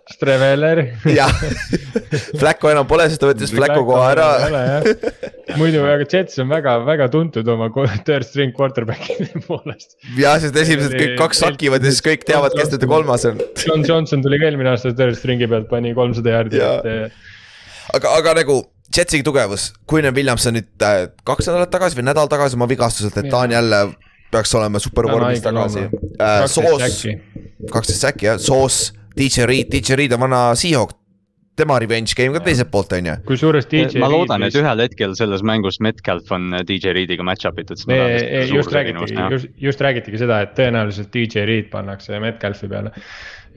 [0.08, 0.80] Streveler.
[1.18, 1.32] jah,
[2.40, 4.28] Flacco enam pole, sest ta võttis Flacco koha ära.
[5.60, 7.68] muidu, aga Jets on väga, väga tuntud oma
[8.06, 9.98] third string quarterback'ide poolest.
[10.18, 13.44] jah, sest esimesed kõik kaks sakivad ja siis kõik teavad, kes nende kolmas on.
[13.66, 17.22] John Johnson tuli ka eelmine aasta third string'i pealt, pani kolmsada jaardi, et.
[17.98, 22.30] aga, aga nagu Jetsi tugevus, Quinn Williams on nüüd äh, kaks nädalat tagasi või nädal
[22.32, 23.82] tagasi oma vigastuselt, et ta on jälle
[24.32, 25.84] peaks olema supervormis tagasi
[26.20, 26.46] äh,.
[26.48, 27.02] Soos,
[27.72, 30.96] kaksteist säki jah, Soos, DJ Reed, DJ Reed on vana Seahawk.
[31.58, 33.14] tema revenge game ka teiselt poolt on ju.
[33.26, 33.98] kusjuures DJ.
[33.98, 37.82] ma loodan, et ühel hetkel selles mängus Metcalf on DJ Reediga match-up itud.
[38.52, 42.94] just räägiti, just, just räägitigi seda, et tõenäoliselt DJ Reed pannakse Metcalfi peale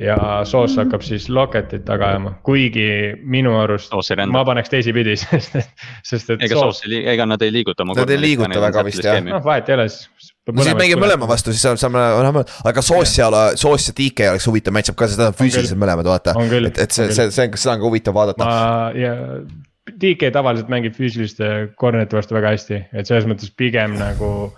[0.01, 3.93] ja Soos hakkab siis Locketit taga ajama, kuigi minu arust
[4.31, 6.45] ma paneks teisipidi, sest et, sest et.
[6.47, 7.85] ega Soos, ega nad ei liiguta.
[7.85, 9.21] Nad ei liiguta väga vist jah.
[9.25, 10.30] noh, vahet ei ole siis.
[10.49, 14.47] No siis mängime mõlema vastu, siis saame, saame, aga Soos seal, Soos ja DK oleks
[14.49, 16.33] huvitav match-up ka, sest nad on füüsilised mõlemad, vaata.
[16.41, 18.47] et, et see, see, see on, seda on ka huvitav vaadata.
[18.97, 19.13] ja
[20.01, 24.51] DK tavaliselt mängib füüsiliste corner'ite vastu väga hästi, et selles mõttes pigem nagu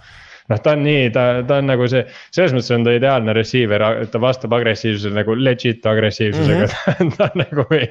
[0.49, 2.03] noh, ta on nii, ta, ta on nagu see,
[2.35, 6.73] selles mõttes on ta ideaalne receiver, ta vastab agressiivsusele nagu legit agressiivsusega mm.
[6.99, 7.13] -hmm.
[7.17, 7.89] ta nagu ei,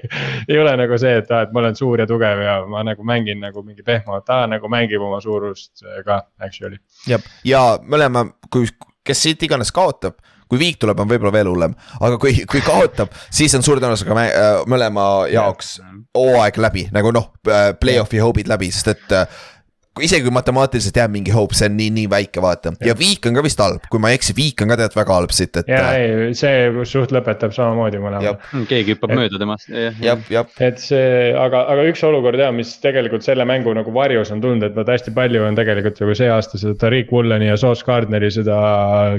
[0.49, 3.05] ei ole nagu see, et aa, et ma olen suur ja tugev ja ma nagu
[3.05, 6.81] mängin nagu mingi pehmo, ta nagu mängib oma suurust ka, actually.
[7.09, 8.69] jah, ja mõlema, kui,
[9.05, 10.21] kes siit iganes kaotab
[10.53, 14.17] kui viik tuleb, on võib-olla veel hullem, aga kui, kui kaotab, siis on suure tõenäosusega
[14.21, 15.79] äh, mõlema jaoks
[16.13, 19.41] hooaeg läbi nagu noh, äh, play-off'i hope'id läbi, sest et äh,
[20.01, 23.27] isegi kui matemaatiliselt jääb mingi hoop, see on nii, nii väike, vaata ja, ja viik
[23.29, 25.59] on ka vist halb, kui ma ei eksi, viik on ka tegelikult väga halb siit,
[25.61, 25.69] et.
[25.69, 28.39] ja ei, see suht lõpetab samamoodi mõlemal.
[28.71, 29.69] keegi hüppab mööda temast.
[29.69, 30.49] jah, jah.
[30.65, 31.05] et see,
[31.37, 34.97] aga, aga üks olukord ja, mis tegelikult selle mängu nagu varjus on tulnud, et vaata
[34.97, 38.59] hästi palju on tegelikult nagu see aasta seda Tariq Wooleni ja Sauce Gardneri seda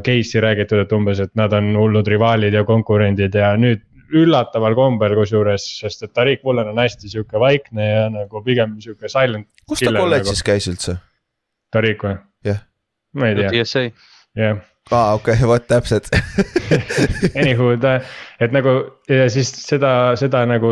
[0.06, 5.16] case'i räägitud, et umbes, et nad on hullud rivaalid ja konkurendid ja nüüd üllataval kombel
[5.18, 9.50] kusjuures, sest et Tariq Woolen on hästi sihuke vaikne ja nagu pigem sihuke silent.
[9.70, 10.50] kus ta kolledžis nagu.
[10.52, 11.00] käis üldse?
[11.74, 12.20] Tariq või?
[12.46, 12.70] jah yeah..
[13.18, 13.50] ma ei tea.
[13.64, 13.90] Jah
[14.38, 14.62] yeah
[14.92, 16.10] aa, okei okay,, vot täpselt
[17.40, 17.98] Anywho, ta,
[18.44, 18.74] et nagu
[19.08, 20.70] ja siis seda, seda nagu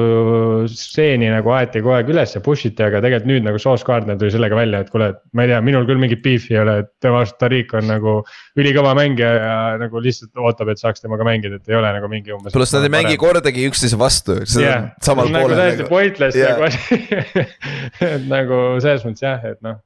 [0.71, 4.17] stseeni nagu aeti kogu aeg üles ja push iti, aga tegelikult nüüd nagu Sauce Gardner
[4.19, 6.77] tuli sellega välja, et kuule, et ma ei tea, minul küll mingit beef'i ei ole,
[6.83, 8.15] et tema arust Tariq on nagu
[8.59, 12.35] ülikõva mängija ja nagu lihtsalt ootab, et saaks temaga mängida, et ei ole nagu mingi
[12.35, 12.55] umbes.
[12.55, 14.91] pluss nad ei mängi kordagi üksteise vastu, yeah.
[15.05, 15.63] samal nagu poolel.
[15.63, 15.93] täiesti nagu.
[15.95, 16.57] pointless yeah.
[16.57, 17.47] nagu asi
[18.15, 19.79] et nagu selles mõttes jah, et noh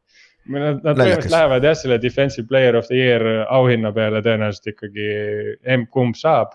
[0.46, 5.08] Nad, nad põhimõtteliselt lähevad jah, selle defensive player of the year auhinna peale tõenäoliselt ikkagi
[5.76, 6.54] emb-kumb saab.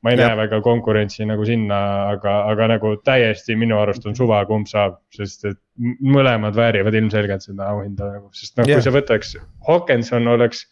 [0.00, 0.30] ma ei ja.
[0.30, 1.78] näe väga konkurentsi nagu sinna,
[2.14, 5.58] aga, aga nagu täiesti minu arust on suva, kumb saab, sest et
[6.00, 9.34] mõlemad väärivad ilmselgelt seda auhinda nagu, sest noh, kui sa võtaks,
[9.68, 10.64] Hawkinson oleks.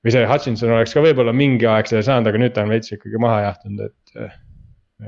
[0.00, 2.94] või see Hutchinson oleks ka võib-olla mingi aeg selle saanud, aga nüüd ta on veits
[2.94, 4.47] ikkagi maha jahtunud, et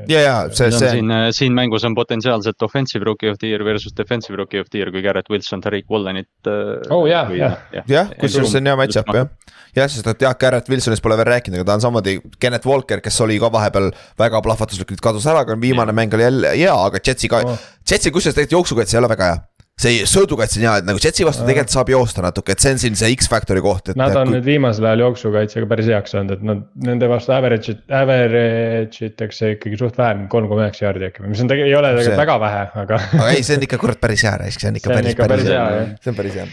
[0.09, 0.91] ja, ja see, see.
[0.91, 4.71] siin, äh, siin mängus on potentsiaalselt offensive rookie of the year versus defensive rookie of
[4.71, 6.31] the year, kui Garrett Wilson, Tariq Wallenit.
[6.47, 7.59] Äh, oh jah, jah.
[7.89, 9.29] jah, kusjuures see on hea match-up jah.
[9.77, 13.03] jah, sest et jah, Garrett Wilsonist pole veel rääkinud, aga ta on samamoodi Kenneth Walker,
[13.05, 15.99] kes oli ka vahepeal väga plahvatuslikult kadus ära, aga viimane ja.
[16.03, 19.33] mäng oli jälle hea, aga Jetsi ka oh., Jetsi kusjuures tegelikult jooksukaitse ei ole väga
[19.33, 19.43] hea
[19.81, 22.83] see sõidukaitse on hea, et nagu Jetsi vastu tegelikult saab joosta natuke, et see on
[22.83, 23.99] siin see X-Factori koht, et.
[24.01, 24.37] Nad on kui...
[24.37, 29.81] nüüd viimasel ajal jooksukaitsega päris heaks saanud, et nad, nende vastu average, average itakse ikkagi
[29.81, 32.63] suht vähe, kolm koma üheksa jaardi äkki, mis on tegelikult, ei ole tegelikult väga vähe,
[32.85, 33.03] aga.
[33.23, 35.35] aga ei, see on ikka kurat päris hea raisk, see on ikka see päris, päris,
[35.35, 36.49] päris hea, see on päris hea,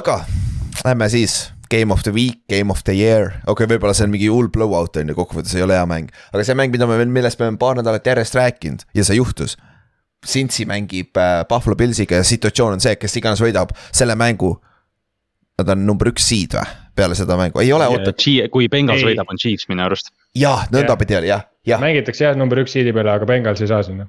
[0.00, 0.18] aga
[0.84, 1.38] lähme siis.
[1.68, 4.46] Game of the week, game of the year, okei okay,, võib-olla see on mingi hull
[4.48, 6.08] blowout on ju, kokkuvõttes ei ole hea mäng.
[6.32, 9.58] aga see mäng, mida me, millest me oleme paar nädalat järjest rääkinud ja see juhtus
[10.26, 14.56] Cincy mängib äh, Buffalo Pillsiga ja situatsioon on see, kes iganes võidab selle mängu.
[15.58, 18.12] Nad on number üks seed või, peale seda mängu, ei ole, oota.
[18.50, 20.12] kui Bengals võidab, on Chiefs minu arust.
[20.38, 23.82] jah, nõndapidi oli jah, jah, mängitakse jah number üks seed'i peale, aga Bengals ei saa
[23.86, 24.06] sinna.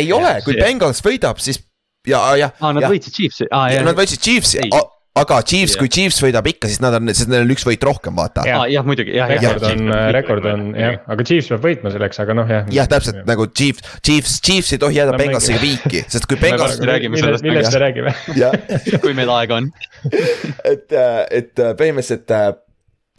[0.00, 1.62] ei ole, kui Bengals võidab, siis
[2.04, 4.68] ja, jah, aa, nad võitsid Chiefsi, aa jah, nad võitsid Chiefsi Ei.,
[5.14, 5.80] aga Chiefs, Jah.
[5.80, 8.42] kui Chiefs võidab ikka, siis nad on, sest neil on üks võit rohkem, vaata.
[8.48, 8.64] Jah.
[8.64, 9.54] aa jah, muidugi, jah, jah.
[9.54, 12.66] rekord on, rekord on jah, aga Chiefs peab võitma selleks, aga noh, jah.
[12.74, 17.14] jah, täpselt nagu Chiefs, Chiefs, Chiefs ei tohi jääda Nad Bengalsiga viiki, sest kui räägime
[17.14, 18.14] millest, sellest millest me räägime?
[18.42, 18.58] jah,
[19.04, 19.70] kui meil aega on.
[20.10, 20.98] et,
[21.30, 22.50] et põhimõtteliselt äh,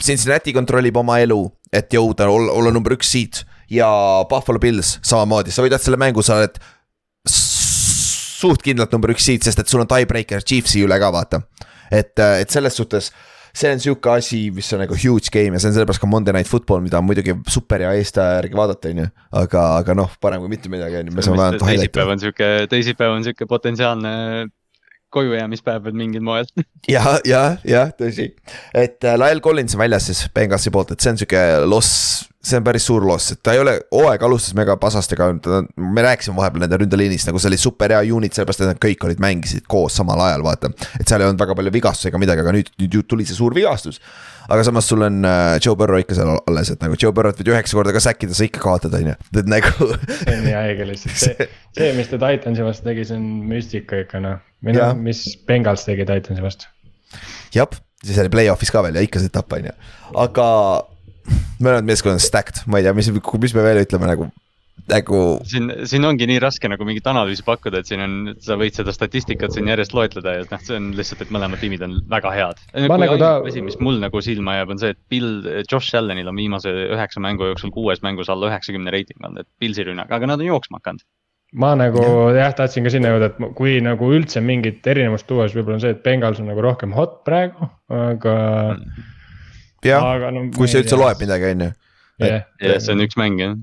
[0.04, 1.40] Cincinnati kontrollib oma elu,
[1.72, 3.40] et jõuda, olla, olla number üks siit
[3.72, 3.88] ja
[4.28, 6.60] Buffalo Bills samamoodi, sa võidad selle mängu, sa oled
[7.26, 11.40] suht kindlalt number üks siit, sest et sul on tiebreaker Chiefsi üle ka vaata.
[11.90, 13.12] et, et selles suhtes
[13.56, 16.34] see on sihuke asi, mis on nagu huge game ja see on sellepärast ka Monday
[16.36, 19.08] Night Football, mida on muidugi super hea Eesti aja järgi vaadata, on ju.
[19.42, 22.12] aga, aga noh, parem kui mitte midagi, on ju, me saame vähemalt teisipäev highlight'e.
[22.12, 24.12] on sihuke, teisipäev on sihuke potentsiaalne
[25.16, 26.48] kojujäämispäev mingil moel.
[26.94, 28.28] ja, ja, jah, tõsi,
[28.76, 32.58] et äh, Lael Collins on väljas siis Bengalsi poolt, et see on sihuke loss, see
[32.60, 35.28] on päris suur loss, et ta ei ole, hooaeg alustas mega pasastega,
[35.82, 39.02] me rääkisime vahepeal nende ründeliinist nagu see oli super hea unit, sellepärast et nad kõik
[39.08, 40.70] olid, mängisid koos samal ajal, vaata.
[41.00, 43.56] et seal ei olnud väga palju vigastusi ega midagi, aga nüüd, nüüd tuli see suur
[43.56, 43.98] vigastus.
[44.46, 47.50] aga samas sul on äh, Joe Burrow ikka seal alles, et nagu Joe Burrow't võid
[47.54, 49.90] üheksa korda ka säkkida, sa ikka kaotad, on ju, et nagu
[50.20, 54.04] see on nii haige lihtsalt, see, see, mis ta Titansi vastu tegi, see on müstika
[54.04, 54.42] ikka noh.
[54.62, 56.70] või noh, mis Bengals tegi Titansi vastu.
[57.56, 59.80] jah, siis oli play-off'is ka veel ja ikka see tapp on ju,
[60.22, 60.46] aga
[61.60, 64.28] mõlemad meeskonnad on stacked, ma ei tea, mis, mis me veel ütleme nagu,
[64.92, 68.76] nagu siin, siin ongi nii raske nagu mingit analüüsi pakkuda, et siin on, sa võid
[68.76, 72.32] seda statistikat siin järjest loetleda ja noh, see on lihtsalt, et mõlemad tiimid on väga
[72.36, 72.62] head.
[72.86, 76.28] Ma nagu ta- asi, mis mul nagu silma jääb, on see, et Bill, Josh Allanil
[76.30, 80.28] on viimase üheksa mängu jooksul kuues mängus alla üheksakümne reiting olnud, et Pilsi rünnak, aga
[80.30, 81.02] nad on jooksma hakanud.
[81.56, 82.00] ma nagu
[82.36, 85.84] jah, tahtsin ka sinna jõuda, et kui nagu üldse mingit erinevust tuua, siis võib-olla on
[85.86, 88.34] see, et Bengals on nagu rohkem hot praegu, aga,
[89.88, 90.46] jah, aga no.
[90.56, 91.20] kui see üldse loeb.
[91.22, 91.72] midagi, on ju.
[92.26, 93.56] jah, ja see on üks mäng jah.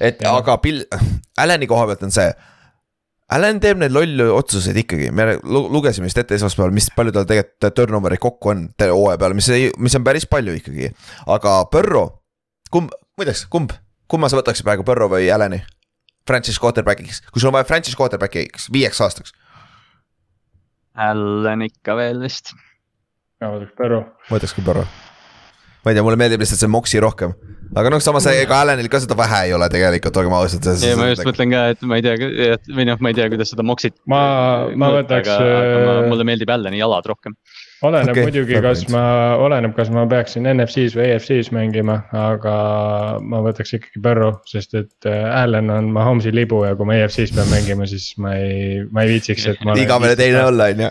[0.00, 0.38] et Jah.
[0.40, 0.84] aga Bill,
[1.38, 2.30] Allan'i koha pealt on see.
[3.30, 7.28] Allan teeb neid lolle otsuseid ikkagi, me lu- lugesime vist ette esmaspäeval, mis palju tal
[7.30, 10.90] tegelikult turnover'id kokku on hooaja peale, mis ei, mis on päris palju ikkagi.
[11.30, 12.08] aga Burrow,
[12.74, 12.90] kumb,
[13.20, 13.70] muideks, kumb,
[14.10, 15.60] kumma sa võtaksid praegu, Burrow või Allan'i?
[16.26, 19.30] Franchise quarterback'iks, kui sul on vaja franchise quarterback'iks viieks aastaks,
[21.00, 22.50] Allan ikka veel vist.
[23.40, 24.00] ma võtaks Põrru.
[24.28, 24.86] ma võtaks küll Burrow.
[25.84, 27.32] Ma ei tea, mulle meeldib lihtsalt see Moxi rohkem,
[27.76, 30.66] aga noh, samas ega Allan'il ka seda vähe ei ole tegelikult, olgem ausad.
[30.84, 32.16] ja ma just mõtlen ka, et ma ei tea,
[32.76, 33.96] või noh, ma ei tea, kuidas seda Moxit.
[34.10, 37.36] Ma- ma võtaks, äh, mulle meeldib Allani jalad rohkem.
[37.86, 38.92] Oleneb okay, muidugi, kas point.
[38.94, 39.02] ma,
[39.40, 42.54] oleneb, kas ma peaksin NFC-s või EFC-s mängima, aga
[43.24, 47.34] ma võtaks ikkagi Põrru, sest et äh, Allan on Mahomes'i libu ja kui ma EFC-s
[47.36, 49.76] pean mängima, siis ma ei, ma ei viitsiks, et ma.
[49.80, 50.90] igavene teine olla, on ju.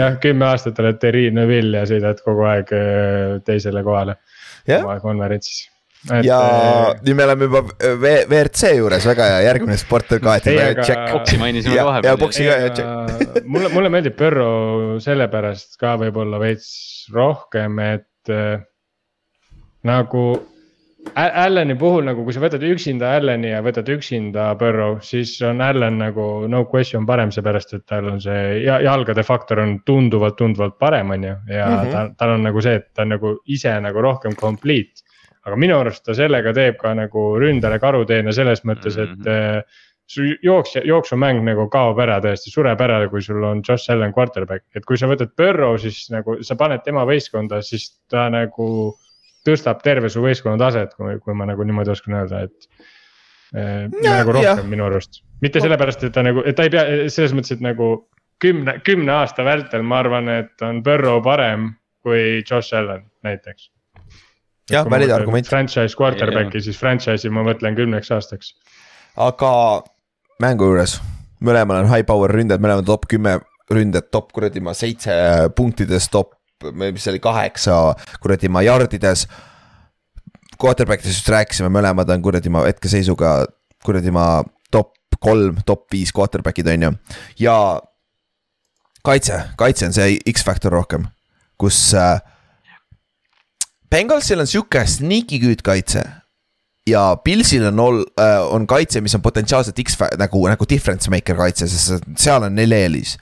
[0.00, 4.18] jah, kümme aastat oled Terri Neville ja sõidad kogu aeg äh, teisele kohale
[4.68, 5.66] jah, oma konverentsis.
[6.24, 6.40] Ja
[7.02, 10.82] nüüd me oleme juba WRC juures, väga hea, järgmine sport on kaetud
[11.12, 12.20] boksi mainisime ja, ka ja vahepeal.
[12.22, 13.40] boksi ka, ja check.
[13.46, 14.50] mulle, mulle meeldib Põrru
[15.04, 16.70] sellepärast ka võib-olla veits
[17.14, 18.62] rohkem, et äh,
[19.88, 20.24] nagu
[21.14, 25.98] Allani puhul nagu, kui sa võtad üksinda Allani ja võtad üksinda Burrow, siis on Allan
[26.02, 30.78] nagu no question parem, seepärast et tal on see ja, jalgade faktor on tunduvalt, tunduvalt
[30.82, 31.34] parem, on ju.
[31.54, 31.76] ja mm.
[31.76, 31.92] -hmm.
[31.92, 35.06] ta, tal on nagu see, et ta on nagu ise nagu rohkem complete.
[35.48, 39.28] Aga minu arust ta sellega teeb ka nagu ründajale karuteene selles mõttes, et Mhm.
[39.28, 44.12] äh, su jooksja, jooksumäng nagu kaob ära tõesti, sureb ära, kui sul on Josh Allan
[44.16, 48.94] quarterback, et kui sa võtad Burrow, siis nagu sa paned tema võistkonda, siis ta nagu
[49.44, 52.68] tõstab terve su võistkonna taset, kui, kui ma nagu niimoodi oskan öelda, et
[53.54, 54.56] äh, nagu jah.
[54.56, 57.60] rohkem minu arust, mitte sellepärast, et ta nagu, et ta ei pea selles mõttes, et
[57.64, 58.08] nagu
[58.40, 63.70] kümne, kümne aasta vältel, ma arvan, et on Burrow parem kui Josh Allan näiteks.
[64.68, 65.48] Jah, valid argument.
[65.48, 68.52] Franchise quarterback'i, siis franchise'i ma mõtlen kümneks aastaks.
[69.18, 69.52] aga
[70.42, 70.98] mängu juures,
[71.44, 73.38] mõlemal on high power ründajad, mõlemad top kümme
[73.72, 75.14] ründajat, top kuradi ma seitse
[75.56, 76.36] punktides, top,
[76.72, 77.78] mis see oli kaheksa
[78.22, 79.26] kuradi ma yardides.
[80.58, 83.32] Quarterback'idest just rääkisime, mõlemad on kuradi ma hetkeseisuga
[83.84, 84.42] kuradi ma
[84.74, 86.90] top kolm, top viis quarterback'id on ju
[87.44, 87.54] ja
[89.06, 91.06] kaitse, kaitse on see X-faktor rohkem,
[91.60, 92.18] kus äh,
[93.90, 96.02] Bengalsil on sihuke sneaky good kaitse
[96.88, 101.36] ja Pilsil on ol- äh,, on kaitse, mis on potentsiaalselt X nagu, nagu difference maker
[101.36, 103.16] kaitse, sest seal on neil eelis.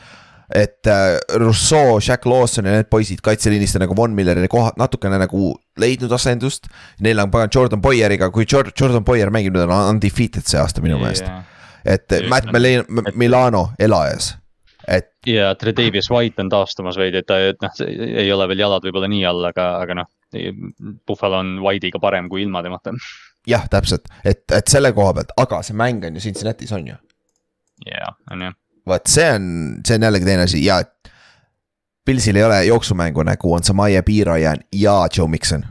[0.54, 5.18] et äh, Rousseau, Jack Lawson ja need poisid kaitseliinist on nagu Von Milleri koha, natukene
[5.18, 5.48] nagu
[5.82, 6.68] leidnud asendust.
[7.02, 10.80] Neil on pagan Jordan Boyeriga, kui Jor- Jordan Boyer mängib, nüüd on undefeated see aasta
[10.84, 11.26] minu meelest.
[11.84, 12.86] et Just Matt Mil-
[13.18, 14.36] Milano elajas,
[14.86, 18.86] et ja Tredavious White on taastumas veidi, et ta, et noh, ei ole veel jalad
[18.86, 20.12] võib-olla nii all, aga, aga noh.
[21.06, 22.94] Buffalo on White'iga parem kui ilma temata.
[23.46, 26.96] jah, täpselt, et, et selle koha pealt, aga see mäng on ju Cincinnati's on ju.
[27.86, 28.52] jaa, on ju.
[28.86, 29.48] vot see on,
[29.86, 30.82] see on jällegi teine asi ja.
[32.06, 35.64] Pilsil ei ole jooksumängu nagu on Samaje Piirajan ja Joe Mikson.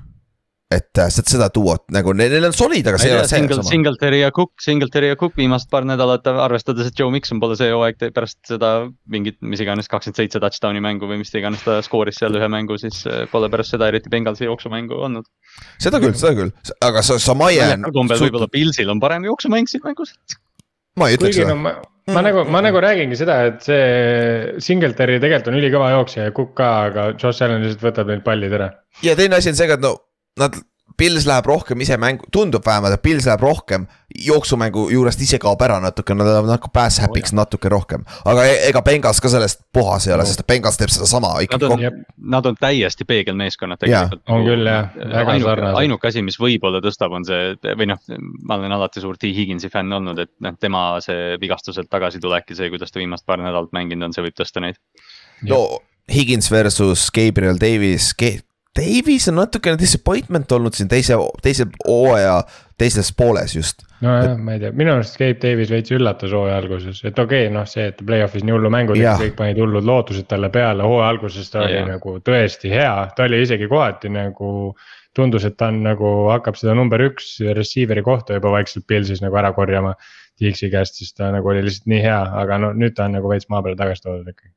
[0.75, 3.63] Et äh, seda, seda duot nagu neil, on solid, aga see ei ole see Single.
[3.67, 7.71] Singletary ja Cook, Singletary ja Cook viimased paar nädalat, arvestades, et Joe Mikson pole see
[7.71, 8.73] hooaeg pärast seda
[9.11, 12.79] mingit, mis iganes kakskümmend seitse touchdown'i mängu või mis iganes ta skooris seal ühe mängu,
[12.81, 15.27] siis eh, pole pärast seda eriti Bengalsi jooksumängu olnud.
[15.81, 16.53] seda küll, seda küll,
[16.85, 18.21] aga sa, Samaje on kombel.
[18.27, 20.15] võib-olla Pilsil on parem jooksumäng siin mängus.
[20.99, 21.75] ma ei ütleks kuigi no seda, ma,
[22.15, 26.55] ma nagu, ma nagu räägingi seda, et see Singletary tegelikult on ülikõva jooksja ja Cook
[26.59, 28.73] ka, aga Josh Allan lihtsalt võtab neid pallid ära.
[29.05, 29.97] ja teine asi on see ka, et no
[30.39, 30.57] nad,
[30.95, 33.83] Pils läheb rohkem ise mängu, tundub vähemalt, et Pils läheb rohkem
[34.25, 38.05] jooksumängu juurest ise kaob ära natuke, nad lähevad nagu pass happy'ks natuke rohkem.
[38.23, 41.65] aga e- ega Bengals ka sellest puhas ei ole, sest et Bengals teeb sedasama Nad
[41.67, 41.83] on
[42.35, 44.21] nad on täiesti peegelmeeskonnad tegelikult.
[44.29, 44.87] on küll, jah.
[44.95, 45.79] Väga ainuke, sarnased.
[45.81, 47.99] ainuke asi, mis võib-olla tõstab, on see või noh,
[48.47, 52.61] ma olen alati suur T Higginsi fänn olnud, et noh, tema see vigastuselt tagasitulek ja
[52.61, 54.79] see, kuidas ta viimast paar nädalat mänginud on, see võib tõsta neid.
[55.43, 55.81] no
[56.11, 58.13] Higins versus Gabriel Davis
[58.75, 62.41] Davis on natukene disappointment olnud siin teise, teise hooaja
[62.79, 63.85] teises pooles just.
[64.03, 67.53] nojah, ma ei tea, minu arust Gabe Davis veits üllatas hooaja alguses, et okei okay,,
[67.53, 71.07] noh, see, et play-off'is nii hullu mängu tegi kõik panid hullud lootused talle peale, hooaja
[71.13, 71.87] alguses ta oli Jah.
[71.93, 74.51] nagu tõesti hea, ta oli isegi kohati nagu.
[75.15, 79.37] tundus, et ta on nagu hakkab seda number üks receiver'i kohta juba vaikselt Pilsis nagu
[79.39, 79.93] ära korjama.
[80.35, 83.31] Dixi käest, siis ta nagu oli lihtsalt nii hea, aga no nüüd ta on nagu
[83.31, 84.51] veits maa peale tagasi toodud ikkagi.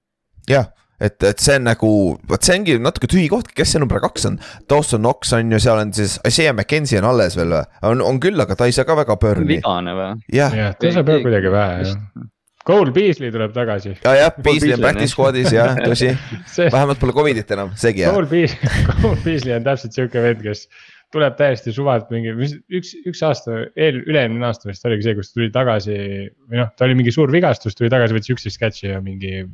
[0.50, 0.66] jah,
[1.00, 1.90] et, et see on nagu,
[2.30, 4.40] vot see ongi natuke tühi koht, kes see number kaks on.
[4.70, 7.62] Dawson Knox on ju, seal on siis, Isaiah McKenzie on alles veel või?
[7.90, 9.58] on, on küll, aga ta ei saa ka väga pöörni.
[9.58, 10.10] vigane või?
[10.34, 12.28] jah, jah, ta saab jah kuidagi vähe jah.
[12.68, 13.94] Cole Beasley tuleb tagasi.
[14.02, 15.08] ja, jah, Beasley on jah.
[15.08, 16.12] squad'is jah, tõsi.
[16.52, 18.12] see vähemalt pole Covidit enam, seegi jah.
[18.12, 20.66] Cole Beasley, Cole Beasley on täpselt sihuke vend, kes
[21.14, 25.32] tuleb täiesti suvalt mingi, mis üks, üks aasta, eel, üle-eelmine aasta vist oligi see, kus
[25.32, 29.00] tuli tagasi või noh, ta oli mingi suur vigastus, tuli tagasi, võttis üksteist catch'i ja
[29.04, 29.46] mingi.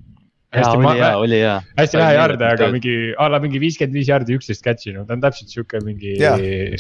[0.55, 1.55] Hästi oli hea, oli hea.
[1.79, 5.17] hästi vähe jarde, aga mingi a la mingi viiskümmend viis jardi, üksteist catch'i, no ta
[5.17, 6.15] on täpselt sihuke mingi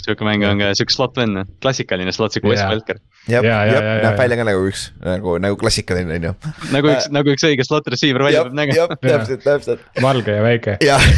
[0.01, 2.63] sihuke mäng on ka sihuke slot vend, klassikaline slot sihuke Wes.
[2.71, 3.01] Welker.
[3.31, 6.35] jah, jah, näeb välja ka nagu üks nagu, nagu klassikaline on ju.
[6.75, 8.99] nagu üks, nagu üks õige slot receiver välja peab nägema.
[9.03, 9.87] jah, täpselt, täpselt.
[10.03, 10.77] valge ja väike.
[10.85, 11.09] jah,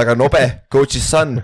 [0.00, 0.44] aga nobe,
[0.74, 1.38] coach's son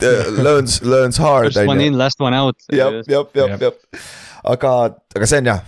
[0.00, 2.56] learns, learns hard First on one in, last one out.
[2.72, 3.56] jah, jah, Jah.
[3.60, 3.72] jah.
[4.44, 4.74] aga,
[5.16, 5.62] aga see on jah,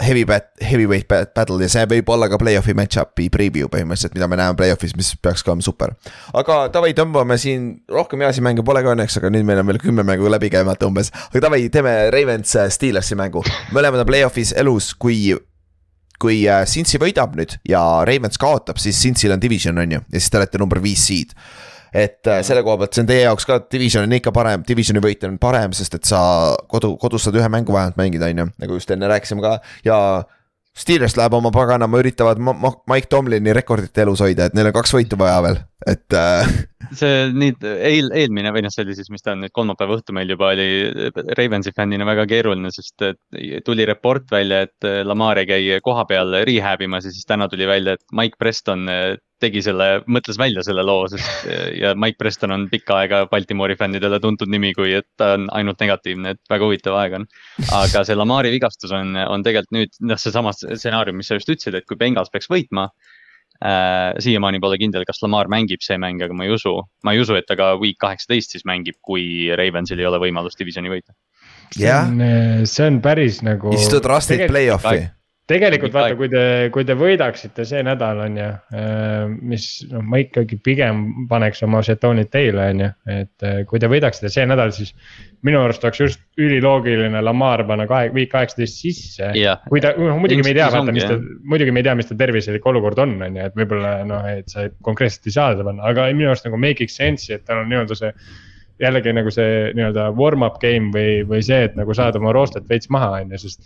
[0.00, 4.28] heavy bat-, heavyweight bat- battle ja see võib olla ka play-off'i match-up'i preview põhimõtteliselt, mida
[4.30, 5.94] me näeme play-off'is, mis peaks ka olema super.
[6.36, 9.82] aga davai, tõmbame siin, rohkem heasi mänge pole ka õnneks, aga nüüd meil on veel
[9.82, 11.12] kümme mängu läbi käimata umbes.
[11.30, 13.44] aga davai, teeme Ravens äh, Steelersi mängu,
[13.76, 15.34] mõlemad on play-off'is elus, kui
[16.18, 20.18] kui äh, Cincy võidab nüüd ja Ravens kaotab, siis Cincyl on division on ju ja
[20.18, 21.34] siis te olete number viis seed.
[21.92, 25.02] Et äh, selle koha pealt see on teie jaoks ka, division on ikka parem, divisioni
[25.04, 26.20] võit on parem, sest et sa
[26.68, 30.00] kodu, kodus saad ühe mängu vähemalt mängida, on ju, nagu just enne rääkisime ka ja.
[30.78, 34.74] Steelers läheb oma paganama, üritavad Ma- Ma- Mike Tomlini rekordit elus hoida, et neil on
[34.76, 35.56] kaks võitu vaja veel,
[35.90, 36.52] et äh,
[37.00, 40.14] see nüüd eel, eelmine või noh, see oli siis, mis ta on nüüd kolmapäeva õhtu
[40.14, 43.02] meil juba oli Ravensi fännina väga keeruline, sest
[43.66, 47.98] tuli report välja, et Lamar ei käi kohapeal rehab imas ja siis täna tuli välja,
[47.98, 48.86] et Mike Preston
[49.42, 51.46] tegi selle, mõtles välja selle loo, sest
[51.82, 55.80] ja Mike Preston on pikka aega Baltimoori fännidele tuntud nimi, kui et ta on ainult
[55.82, 57.28] negatiivne, et väga huvitav aeg on.
[57.80, 61.78] aga see Lamari vigastus on, on tegelikult nüüd noh, seesama stsenaarium, mis sa just ütlesid,
[61.78, 64.14] et kui Bengals peaks võitma äh,.
[64.22, 66.74] siiamaani pole kindel, kas Lamar mängib see mäng, aga ma ei usu,
[67.06, 70.58] ma ei usu, et ta ka week kaheksateist siis mängib, kui Ravensil ei ole võimalust
[70.58, 71.14] divisioni võita.
[71.78, 72.10] jah,
[72.64, 73.74] see on päris nagu.
[73.76, 75.08] siis tuleb rastid play-off'i.
[75.48, 76.42] Tegelikult vaata, kui te,
[76.74, 78.48] kui te võidaksite see nädal on ju,
[79.48, 83.88] mis noh, ma ikkagi pigem paneks oma žetoonid teile on ju, et eh, kui te
[83.90, 84.92] võidaksite see nädal, siis.
[85.46, 89.30] minu arust oleks just üliloogiline Lamar panna kahe, viik kaheksateist sisse.
[89.70, 92.10] kui ta, noh muidugi me ei tea, vaata, mis ta muidugi me ei tea, mis
[92.10, 95.64] ta tervislik olukord on, on ju, et võib-olla noh, et sa konkreetselt ei saa seda
[95.68, 98.12] panna, aga minu arust nagu make'iks sense'i, et tal on nii-öelda see
[98.82, 102.90] jällegi nagu see nii-öelda warm-up game või, või see, et nagu saada oma roostet veits
[102.94, 103.64] maha, on ju, sest.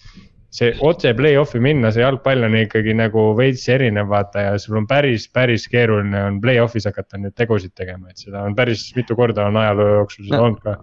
[0.53, 4.87] See otse play-off'i minna, see jalgpall on ikkagi nagu veits erinev, vaata ja sul on
[4.87, 9.47] päris, päris keeruline on play-off'is hakata nüüd tegusid tegema, et seda on päris mitu korda
[9.49, 10.45] on ajaloo jooksul seda No.
[10.51, 10.75] olnud ka.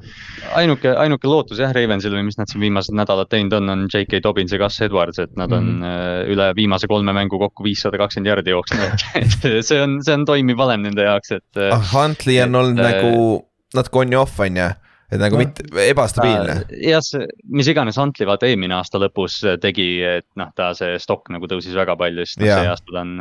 [0.57, 4.23] ainuke, ainuke lootus jah, Ravensil või mis nad siin viimased nädalad teinud on, on J.K.
[4.25, 5.83] Dobbins ja Gus Edwards, et nad on mm Mhm.
[5.85, 6.33] -hmm.
[6.33, 10.57] üle viimase kolme mängu kokku viissada kakskümmend jardi jooksnud, et see on, see on toimiv
[10.57, 14.21] valem nende jaoks, et äh, Ah, Huntley on et, olnud äh, nagu natuke on ja
[14.21, 14.69] off on ju,
[15.11, 15.43] et nagu No.
[15.43, 16.59] mitte ebastabiilne.
[16.85, 21.29] jah, see, mis iganes Huntley vaata eelmine aasta lõpus tegi, et noh, ta see stokk
[21.33, 23.15] nagu tõusis väga palju, siis noh see aasta ta on.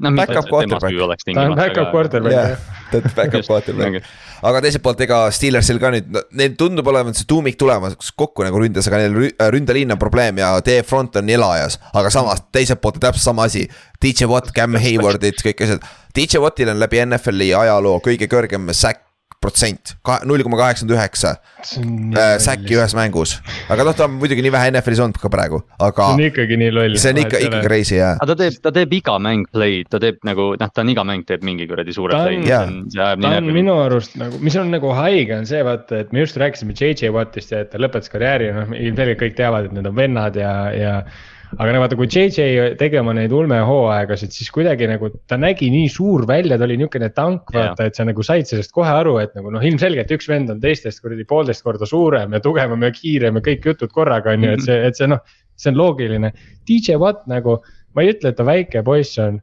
[0.00, 1.24] noh, mitte Backup quarterback.
[1.34, 2.58] ta on back-up aga quarterback jah jah.,
[2.90, 4.04] ta on back-up quarterback
[4.42, 8.56] aga teiselt poolt, ega Steelersil ka nüüd, neil tundub olevat see tuumik tulemas kokku nagu
[8.62, 11.76] ründes, aga neil rü- ründeliin on probleem ja teie front on elajas.
[11.92, 13.66] aga samas teiselt poolt on täpselt sama asi.
[14.00, 15.84] DJ Watt, Cam Haywardid, kõik asjad.
[16.16, 19.04] DJ Wattil on läbi NFL-i ajaloo kõige kõrgem sack
[19.40, 19.94] protsent,
[20.28, 21.30] null koma kaheksakümmend üheksa
[21.64, 23.38] äh, säkki ühes mängus.
[23.72, 26.58] aga noh, ta on muidugi nii vähe NFL-is olnud ka praegu, aga see on ikkagi
[26.60, 26.96] nii loll.
[27.00, 28.18] see on ikka, ikka crazy jah.
[28.20, 31.06] aga ta teeb, ta teeb iga mäng play'd, ta teeb nagu noh, ta on iga
[31.08, 32.52] mäng teeb mingi kuradi suure Ta on- play'i,
[32.92, 36.12] see ajab ta on minu arust nagu, mis on nagu haige, on see vaata, et
[36.12, 39.76] me just rääkisime JJ Wattist ja et ta lõpetas karjääri, noh ilmselgelt kõik teavad, et
[39.80, 40.94] need on vennad ja, ja.
[41.56, 45.88] Aga no vaata, kui JJ tegi oma neid ulmehooaegasid, siis kuidagi nagu ta nägi nii
[45.92, 49.34] suur välja, ta oli niukene tank, vaata, et sa nagu said sellest kohe aru, et
[49.38, 53.40] nagu noh, ilmselgelt üks vend on teistest kuradi poolteist korda suurem ja tugevam ja kiirem
[53.40, 55.22] ja kõik jutud korraga on ju, et see, et see noh,
[55.60, 56.32] see on loogiline.
[56.68, 57.58] DJ Watt nagu
[57.96, 59.40] ma ei ütle, et ta väike poiss on,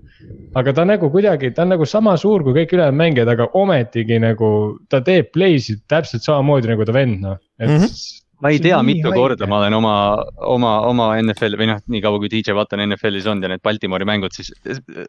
[0.57, 4.21] aga ta nagu kuidagi, ta on nagu sama suur kui kõik ülejäänud mängijad, aga ometigi
[4.23, 4.51] nagu
[4.91, 7.83] ta teeb play'sid täpselt samamoodi nagu ta vend noh, et mm.
[7.83, 8.23] -hmm.
[8.43, 9.17] Ma ei tea, on mitu haige.
[9.17, 9.93] korda ma olen oma,
[10.45, 13.63] oma, oma NFL või noh, nii kaua kui DJ Watt on NFL-is olnud ja need
[13.65, 14.51] Baltimori mängud, siis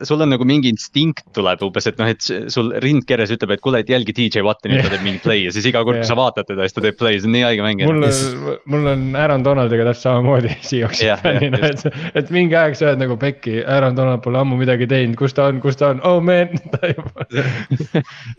[0.09, 3.65] sul on nagu mingi instinkt tuleb umbes, et noh, et sul rind keres ütleb, et
[3.65, 6.09] kuule, et jälgi DJ Watti, nüüd ta teeb mingi play ja siis iga kord, kui
[6.09, 7.91] sa vaatad teda, siis ta teeb play, see on nii haige mängija.
[7.91, 11.85] mul on, mul on Aaron Donaldiga täpselt samamoodi Seahawksi jah, fännina, et,
[12.23, 15.51] et mingi aeg sa oled nagu pekki, Aaron Donald pole ammu midagi teinud, kus ta
[15.53, 17.29] on, kus ta on, oh man, ta juba.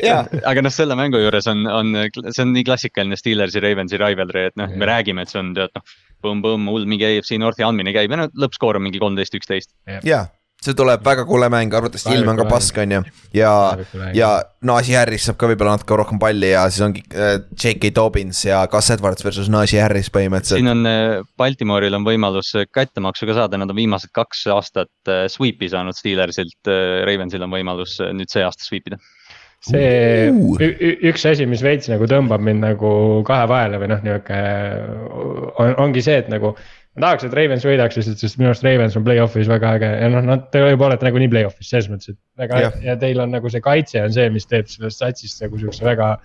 [0.02, 1.94] jaa, aga noh, selle mängu juures on, on,
[2.26, 5.76] see on nii klassikaline Steelersi, Ravensi rivalry, et noh, me räägime, et see on tead
[5.76, 5.86] noh,
[6.26, 9.72] põmm-põmm, hull mingi AFC Northi andmine käib ja no lõppskoor on mingi kolmteist, üksteist.
[10.08, 10.26] jaa,
[10.64, 13.02] see tuleb väga kole mäng, arvatavasti ilm on ka pask, on ju.
[13.38, 13.52] ja,
[14.16, 14.30] ja
[14.68, 17.94] Najee Harris saab ka võib-olla natuke rohkem palli ja siis ongi äh, J.K.
[17.96, 20.60] Dobbins ja Gus Edwards versus Najee Harris põhimõtteliselt.
[20.60, 25.12] siin on äh, Baltimooril on võimalus äh, kättemaksu ka saada, nad on viimased kaks aastat
[25.12, 26.74] äh, sweep'i saanud Steelersilt,
[27.08, 29.00] Ravensil on võimalus äh, nüüd see aasta sweep ida.
[29.66, 30.60] See Uh.
[31.10, 32.92] üks asi, mis veits nagu tõmbab mind nagu
[33.28, 34.38] kahe vahele või noh, nihuke
[35.60, 36.54] on, ongi see, et nagu.
[36.96, 40.12] ma tahaks, et Ravens võidaks lihtsalt, sest minu arust Ravens on play-off'is väga äge ja
[40.14, 42.80] noh, nad tõepoolest nagunii play-off'is selles mõttes, et väga Jah.
[42.84, 46.16] ja teil on nagu see kaitse on see, mis teeb sellest satsist nagu siukse väga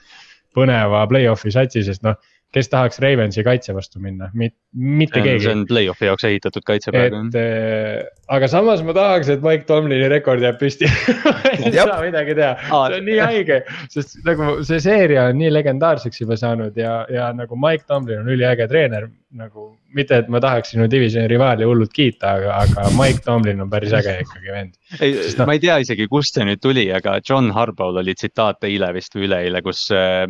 [0.55, 2.16] põneva play-off'i satsi, sest noh.
[2.55, 7.24] kes tahaks Ravensi kaitse vastu minna, mitte keegi see on play-off'i jaoks ehitatud kaitse praegu.
[7.27, 10.86] et äh, aga samas ma tahaks, et Mike Tomlini rekord jääb püsti
[11.59, 13.60] ei saa midagi teha, see on nii haige,
[13.93, 18.35] sest nagu see seeria on nii legendaarseks juba saanud ja, ja nagu Mike Tomlin on
[18.36, 19.10] üliäge treener.
[19.35, 23.70] nagu mitte, et ma tahaks sinu divisioni rivaali hullult kiita, aga, aga Mike Tomlin on
[23.70, 24.74] päris äge ikkagi vend.
[25.02, 28.62] ei noh- ma ei tea isegi, kust see nüüd tuli, aga John Harbaugh'l oli tsitaat
[28.68, 30.26] eile vist või üleeile, kus äh,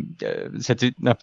[0.64, 1.18] see noh,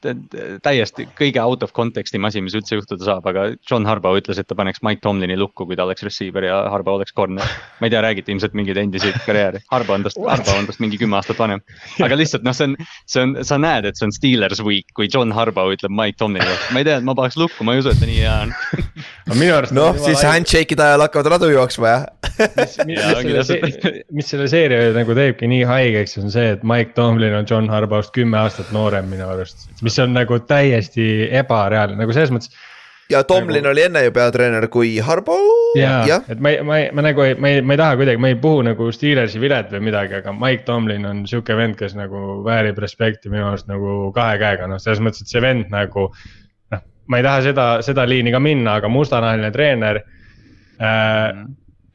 [0.61, 4.49] täiesti kõige out of context'i asi, mis üldse juhtuda saab, aga John Harbaugh ütles, et
[4.49, 7.45] ta paneks Mike Tomlini lukku, kui ta oleks receiver ja Harbaugh oleks corner.
[7.80, 11.00] ma ei tea, räägiti ilmselt mingeid endiseid karjääre, Harbaugh on tast, Harbaugh on tast mingi
[11.02, 11.62] kümme aastat vanem.
[12.06, 12.76] aga lihtsalt noh, see on,
[13.10, 16.56] see on, sa näed, et see on Steelers week, kui John Harbaugh ütleb Mike Tomlinile,
[16.72, 18.56] ma ei tea, ma paneks lukku, ma ei usu, et ta nii hea on.
[19.28, 19.76] aga minu arust.
[19.78, 20.24] noh, siis.
[20.28, 22.08] handshake'ide ajal hakkavad radu jooksma jah.
[22.58, 26.96] mis, mis, mis, selle, mis selle seeria nagu teebki nii haigeks, on see, et Mike
[26.98, 29.70] Tomlin on John Harbaugh'st kümme aastat noorem minu arust.
[29.86, 31.08] mis on nagu täiesti
[31.42, 32.54] ebareaalne, nagu selles mõttes.
[33.12, 35.38] Ja Tomlin oli enne ju peatreener kui Harbo.
[35.76, 38.22] jaa et ma ei, ma ei, ma nagu ei, ma ei, ma ei taha kuidagi,
[38.22, 41.96] ma ei puhu nagu Steelersi vilet või midagi, aga Mike Tomlin on sihuke vend, kes
[41.98, 46.10] nagu väärib respekti minu arust nagu kahe käega, noh, selles mõttes, et see vend nagu.
[46.72, 50.02] noh, ma ei taha seda, seda liini ka minna, aga mustanahaline treener
[50.82, 51.46] äh,.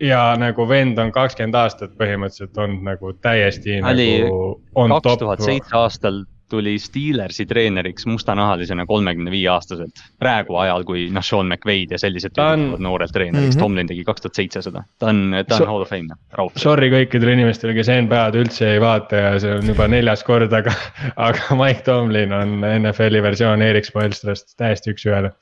[0.01, 4.41] ja nagu vend on kakskümmend aastat põhimõtteliselt olnud nagu täiesti oli nagu
[4.75, 5.41] on kaks top tuhat.
[5.41, 10.03] seitse aastal tuli Steelersi treeneriks mustanahalisena kolmekümne viie aastaselt.
[10.19, 13.59] praegu ajal, kui noh, Sean McVaid ja sellised tüübid on noorelt treeneriks mm.
[13.59, 13.65] -hmm.
[13.65, 16.63] Tomlin tegi kaks tuhat seitse seda, ta on, ta on So- hall of fame, raudselt.
[16.63, 20.75] Sorry kõikidele inimestele, kes NBA-d üldse ei vaata ja see on juba neljas kord, aga,
[21.17, 25.33] aga Mike Tomlin on NFL-i versioon Erik Spoelstrast täiesti üks-ühele.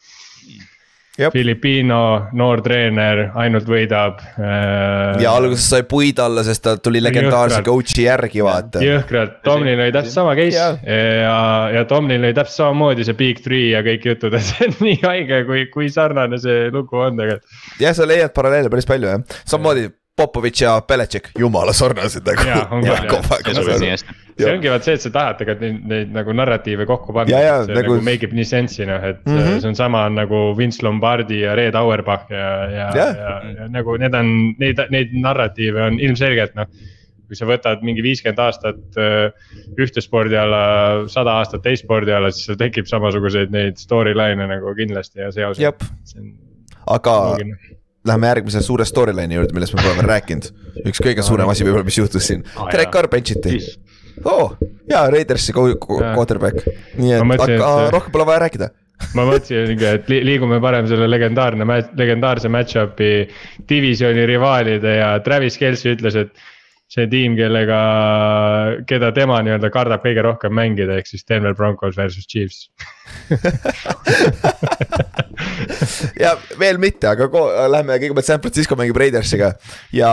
[1.15, 1.99] Filipiino
[2.35, 5.21] noor treener, ainult võidab äh,.
[5.23, 8.83] ja alguses sai puid alla, sest ta tuli legendaarse coach'i järgi vaata.
[8.83, 10.81] jõhkralt, Tomlin oli täpselt sama case Jah.
[10.83, 11.39] ja,
[11.77, 14.99] ja Tomlin oli täpselt samamoodi see big three ja kõik jutud, et see on nii
[15.05, 17.61] haige, kui, kui sarnane see lugu on tegelikult.
[17.79, 22.45] jah, sa leiad paralleele päris palju jah, samamoodi Popovitš ja Belichik, jumala sarnased nagu.
[24.35, 27.43] See ongi vaat see, et sa tahad tegelikult neid, neid nagu narratiive kokku panna Ja,
[27.45, 29.37] ja, see nagu- nagu make ib nii sense'i noh, et mm.
[29.37, 29.61] -hmm.
[29.63, 33.15] see on sama nagu Vince Lombardi ja Red Auerbach ja, ja Jah.
[33.21, 36.67] ja, ja nagu need on, neid, neid narratiive on ilmselgelt noh.
[37.25, 39.31] kui sa võtad mingi viiskümmend aastat äh,
[39.81, 45.31] ühte spordiala, sada aastat teist spordiala, siis sul tekib samasuguseid neid storyline'e nagu kindlasti ja
[45.33, 45.89] seoseid
[46.87, 47.57] aga loogine.
[48.05, 50.51] Läheme järgmise suure storyline'i juurde, millest me pole veel rääkinud.
[50.85, 52.91] üks kõige suurem asi võib-olla, mis juhtus siin Aa, Derek.
[52.93, 53.57] Carr bench'iti
[54.15, 54.55] Siis oh,.
[54.91, 56.63] jaa, Raidersi quarterback,
[57.01, 58.71] nii et mõtlesin, aga et- rohkem pole vaja rääkida.
[59.19, 61.67] ma mõtlesingi, et li- liigume parem selle legendaarne,
[61.99, 63.13] legendaarse match-up'i
[63.69, 66.31] divisjoni rivaalide ja Travis Kelci ütles, et
[66.95, 67.79] see tiim, kellega,
[68.87, 72.69] keda tema nii-öelda kardab kõige rohkem mängida, ehk siis Denver Broncos versus Chiefs.
[76.23, 77.27] ja veel mitte, aga
[77.73, 79.55] lähme kõigepealt San Francisco mängib Raidersiga
[79.97, 80.11] ja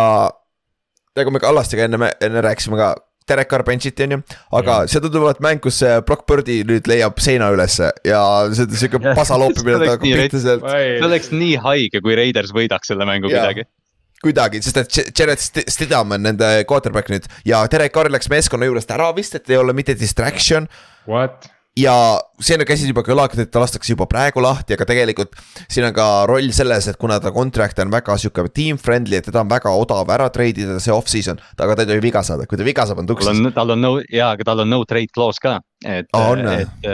[1.17, 2.93] nagu me Kallastiga enne, enne rääkisime ka.
[3.29, 4.21] Derek Carr bench'iti on ju,
[4.57, 8.21] aga see tundub olevat mäng, kus see Brock Birdi nüüd leiab seina ülesse ja
[8.51, 11.31] see on siuke Jah, pasa loopimine see oleks ta nii hakkab pihta sealt see oleks
[11.35, 13.45] nii haige, kui Raiders võidaks selle mängu Jaa.
[13.45, 13.67] kuidagi.
[14.25, 18.67] kuidagi, sest et Jared St- Stidham on nende quarterback nüüd ja Derek Carr läks meeskonna
[18.69, 20.67] juurest ära vist, et ei ole mitte distraction
[21.09, 21.47] What?
[21.77, 21.93] Ja
[22.43, 25.37] see on käsis juba kõlanud, et ta lastakse juba praegu lahti, aga tegelikult
[25.71, 29.27] siin on ka roll selles, et kuna ta contract on väga sihuke team friendly, et
[29.29, 32.59] teda on väga odav ära treidida see off-season, aga ta ei tohi viga saada, kui
[32.59, 33.43] ta viga saab, on tuksis.
[33.55, 36.65] tal on no, jaa, aga tal on no trade clause ka, et või?
[36.65, 36.91] et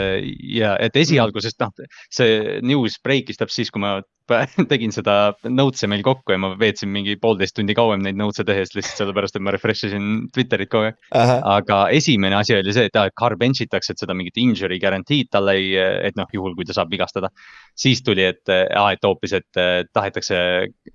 [0.60, 1.74] ja et esialgu, sest noh,
[2.14, 3.98] see news break'is täpselt siis, kui ma
[4.72, 8.74] tegin seda notes'e meil kokku ja ma veetsin mingi poolteist tundi kauem neid notes'e tehes
[8.76, 11.00] lihtsalt sellepärast, et ma refresh isin Twitterit kogu aeg.
[11.58, 14.80] aga esimene asi oli see, et aa, et Carr bench itakse, et seda mingit injury
[14.84, 17.32] guarantee'd talle ei, et noh, juhul kui ta saab vigastada.
[17.78, 19.62] siis tuli, et aa, et hoopis, et
[19.94, 20.38] tahetakse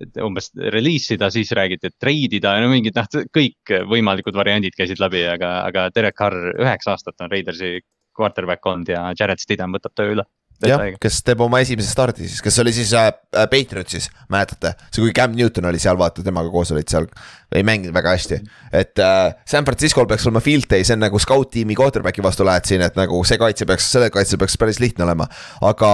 [0.02, 4.36] et umbes release ida, siis räägiti, et trade ida ja no mingid noh, kõik võimalikud
[4.36, 7.78] variandid käisid läbi, aga, aga Derek Carr üheksa aastat on Raidersi
[8.16, 10.26] quarterback olnud ja Jared Stidham võtab töö üle.
[10.68, 15.02] jah, kes teeb oma esimese stardi siis, kes oli siis äh, äh, Patriotsis, mäletate, see
[15.04, 17.08] kui Cam Newton oli seal, vaata temaga koos olid seal,
[17.54, 18.40] ei mänginud väga hästi.
[18.82, 22.68] et äh, San Francisco'l peaks olema field day, see on nagu scout-tiimi quarterback'i vastu lähed
[22.68, 25.28] siin, et nagu see kaitse peaks, selle kaitse peaks päris lihtne olema,
[25.64, 25.92] aga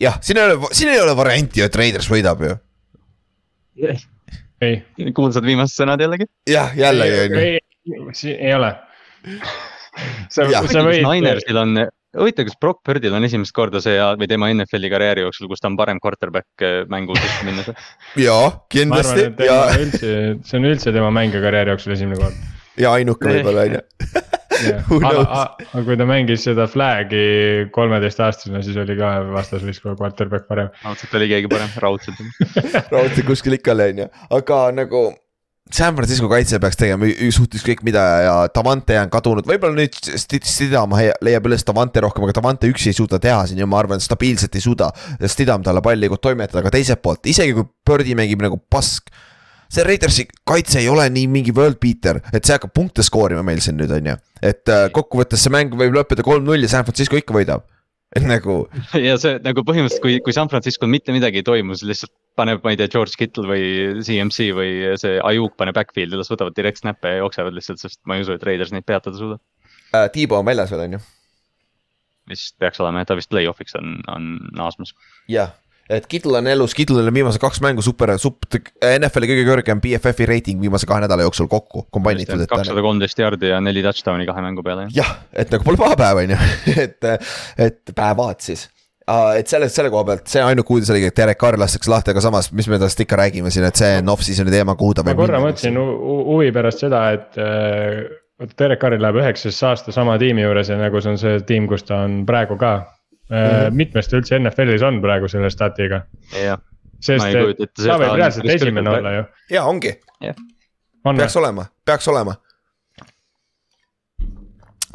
[0.00, 2.60] jah, siin ei ole, siin ei ole varianti, et Raiders võidab ju.
[4.60, 4.78] ei,
[5.16, 6.30] kuulsad viimased sõnad jällegi?
[6.50, 8.32] jah, jällegi on ju.
[8.36, 8.74] ei, ole.
[10.34, 10.66] sa, Jah.
[10.70, 11.04] sa võid.
[11.04, 11.76] Ninersil on,
[12.18, 15.70] huvitav, kas Brock Birdil on esimest korda see või tema NFL-i karjääri jooksul, kus ta
[15.70, 17.70] on parem quarterback äh, mängu sisse minnes?
[18.28, 20.16] jaa, kindlasti ja, üldse,
[20.46, 22.44] see on üldse tema mängija karjääri jooksul esimene kord.
[22.80, 23.86] ja ainuke võib-olla on ju.
[24.60, 30.68] Aga aga kui ta mängis seda flag'i kolmeteistaastasena, siis oli ka vastasvõistkonna quarterback parem.
[30.84, 32.20] raudselt oli keegi parem, raudselt.
[32.92, 35.04] raudselt kuskil ikka oli on ju, aga nagu.
[35.74, 40.42] San Francisco kaitse peaks tegema suht ükskõik mida ja Davante on kadunud, võib-olla nüüd St-
[40.46, 43.78] Stidham hei- leiab üles Davante rohkem, aga Davante üksi ei suuda teha siin ju, ma
[43.82, 44.90] arvan, stabiilselt ei suuda.
[45.30, 49.10] Stidham talle palli toimetada, aga teiselt poolt, isegi kui Birdi mängib nagu pask.
[49.70, 53.60] see Raidersi kaitse ei ole nii mingi world beater, et see hakkab punkte skoorima meil
[53.62, 54.16] siin nüüd on ju.
[54.42, 57.62] et äh, kokkuvõttes see mäng võib lõppeda kolm-null ja San Francisco ikka võidab.
[58.16, 58.64] et nagu
[59.08, 62.64] ja see nagu põhimõtteliselt, kui, kui San Francisco'l mitte midagi ei toimu, siis lihtsalt paneb,
[62.64, 63.62] ma ei tea, George Kittle või
[64.06, 68.16] CMC või see Ayuk paneb backfield'i, las võtavad direkt snap'e ja jooksevad lihtsalt, sest ma
[68.16, 69.42] ei usu, et Raiders neid peatada suudab.
[69.94, 71.02] äh,, Tiibo on väljas veel on ju.
[72.30, 74.94] vist peaks olema, ta vist play-off'iks on, on naasmas.
[75.28, 75.52] jah,
[75.90, 80.28] et Kittel on elus, Kittelil on viimased kaks mängu super, super, NFL-i kõige kõrgem BFF-i
[80.30, 84.64] reiting viimase kahe nädala jooksul kokku, kombainitud, kakssada kolmteist jaardi ja neli touchdown'i kahe mängu
[84.66, 85.00] peale, jah.
[85.02, 86.42] jah, et nagu pole paha päev, on ju,
[86.86, 87.10] et,
[87.68, 88.68] et päevad siis.
[89.38, 92.22] Et selle, selle koha pealt see ainuke uudis oligi, et Derek Carr lastakse lahti, aga
[92.24, 95.14] samas, mis me tast ikka räägime siin, et see on off-season'i teema, kuhu ta ma
[95.18, 98.04] korra mõtlesin hu- hu- huvi pärast seda, et äh,
[98.40, 101.68] vot Derek Carril läheb üheksateist aasta sama tiimi juures ja nagu see on see tiim,
[101.70, 103.36] kus ta on praegu ka mm.
[103.36, 103.80] -hmm.
[103.82, 106.04] mitmes ta üldse NFL-is on praegu selle statiga,
[106.36, 106.60] jah,
[107.00, 107.26] sest
[107.76, 109.26] ta võib reaalselt esimene olla ju.
[109.56, 109.94] jaa, ongi,
[111.04, 112.36] on peaks olema, peaks olema.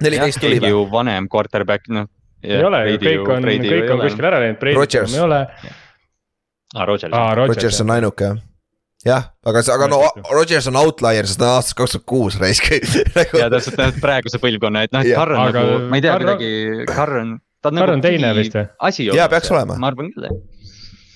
[0.01, 0.73] neliteist tuli või?
[0.73, 2.09] ju vanem quarterback, noh.
[2.45, 5.13] Ei ole ju, kõik on, kõik on kuskil ära läinud, Brady Rodgers.
[5.13, 5.72] enam ei ole.
[6.76, 7.13] aa, Rodgers.
[7.13, 8.43] aa, Rodgers Rodgers on ainuke jah
[9.05, 9.99] jah, aga, aga no
[10.34, 12.72] Rodgers on outlier, sest ta on aastast kaks tuhat kuus raisk
[13.15, 16.05] nagu ja täpselt täpselt praeguse põlvkonna, et noh, et Carr on aga nagu, ma ei
[16.05, 17.38] tea, Carr on- kuidagi, Carr on.
[17.65, 18.67] Carr on teine vist või?
[19.17, 19.77] Jaa, peaks olema.
[19.81, 20.35] ma arvan küll, jah.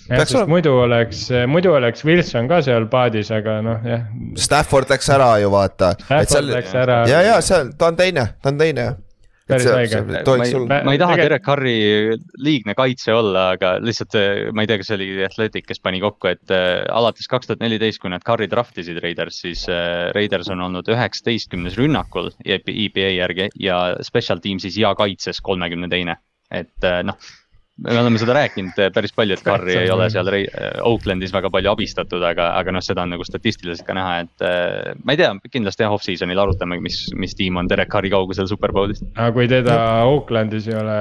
[0.09, 0.51] jah, sest olema.
[0.55, 4.07] muidu oleks, muidu oleks Wilson ka seal paadis, aga noh, jah.
[4.41, 5.91] Stafford läks ära ju vaata.
[6.05, 7.03] Stafford läks ära.
[7.09, 8.97] ja, ja seal ta on teine, ta on teine jah.
[9.49, 10.01] Päris õige.
[10.05, 11.75] ma ei, ma ei taha Tegelikult- Derek Carri
[12.45, 16.01] liigne kaitse olla, aga lihtsalt eh, ma ei tea, kas see oli Athletic, kes pani
[16.03, 20.09] kokku, et eh, alates kaks tuhat neliteist, kui nad Carri draft isid Raiders, siis eh,
[20.15, 26.19] Raiders on olnud üheksateistkümnes rünnakul EPA järgi ja special team'is ja kaitses kolmekümne teine.
[26.49, 27.13] et noh,
[27.85, 30.47] me oleme seda rääkinud äh, päris palju, et Curry ei ole seal Rei-
[30.85, 34.93] Oaklandis väga palju abistatud, aga, aga noh, seda on nagu statistiliselt ka näha, et äh,
[35.03, 39.05] ma ei tea, kindlasti jah, off-season'il arutame, mis, mis tiim on Derek Curry kaugusel Superbowlist.
[39.15, 39.77] aga kui teda
[40.09, 40.97] Oaklandis ei ole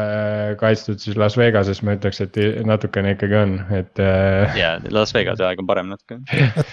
[0.60, 2.38] kaitstud, siis Las Vegases ma ütleks, et
[2.68, 6.20] natukene ikkagi on, et äh, ja Las Vegase aeg on parem natuke.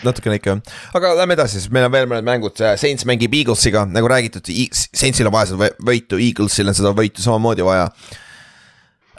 [0.08, 0.60] natukene ikka
[0.98, 5.28] aga lähme edasi, sest meil on veel mõned mängud, Saints mängib Eaglesiga, nagu räägitud, Saintsil
[5.30, 7.90] on vaja seda võ- võitu, Eaglesil on seda võitu samamoodi vaja.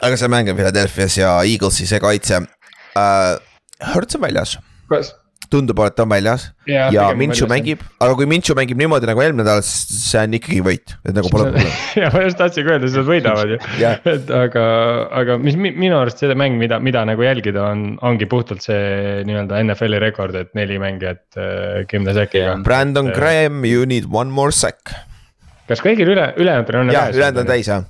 [0.01, 3.37] Aga see mäng on Philadelphia's ja Eaglesi see kaitse uh,.
[3.93, 4.55] Hurts on väljas,
[4.89, 5.11] kas
[5.51, 9.21] tundub, et ta on väljas ja pigem Minchu mängib, aga kui Minchu mängib niimoodi nagu
[9.23, 11.73] eelmine nädal, siis see on ikkagi võit, et nagu pole probleemi.
[12.01, 13.99] ja ma just tahtsingi öelda, siis nad võidavad ju Jah.
[14.15, 14.65] et aga,
[15.21, 19.23] aga mis mi- minu arust see mäng, mida, mida nagu jälgida on, ongi puhtalt see
[19.27, 22.63] nii-öelda NFL-i rekord, et neli mängijat äh, kümne säkiga Jah.
[22.65, 24.91] Brandon Et, Graham, you need one more sack.
[25.67, 26.95] kas kõigil üle, ülejäänutel on?
[26.95, 27.87] jah, ülejäänud on täis jah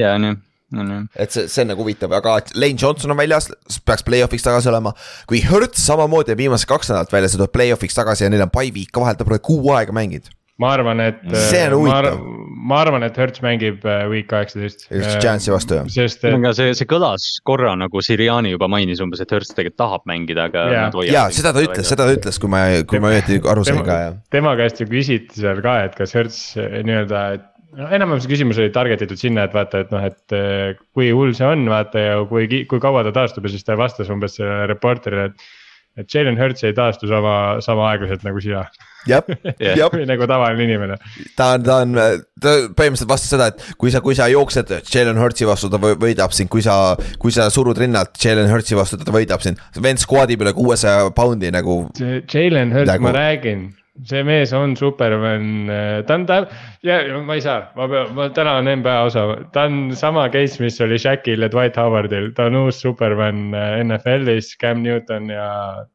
[0.00, 0.36] ja on ju,
[0.72, 1.02] ju.
[1.14, 3.50] et see, see on nagu huvitav, aga Lane Johnson on väljas,
[3.86, 4.94] peaks play-off'iks tagasi olema.
[5.30, 8.52] kui Hertz samamoodi on viimased kaks nädalat väljas ja tuleb play-off'iks tagasi ja neil on
[8.54, 10.32] by week ka vahel, ta pole kuu aega mänginud.
[10.58, 11.18] ma arvan, et.
[11.36, 12.18] See on huvitav.
[12.66, 14.86] ma arvan, et Hertz mängib äh, week kaheksateist.
[14.90, 15.90] Just Giantsi vastu, jah.
[15.92, 19.78] sest et aga see, see kõlas korra nagu Siriani juba mainis umbes, et Hurts tegelikult
[19.84, 20.86] tahab mängida, aga Jaa.
[20.88, 23.66] nad hoiavad ja seda ta ütles, seda ta ütles, kui ma, kui ma õieti aru
[23.68, 24.16] sain ka jah.
[24.34, 28.60] tema käest ju küsiti seal ka, et kas Hertz nii-öelda, et noh, enam-vähem see küsimus
[28.62, 32.02] oli target itud sinna, et vaata, et noh, et eh, kui hull see on, vaata
[32.02, 35.48] ja kui, kui kaua ta taastub ja siis ta vastas umbes sellele reporterile, et.
[35.96, 38.66] et Jalen Hurts ei taastu sama, sama aeglaselt nagu sina
[39.08, 39.22] jah,
[39.80, 40.98] jah, nagu tavaline inimene.
[41.38, 41.94] ta on, ta on,
[42.42, 45.96] ta põhimõtteliselt vastas seda, et kui sa, kui sa jooksed Jalen Hurtsi vastu, ta võ-
[46.02, 49.62] võidab sind, kui sa, kui sa surud rinnalt Jalen Hurtsi vastu, ta võidab sind.
[49.80, 53.68] vend squad'ib üle kuuesaja poundi nagu, Jalen Hurts nagu..., ma räägin,
[54.04, 55.70] see mees on Superman,
[56.06, 56.38] ta on ta
[56.86, 59.24] ja ma ei saa, ma pean, ma täna on NBA osa,
[59.54, 63.80] ta on sama case, mis oli Shaqil ja Dwight Howardil, ta on uus Superman äh,
[63.84, 65.48] NFL-is, Cam Newton ja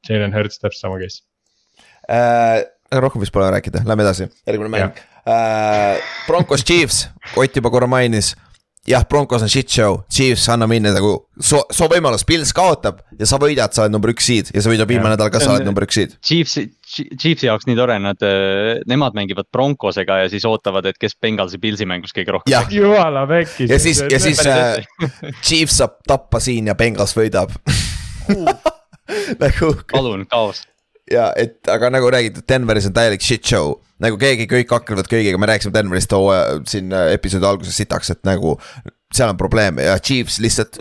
[0.10, 1.24] Jalen Hurts täpselt sama case.
[2.10, 6.02] äh, rohkem vist pole rääkida, lähme edasi, järgmine mäng äh,.
[6.28, 8.34] Broncos Chiefs, Ott juba korra mainis
[8.88, 13.28] jah, Broncos on shit show, Chiefs anna minna nagu, soo, soo võimalus, Pils kaotab ja
[13.30, 15.68] sa võidad, sa oled number üks seed ja sa võidad viimane nädal ka, sa oled
[15.68, 16.16] number üks seed.
[16.26, 18.26] Chiefsi, Chiefsi jaoks nii tore, nad,
[18.90, 22.74] nemad mängivad Broncosega ja siis ootavad, et kes Bengalsi Pilsi mängus kõige rohkem.
[22.74, 23.70] jumala pekki.
[23.70, 24.82] ja siis, ja siis äh,
[25.44, 27.54] Chiefs saab tappa siin ja Bengals võidab
[29.44, 30.66] nagu palun, kaos.
[31.12, 33.76] Ja et, aga nagu räägitud, Denveris on täielik shit show.
[34.02, 38.24] nagu keegi, kõik hakkavad kõigiga, me rääkisime Denverist hooaja siin äh, episoodi alguses sitaks, et
[38.26, 38.56] nagu
[39.14, 40.80] seal on probleeme ja Chiefs lihtsalt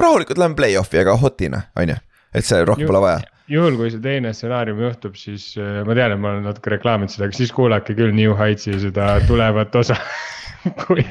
[0.00, 1.96] rahulikult läheme play-off'i, aga hot'ina, on ju,
[2.36, 3.20] et see rohkem pole vaja.
[3.52, 7.12] juhul, kui see teine stsenaarium juhtub, siis äh, ma tean, et ma olen natuke reklaaminud
[7.12, 9.98] seda, aga siis kuulake küll New Heightsi seda tulevat osa.
[10.86, 11.04] kui,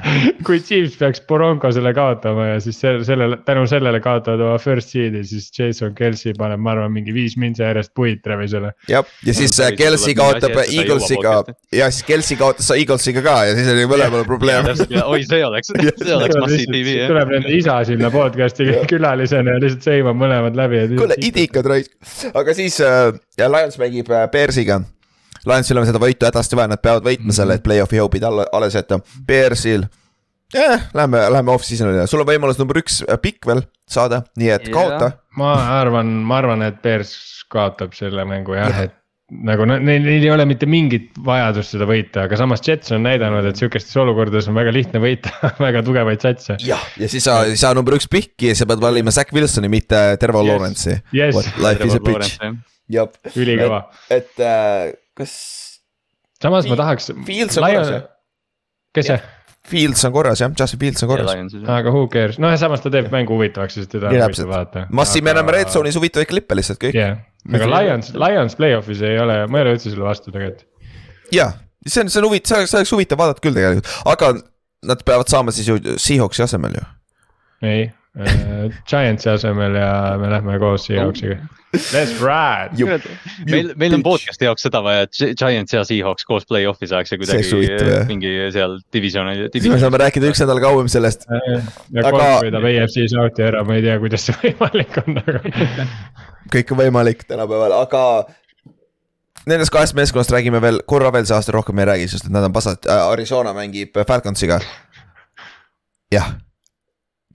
[0.46, 5.24] kui Chiefs peaks Broncosele kaotama ja siis selle, sellele, tänu sellele kaotavad oma first seed'i,
[5.28, 8.72] siis Jason Kelsey paneb, ma arvan, mingi viis mindse järjest puid Travisele.
[8.92, 11.36] jah, ja siis äh, Kelsey kaotab Eaglesiga
[11.76, 14.72] ja siis Kelsey kaotas Eaglesiga ka ja siis oli mõlemal probleem.
[15.04, 15.74] oi, see oleks,
[16.06, 17.14] see oleks Massi TV jah.
[17.14, 20.86] tuleb nende isa sinna podcast'i külalisena ja lihtsalt sõimab mõlemad läbi.
[20.96, 21.96] kuule, idikad raisk,
[22.34, 24.82] aga siis äh, ja Lions mängib äh, Bearsiga.
[25.46, 28.76] Lionsil on seda võitu hädasti vaja, nad peavad võitma selle, et play-off'i hoopid alla, alles
[28.78, 29.00] jätta.
[29.28, 29.86] Bearsil,
[30.56, 34.70] jah, lähme, lähme off-season'ile, sul on võimalus number üks äh, pikk veel saada, nii et
[34.70, 34.74] Jah.
[34.76, 35.12] kaota.
[35.38, 37.16] ma arvan, ma arvan, et Bears
[37.52, 38.94] kaotab selle mängu jah, et
[39.46, 43.02] nagu ne- neil, neil ei ole mitte mingit vajadust seda võita, aga samas Jets on
[43.06, 45.34] näidanud, et sihukestes olukordades on väga lihtne võita
[45.66, 46.58] väga tugevaid satse.
[46.66, 49.70] jah, ja siis sa ei saa number üks pikki ja sa pead valima Zack Wilsoni,
[49.74, 50.52] mitte Tervo Yes.
[50.54, 51.42] Lawrence'i Yes.
[51.58, 52.38] Life is a bitch,
[52.94, 53.10] jah.
[53.36, 55.34] ülikõva, et äh, kas
[56.42, 57.12] samas ma tahaks.
[57.28, 58.06] Fields on korras, jah?
[58.96, 59.20] kes see,
[59.66, 61.56] Fields on korras jah, Justin Fields on korras.
[61.78, 64.86] aga who cares, noh ja samas ta teeb mängu huvitavaks, sest teda on huvitav vaadata.
[64.96, 66.98] Massi, me näeme Red Zone'is huvitavaid klippe lihtsalt kõik.
[67.00, 67.20] jah,
[67.52, 70.68] aga Lions, Lions play-off'is ei ole, ma ei ole üldse selle vastu tegelikult.
[71.34, 74.34] jah, see on, see on huvitav, see oleks huvitav vaadata küll tegelikult, aga
[74.86, 76.90] nad peavad saama siis ju Seahawksi asemel ju.
[77.66, 77.88] ei
[78.88, 81.36] Giantsi asemel ja me lähme koos Seahawksiga.
[81.76, 83.10] Let's ride.
[83.52, 87.20] meil, meil on podcast'i jaoks seda vaja, et Giants ja Seahawks koos play-off'i saaks ja
[87.20, 88.06] kuidagi jah.
[88.08, 89.50] mingi seal divisiooni.
[89.52, 91.28] siis me saame rääkida üks nädal kauem sellest.
[91.28, 95.44] ja Aga- kolm võidab AFC South'i ära, ma ei tea, kuidas see võimalik on, aga.
[96.56, 98.08] kõik on võimalik tänapäeval, aga
[99.46, 102.48] Nendest kahest meeskonnast räägime veel korra veel see aasta, rohkem ei räägi, sest et nad
[102.48, 104.58] on pasad äh,, Arizona mängib Falconsiga.
[106.14, 106.32] jah,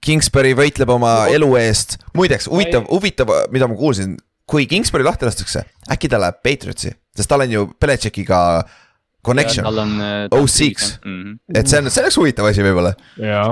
[0.01, 4.15] Kingsbury võitleb oma elu eest, muideks huvitav, huvitav, mida ma kuulsin,
[4.49, 8.39] kui Kingsbury lahti lastakse, äkki ta läheb Patriotsi, sest tal on ju Belichickiga
[9.25, 9.97] connection, tal on.
[10.33, 10.95] OC-ks.
[11.53, 12.95] et see on, see oleks huvitav asi võib-olla.
[13.21, 13.51] jaa,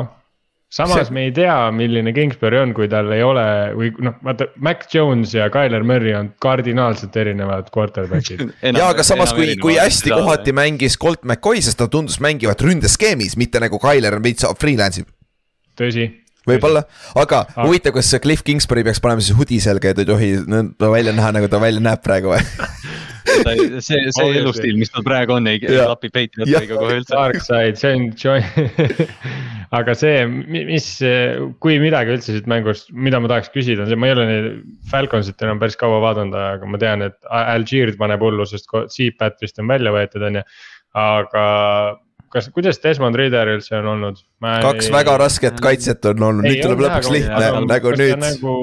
[0.73, 3.43] samas See- me ei tea, milline Kingsbury on, kui tal ei ole
[3.77, 8.41] või noh, vaata Mac Jones ja Tyler Murray on kardinaalselt erinevad quarterback'id.
[8.79, 13.37] ja aga samas, kui, kui hästi kohati mängis Colt McCoy, sest ta tundus mängivat ründeskeemis,
[13.37, 15.13] mitte nagu Tyler on veits freelance ib.
[15.79, 16.09] tõsi.
[16.53, 16.85] võib-olla,
[17.15, 20.09] aga Aga- huvitav, kas see Cliff Kingsbury peaks panema siis hoodie selga ja ta ei
[20.09, 22.43] tohi nõnda välja näha, nagu ta välja näeb praegu või?
[23.29, 24.39] see, see Obviously.
[24.41, 27.13] elustiil, mis tal praegu on, ei klapi Patriotiga kohe üldse.
[27.15, 29.07] Dark side, see on joy-.
[29.79, 30.87] aga see, mis,
[31.63, 34.49] kui midagi üldse siit mängust, mida ma tahaks küsida, on see, ma ei ole neid
[34.91, 39.61] Falconsit enam päris kaua vaadanud, aga ma tean, et Algier paneb hullu, sest C-Pat vist
[39.61, 40.45] on välja võetud, on ju.
[40.99, 41.43] aga
[42.33, 44.21] kas, kuidas Desmond Reader üldse on olnud?
[44.39, 48.15] kaks väga rasket kaitset on olnud, nüüd tuleb lõpuks lihtne, nagu nüüd.
[48.21, 48.53] nagu,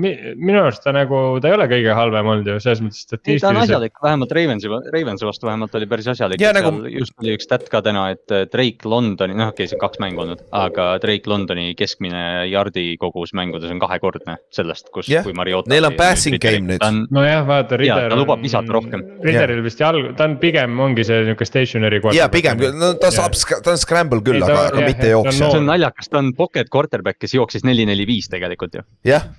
[0.00, 3.16] minu arust ta nagu, ta ei ole kõige halvem olnud ju selles mõttes ei, ta
[3.16, 3.62] on statistiliselt.
[3.64, 7.48] asjalik, vähemalt Ravensi, Ravensi vastu vähemalt oli päris asjalik Jaa, ja, nagu- just oli üks
[7.48, 10.46] stat ka täna, et äh, Drake Londoni, noh okei okay,, see on kaks mängu olnud,
[10.56, 15.70] aga Drake Londoni keskmine jardi kogus mängudes on kahekordne sellest, kus yeah., kui Mariota.
[15.72, 16.86] neil on passing game nüüd.
[17.12, 17.80] nojah, vaata.
[17.86, 19.02] Jaa, ta lubab visata rohkem.
[19.22, 22.00] Rideril vist jalg, ta on pigem ongi see niuke stationary.
[22.16, 25.50] ja pigem no ta saab, ta on scramble küll, aga, aga jah, mitte on jooksja
[25.52, 28.84] see on naljakas, ta on pocket quarterback, kes jooksis neli, neli, viis tegelikult ju.
[29.08, 29.30] jah,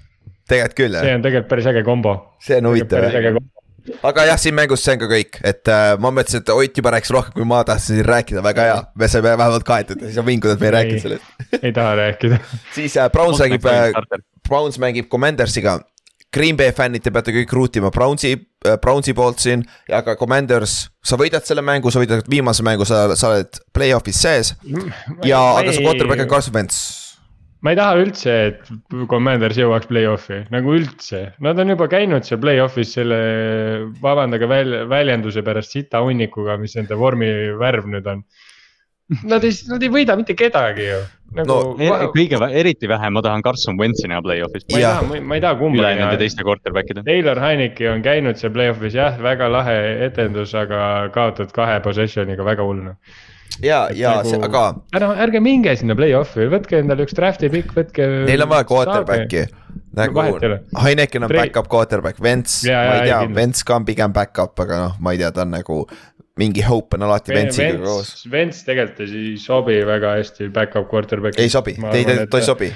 [0.50, 2.18] tegelikult küll see jah, on tegelikult päris äge kombo.
[2.44, 3.18] see on huvitav jah.
[3.30, 4.00] kombo.
[4.12, 6.96] aga jah, siin mängus see on ka kõik, et äh, ma mõtlesin, et Ott juba
[6.98, 8.80] rääkis rohkem, kui ma tahtsin siin rääkida, väga hea.
[8.96, 11.62] me saime vähemalt kaetud, ei saa vinguda, et me ei rääkinud sellest.
[11.62, 12.42] ei taha rääkida.
[12.78, 15.80] siis äh, Browns räägib äh,, Browns mängib Commandersiga.
[16.34, 20.88] Green Bay fännid, te peate kõik ruutima Brownsi äh,, Brownsi poolt siin ja ka Commanders,
[21.06, 24.56] sa võidad selle mängu, sa võidad viimase mängu, sa, sa oled play-off'is sees
[25.24, 26.82] ja, aga su quarterback on Carson Wentz.
[27.64, 32.44] ma ei taha üldse, et Commanders jõuaks play-off'i, nagu üldse, nad on juba käinud seal
[32.44, 33.22] play-off'is selle,
[34.04, 38.22] vabandage väl-, väljenduse pärast sita hunnikuga, mis nende vormi värv nüüd on.
[39.08, 40.98] Nad ei, nad ei võida mitte kedagi ju,
[41.38, 42.10] nagu No, no,.
[42.12, 44.66] kõige, eriti vähe ma tahan Carson Wentzi näha play-off'is.
[44.68, 45.00] ma ei jah.
[45.00, 46.20] taha, ma ei taha kumbagi üle nende näha.
[46.20, 47.04] teiste quarterback'ide.
[47.08, 49.78] Taylor Heineke on käinud seal play-off'is jah, väga lahe
[50.10, 52.98] etendus, aga kaotad kahe possession'iga väga hull noh.
[53.64, 54.66] ja, ja nagu- see, aga
[55.00, 58.10] ära, ärge minge sinna play-off'i, võtke endale üks draft'i pikk, võtke.
[58.28, 59.46] neil on vaja quarterback'i.
[59.98, 60.60] Nagu ole.
[60.84, 62.22] Heineken on Tre- back-up quarterback,
[62.68, 65.44] Jaa, ma ei tea Wentz ka on pigem back-up, aga noh, ma ei tea, ta
[65.46, 65.82] on nagu.
[66.38, 68.12] mingi hope on alati Wentsiga koos.
[68.14, 71.42] Vents, Vents tegelikult ei sobi väga hästi back-up quarterback'i.
[71.42, 72.70] ei sobi, ei, ta ei sobi.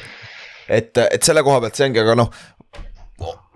[0.67, 2.31] et, et selle koha pealt see ongi, aga noh.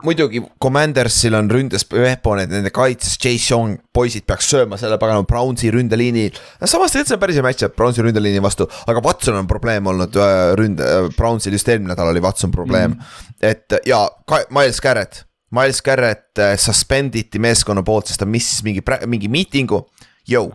[0.05, 5.71] Muidugi Commandersil on ründes weapon'id, nende kaitses, Chase Young, poisid peaks sööma selle pagana Brownsi
[5.73, 6.27] ründeliini.
[6.63, 10.15] samas tegelikult see on päris hea match-up Brownsi ründeliini vastu, aga Watson on probleem olnud
[10.21, 13.15] äh, ründe, Brownsil just eelmine nädal oli Watson probleem mm..
[13.41, 15.23] et ja ka- Miles Garrett,
[15.55, 19.83] Miles Garrett äh, suspend iti meeskonna poolt, sest ta missis mingi, mingi miitingu.
[20.25, 20.47] Jõu,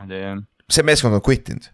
[0.71, 1.69] see meeskond on quit inud,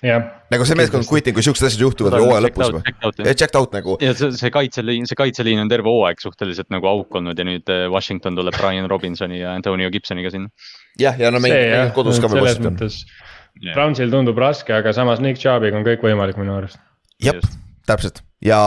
[0.00, 3.34] nagu see meeskond on quit inud, kui siuksed asjad juhtuvad hooaja lõpus või.
[3.34, 7.18] checked out nagu ja see, see kaitseliin, see kaitseliin on terve hooaeg suhteliselt nagu auk
[7.20, 10.48] olnud ja nüüd äh, Washington tuleb Brian Robinsoni ja Antonio Gibsoniga sinna.
[11.00, 12.88] jah, ja no mängib, kodus ka veel Washington.
[13.74, 16.80] Brownsil tundub raske, aga samas Nick Chubb'iga on kõik võimalik minu arust.
[17.20, 17.36] jah,
[17.90, 18.60] täpselt ja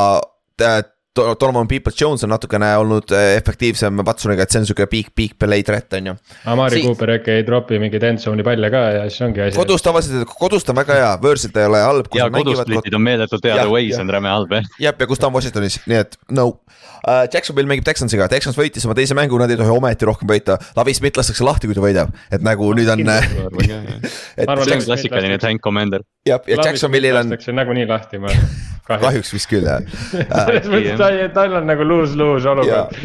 [0.62, 0.84] äh,
[1.16, 5.62] Donovan Peoples-Jones on natukene olnud äh, efektiivsem Watsoniga, et see on sihuke big, big play
[5.66, 6.16] threat on ju.
[6.50, 9.58] Amari Si- Cooper äkki ei tropi mingeid endzone'i palle ka ja siis ongi asi.
[9.60, 12.10] kodus tavaliselt, kodus ta on väga hea, võõrsil ta ei ole halb.
[12.18, 14.66] ja kodusplitid on meeletult head away's on räme halb jah.
[14.88, 17.24] jah, ja kus ta on Washingtonis, nii et no uh,.
[17.30, 20.58] Jacksonville mängib Texansiga, Texans võitis oma teise mängu, nad ei tohi ometi rohkem võita.
[20.78, 23.04] Lavi Smith lastakse lahti, kui ta võidab, et nagu nüüd on.
[23.14, 26.02] arvan, see on klassikaline tank commander.
[26.26, 28.73] jah, ja Jacksonville'il on, lastakse nagunii lahti, ma arvan.
[28.88, 29.06] kahjuks.
[29.06, 29.82] kahjuks vist küll jah
[30.48, 33.02] selles mõttes ta, tal on nagu lose-lose ja olukord.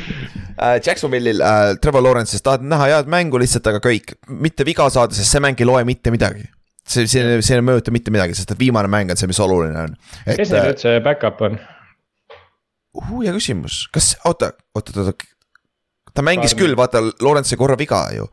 [0.56, 5.16] äh, Jacksonville'il äh, Trevor Lawrence'ist tahad näha head mängu lihtsalt, aga kõik, mitte viga saada,
[5.16, 6.46] sest see mäng ei loe mitte midagi.
[6.88, 9.88] see, see, see ei mõjuta mitte midagi, sest et viimane mäng on see, mis oluline
[9.88, 9.98] on.
[10.26, 11.58] et kes neil äh, üldse back-up on?
[12.98, 15.12] hea küsimus, kas, oota, oota, oota,
[16.14, 18.26] ta mängis Paar- küll, vaata, Lawrence sai korra viga ju.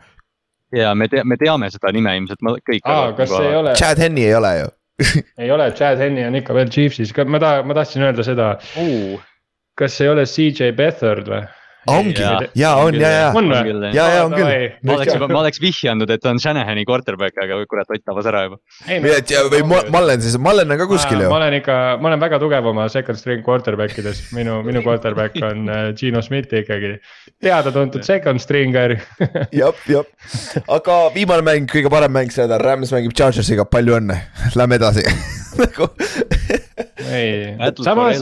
[0.75, 2.81] ja me tea-, me teame seda nime ilmselt ma kõik.
[2.83, 4.71] aa, kas ei ole, Chad Henny ei ole ju.
[5.41, 8.49] ei ole, Chad Henne on ikka veel Chiefsis, ma tahan, ma tahtsin öelda seda,
[9.79, 11.43] kas ei ole CJ Beathard või?
[11.91, 13.91] Ongi Jaa., ja on ja, ja, või?
[13.93, 14.69] ja, ja on küll.
[14.85, 18.25] ma oleks juba, ma oleks vihjanud, et ta on Shanahani quarterback, aga kurat, Ott tabas
[18.29, 18.57] ära juba.
[19.51, 21.37] või Ma- Mallen siis, Mallen on ka kuskil ju ma.
[21.39, 25.69] olen ikka, ma olen väga tugev oma second string quarterback ides, minu, minu quarterback on
[25.69, 26.95] äh, Gino Smith ikkagi.
[27.43, 28.97] teada-tuntud second stringer.
[29.53, 30.05] jah, jah,
[30.67, 34.21] aga viimane mäng, kõige parem mäng seda, Rams mängib Chargersiga, palju õnne,
[34.57, 35.05] lähme edasi
[35.61, 35.91] nagu
[37.11, 38.21] ei, samas,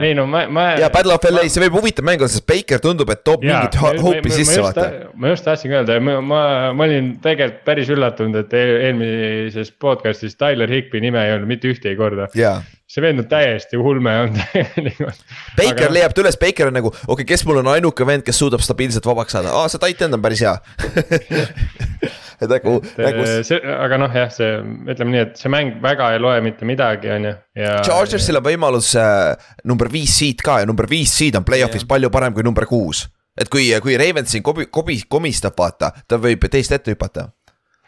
[0.00, 0.64] ei no ma, ma.
[0.80, 3.78] ja Battle of LA, see võib huvitav mäng olla, sest Baker tundub, et toob mingit
[3.80, 4.88] ho- hoopi sisse, vaata.
[5.18, 6.40] ma just tahtsingi öelda, ma, ma,
[6.76, 11.70] ma olin tegelikult päris üllatunud, et eel- eelmises podcast'is Tyler Higby nime ei olnud mitte
[11.72, 12.28] ühtegi korda.
[12.38, 12.58] jaa,
[12.88, 15.26] see vend on täiesti ulme on tegelikult.
[15.58, 18.40] Baker leiab ta üles, Baker on nagu, okei okay,, kes mul on ainuke vend, kes
[18.44, 20.56] suudab stabiilselt vabaks saada, aa see tight end on päris hea.
[22.42, 24.50] et nagu, nagu see, aga noh, jah, see
[24.92, 27.78] ütleme nii, et see mäng väga ei loe mitte midagi, on ju, ja.
[27.86, 29.34] Chargersil on võimalus äh,
[29.68, 31.90] number viis seed ka ja number viis seed on play-off'is Jah.
[31.94, 33.06] palju parem kui number kuus.
[33.38, 37.28] et kui, kui Ravens siin kobi-, kobi-, komistab, vaata, ta võib teist ette hüpata.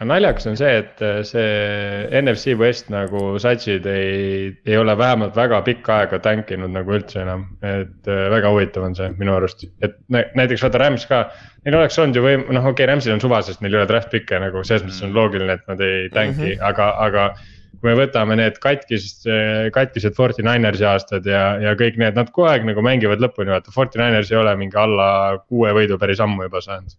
[0.01, 5.37] Aga naljakas on see, et äh, see NFC West nagu satsid ei, ei ole vähemalt
[5.37, 7.45] väga pikka aega tankinud nagu üldse enam.
[7.61, 11.27] et äh, väga huvitav on see minu arust, et nä- näiteks vaata Rams ka.
[11.67, 13.91] Neil oleks olnud ju võim-, noh, okei okay,, Ramsil on suva, sest neil ei ole
[13.91, 16.65] draft pick'e nagu selles mõttes on loogiline, et nad ei tanki mm, -hmm.
[16.71, 17.27] aga, aga
[17.81, 19.29] kui me võtame need katkised,
[19.77, 23.73] katkised Forty Ninersi aastad ja, ja kõik need, nad kogu aeg nagu mängivad lõpuni, vaata
[23.77, 25.11] Forty Niners ei ole mingi alla
[25.45, 26.97] kuue võidu päris ammu juba saanud.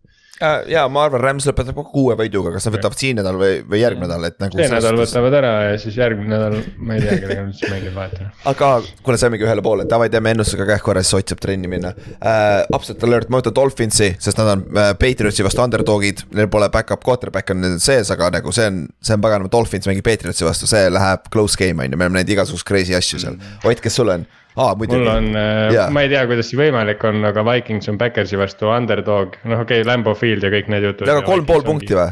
[0.71, 3.81] Ja ma arvan, Rams lõpetab ka kuue võiduga, kas nad võtavad siin nädal või, või
[3.81, 4.57] järgmine nädal, et nagu.
[4.57, 7.97] see nädal võtavad ära ja siis järgmine nädal, ma ei tea, kellega nad siis mängivad
[7.99, 8.31] vahetama.
[8.51, 8.71] aga
[9.05, 12.75] kuna saimegi ühele poole, davai teeme ennustusega kähku korra, siis Ott saab trenni minna uh,.
[12.75, 17.03] Upset alert, ma võtan Dolphinsi, sest nad on uh, Patriotsi vastu underdog'id, neil pole back-up
[17.05, 20.69] quarterback on neil sees, aga nagu see on, see on paganama Dolphins mängib Patriotsi vastu,
[20.71, 23.41] see läheb close game on ju, me oleme näinud igasuguseid crazy asju seal.
[23.67, 24.25] Ott, kes sul on?
[24.55, 24.99] muidugi.
[24.99, 28.71] mul on yeah., ma ei tea, kuidas see võimalik on, aga Vikings on Backersi vastu
[28.71, 31.07] underdog, noh okei okay,, Lambo Field ja kõik need jutud.
[31.07, 32.11] aga kolm pool punkti või?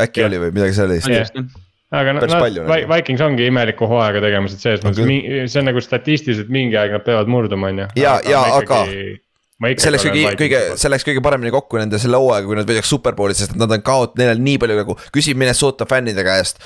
[0.00, 0.30] äkki Jah.
[0.30, 1.10] oli või midagi sellist?
[1.10, 1.28] Jah.
[1.94, 2.88] aga nad palju, nagu.
[2.94, 6.96] Vikings ongi imelikku hooaega tegemas, et selles On mõttes, see on nagu statistiliselt mingi aeg
[6.96, 7.90] nad peavad murduma, on ju.
[8.02, 8.86] Jaa, jaa, aga-
[9.78, 12.90] see läks kõige, kõige, see läks kõige paremini kokku nende selle hooaega, kui nad võidaks
[12.90, 16.62] superbowli, sest nad on kaot-, neil on nii palju nagu, küsi Minnesota fännide käest.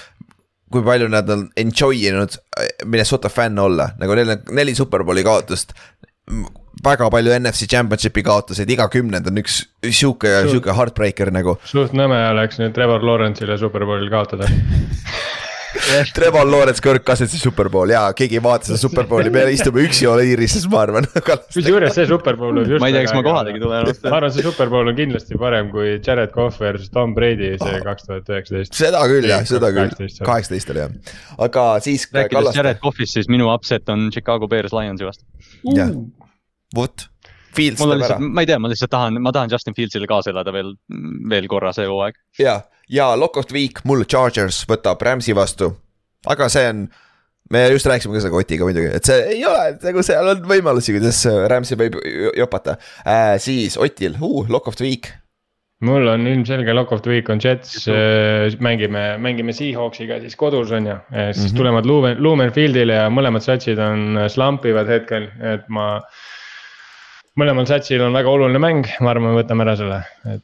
[0.72, 2.36] Kui palju nad on enjoy inud
[2.84, 5.74] Minnesota fänn olla, nagu neil on neli superbowli kaotust.
[6.84, 11.56] väga palju NFC championship'i kaotuseid, iga kümnend on üks sihuke, sihuke heartbreaker nagu.
[11.64, 14.50] suht nõme oleks nüüd Trevor Lawrence'ile superbowlil kaotada.
[16.16, 20.64] Trevor Lawrence, Kirk Cousinsi superbowl ja keegi ei vaata seda superbowli, me istume üksi Oliirises,
[20.72, 21.08] ma arvan.
[21.54, 22.82] kusjuures see superbowl võib just.
[22.82, 23.90] ma ei tea, kas ma kohalegi tulen.
[24.06, 27.66] ma arvan, see superbowl on kindlasti parem kui Jared Cough versus Tom Brady Ah.
[27.66, 28.74] see kaks tuhat üheksateist.
[28.78, 30.28] seda küll jah, seda küll, 18 oli.
[30.30, 30.96] kaheksateist oli jah,
[31.48, 32.08] aga siis.
[32.14, 35.24] rääkides Jared Cough'ist, siis minu upset on Chicago Bears Lionsi vastu.
[35.74, 35.92] jah,
[36.76, 37.08] vot.
[37.56, 39.74] Fields mul on teeb ära lihtsalt, ma ei tea, ma lihtsalt tahan, ma tahan Justin
[39.74, 40.74] Fieldsile kaasa elada veel,
[41.32, 42.18] veel korra see hooaeg.
[42.38, 45.70] ja, ja Lock of the Week mul Chargers võtab Rams'i vastu.
[46.26, 46.82] aga see on,
[47.52, 50.96] me just rääkisime ka selle kotiga muidugi, et see ei ole nagu seal on võimalusi,
[50.96, 52.00] kuidas Rams'i võib
[52.36, 53.36] jopata äh,.
[53.42, 55.12] siis Otil uh,, Lock of the Week.
[55.84, 57.84] mul on ilmselge lock of the week on Jets,
[58.58, 61.44] mängime, mängime Seahawksiga siis kodus on ju, siis mm.
[61.44, 61.56] -hmm.
[61.60, 66.00] tulevad Lumen, Lumenfieldile ja mõlemad satsid on slampivad hetkel, et ma.
[67.38, 70.42] mõlemal satsil on väga oluline mäng, ma arvan, me võtame ära selle, et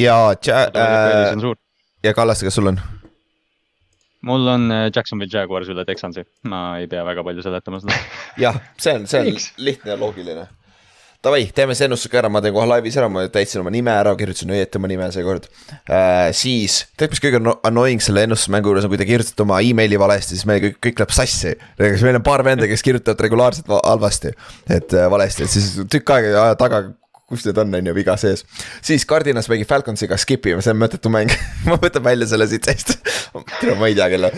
[0.00, 1.52] ja äh,
[2.04, 2.80] ja Kallaste, kas sul on?
[4.26, 7.96] mul on äh, Jacksonville Jaguars üle Texansi, ma ei pea väga palju seletama seda.
[8.44, 9.52] jah, see on, see on Miks?
[9.60, 10.48] lihtne ja loogiline.
[11.20, 13.92] Davai, teeme see ennustuse ka ära, ma teen kohe laivis ära, ma täitsin oma nime
[13.92, 16.30] ära, kirjutasin õieti oma nime seekord äh,.
[16.36, 19.98] siis, tead, mis kõige anno- annoying selle ennustusmängu juures on, kui te kirjutate oma emaili
[20.00, 21.52] valesti, siis meil kõik, kõik läheb sassi.
[21.76, 24.32] meil on paar venda, kes kirjutavad regulaarselt va- halvasti,
[24.72, 26.86] et äh, valesti, et siis tükk aega taga
[27.30, 28.44] kus need on, on ju viga sees.
[28.82, 31.32] siis Cardinas mängib Falconsiga skip'i, see on mõttetu mäng
[31.70, 32.98] ma võtan välja selle siit seest.
[33.78, 34.34] ma ei tea, kelle.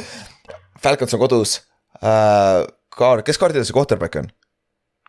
[0.82, 1.58] Falcons on kodus
[2.02, 2.62] äh,.
[2.92, 4.26] Kaar, kes Cardinasi quarterback on?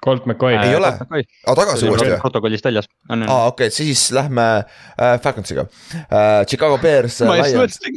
[0.04, 0.88] Colt McCoy Ei ole.
[0.88, 2.20] aa, tagasi uuesti või?
[2.22, 2.88] protokollist väljas.
[3.10, 6.46] aa, okei okay,, siis lähme äh, Falconsiga äh,.
[6.48, 7.80] Chicago Bears äh,, Lions.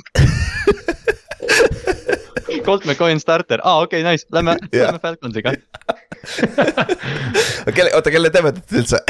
[2.66, 4.86] Colt McCoy starter, aa okei okay,, nice, lähme, Jah.
[4.88, 5.54] lähme Falconsiga.
[7.76, 9.02] kelle, oota, kelle te mõtlete üldse?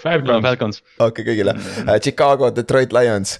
[0.00, 1.96] Falcons, Falcons, okei, kõigile uh,.
[2.02, 3.38] Chicago, Detroit Lions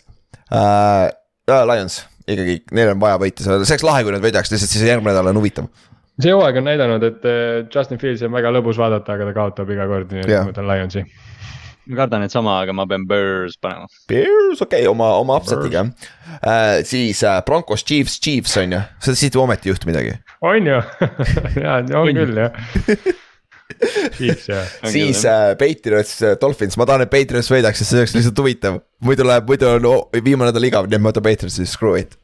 [0.53, 1.09] uh,.
[1.51, 4.85] Uh, Lions, ikkagi, neil on vaja võita, see oleks lahe, kui nad võidaks, lihtsalt siis
[4.87, 5.67] järgmine nädal on huvitav.
[6.21, 7.27] see hooaeg on näidanud, et
[7.75, 10.69] Justin Fields on väga lõbus vaadata, aga ta kaotab iga kord, nii et ma võtan
[10.69, 11.03] Lionsi.
[11.91, 13.91] ma kardan, et sama, aga ma pean Bears panema.
[14.11, 16.85] Bears, okei okay,, oma, oma upset'iga uh,.
[16.87, 20.15] siis uh, Broncos, Chiefs, Chiefs on ju, siit ometi ei juhtu midagi.
[20.41, 20.83] On ju,
[21.65, 22.61] ja on küll jah.
[24.17, 28.43] Chiefs jah, siis uh, Patriots, Dolphins, ma tahan, et Patriots võidaks, sest see oleks lihtsalt
[28.43, 28.81] huvitav.
[29.07, 32.17] muidu läheb, muidu on o- viimane nädal igav, nii et ma võtan Patriotsi, screw it.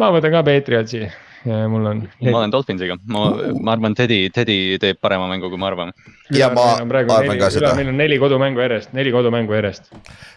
[0.00, 1.04] ma võtan ka Patriotsi
[1.46, 2.02] ja mul on.
[2.26, 5.94] ma olen Dolphinsiga, ma, ma arvan, Teddy, Teddy teeb parema mängu, kui ma arvan.
[6.36, 7.72] ja ma arvan ka seda.
[7.78, 9.88] meil on neli kodumängu järjest, neli kodumängu järjest.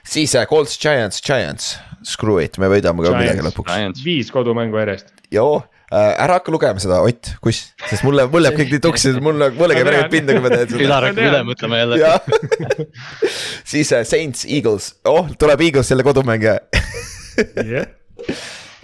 [0.08, 1.74] siis uh, Colts, Giants, Giants,
[2.08, 3.74] screw it, me võidame ka midagi lõpuks.
[3.74, 5.12] Giants, viis kodumängu järjest.
[5.34, 5.64] joo
[5.94, 9.78] ära hakka lugema seda, Ott, kuss, sest mulle, mul läheb kõik nii tuksi, mulle, mulle
[9.78, 10.82] käib räägib pinda, kui ma teen seda.
[10.88, 11.96] Ülar hakkab üle mõtlema jälle.
[13.74, 16.60] siis uh, Saints, Eagles, oh tuleb Eagles jälle kodumäng jah,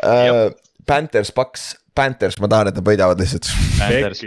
[0.06, 0.50] uh,
[0.90, 3.50] Panthers, Paks, Panthers, ma tahan, et nad võidavad lihtsalt.
[3.80, 4.22] Panthers,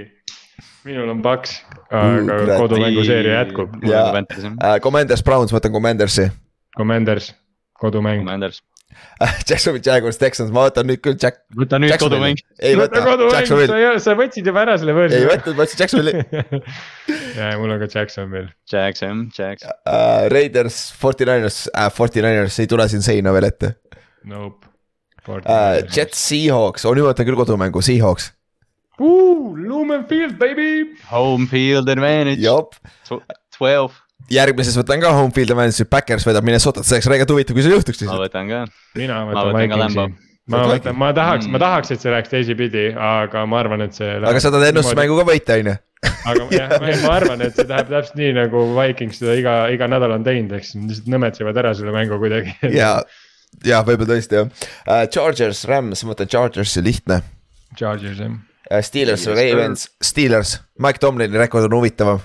[0.89, 1.61] minul on paks,
[1.91, 2.57] aga kurat.
[2.65, 3.79] kodumänguseeria jätkub.
[3.87, 6.31] Uh, Commanders, Browns, ma võtan Commandersi
[6.77, 7.35] Commanders,
[7.79, 8.25] kodumäng.
[8.25, 8.63] Commanders.
[9.49, 11.43] Jacksonvil Jaguars, Texans, ma võtan nüüd küll Jack.
[11.57, 12.43] võta nüüd kodumäng.
[12.61, 13.03] ei võta,
[13.33, 15.23] Jacksonvil, sa, võtsid juba ära selle ei võõrsi.
[15.31, 16.67] võtnud, ma ütlesin Jacksonvili
[17.39, 18.51] ja mul on ka Jacksonvil.
[18.73, 19.73] Jackson, Jackson.
[19.87, 20.27] uh,.
[20.33, 23.75] Raiders, Forty Niners uh,, Forty Niners ei tule siin seina veel ette
[24.29, 24.69] Nope.
[25.29, 25.81] uh,.
[25.89, 28.33] Jets, Seahawks, oh nüüd ma võtan küll kodumängu, Seahawks,
[29.03, 30.95] Lumenfield, baby.
[31.11, 32.45] Home field advantage,
[33.57, 33.93] twelve,
[34.31, 37.73] järgmises võtan ka home field advantage'i, Backers võidab Minnesotat, see oleks räigelt huvitav, kui see
[37.75, 38.27] juhtuks ma lihtsalt.
[38.27, 38.61] võtan ka.
[38.99, 40.05] mina Ma võtan Vikingsi Lambo..
[40.53, 41.63] ma võtan, ma tahaks, ma Mm.
[41.65, 44.13] tahaks, et see läheks teisipidi, aga ma arvan, et see.
[44.19, 45.77] aga sa tahad ennustusmängu ka võita, on ju?
[46.33, 46.73] aga jah,
[47.05, 50.53] ma arvan, et see läheb täpselt nii nagu Vikings seda iga, iga nädal on teinud,
[50.59, 52.57] eks nad lihtsalt nõmetsevad ära selle mängu kuidagi.
[52.81, 52.95] ja,
[53.65, 55.05] ja võib-olla tõesti jah uh,.
[55.13, 57.21] Chargers, Rams, ma võtan Chargersi, lihtne
[57.79, 58.33] Chargers jah.
[58.33, 58.83] uh,.
[58.83, 59.39] Steelers, Steelers.
[59.39, 62.23] Ravens, Steelers, Mike Tomlini rekord on huvitavam.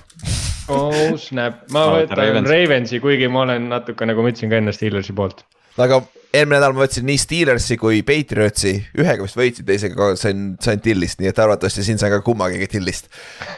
[0.72, 2.50] Oh snap, ma võtan Ravens.
[2.50, 5.44] Ravensi, kuigi ma olen natuke nagu ma ütlesin ka enne Steelersi poolt.
[5.78, 6.00] aga
[6.34, 11.22] eelmine nädal ma võtsin nii Steelersi kui Patriotsi, ühega vist võitsin, teisega sain, sain tillist,
[11.22, 13.08] nii et arvatavasti siin sain ka kummagigi tillist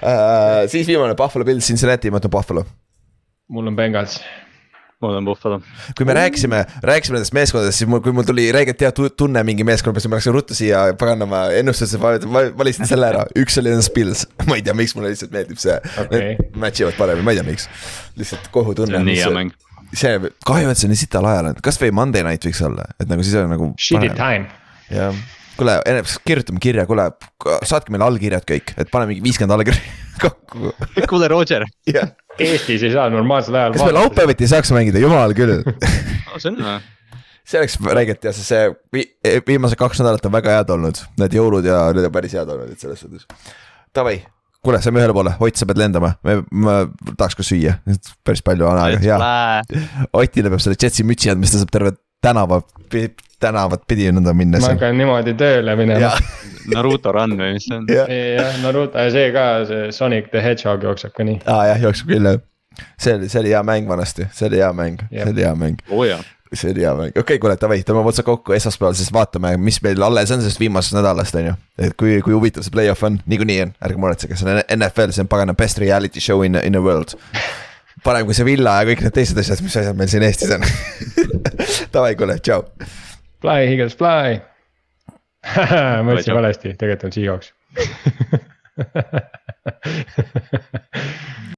[0.01, 0.67] uh,.
[0.71, 2.67] siis viimane Buffalo Bills, Cincinnati, ma ütlen Buffalo.
[3.51, 4.21] mul on Bengals.
[5.03, 5.61] On Buffalo.
[5.97, 9.43] kui me rääkisime, rääkisime nendest meeskondadest, siis mul, kui mul tuli räigelt hea tu- tunne
[9.47, 12.01] mingi meeskonna peale, siis ma läksin ruttu siia paganama ennustusse,
[12.59, 15.79] valisin selle ära, üks oli nendest Bills, ma ei tea, miks mulle lihtsalt meeldib see
[16.05, 16.05] Okei.
[16.37, 16.53] okay..
[16.61, 17.69] Match ivad paremini, ma ei tea, miks,
[18.21, 18.93] lihtsalt kohutunne.
[18.93, 19.57] see on nii hea mäng.
[19.95, 20.15] see,
[20.47, 23.41] kahju, et see nii sital ajal on, kasvõi Monday night võiks olla, et nagu siis
[23.41, 23.73] on nagu.
[23.81, 24.51] Shitty time.
[24.93, 25.17] jah,
[25.57, 25.79] kuule,
[26.29, 27.09] kirjutame kirja, kuule,
[27.69, 29.81] saatke meile allkirjad kõik, et paneme mingi viiskümmend allkirja
[30.25, 30.75] kokku.
[31.09, 33.93] kuule, Roger, jah, Eestis ei saa normaalsel ajal kas me.
[33.99, 35.61] laupäeviti ei saaks mängida, jumal küll.
[36.41, 36.77] See on hea.
[37.51, 39.09] see oleks räigelt hea, sest see vi-
[39.49, 42.71] viimased kaks nädalat on väga head olnud, need jõulud ja need on päris head olnud,
[42.73, 43.27] et selles suhtes.
[43.97, 44.21] Davai,
[44.63, 46.77] kuule, saame ühele poole, Ott, sa pead lendama, me, ma
[47.19, 47.75] tahaks ka süüa,
[48.25, 49.81] päris palju on aega, jaa.
[50.15, 51.93] Otile peab selle Jetsi mütsi andma, siis ta saab terve
[52.23, 52.61] tänava,
[53.41, 56.13] tänavat pidi nõnda minna ma hakkan niimoodi tööle minema
[56.75, 57.87] Naruto run või mis see on?
[57.91, 61.41] jah, Naruto ja see ka, see Sonic the Hedgehog jookseb ka nii.
[61.51, 62.43] aa jah, jookseb küll jah.
[63.01, 65.81] see oli, see oli hea mäng vanasti, see oli hea mäng, see oli hea mäng,
[65.91, 66.21] oo jaa.
[66.53, 69.81] see oli hea mäng, okei okay,, kuule, davai, tõmbame otsad kokku, esmaspäeval siis vaatame, mis
[69.85, 71.57] meil alles on sellest viimasest nädalast, on ju.
[71.89, 75.27] et kui, kui huvitav see play-off on, niikuinii on, ärge muretsege, see on NFL, see
[75.27, 77.17] on pagana best reality show in, in the world.
[78.05, 80.65] parem kui see villa ja kõik need teised asjad, mis asjad meil siin Eestis on.
[81.95, 82.65] Davai, kuule, tšau.
[83.41, 84.41] Fly, Eagles, fly.
[86.05, 87.55] ma ütlesin valesti, tegelikult on Seahawks.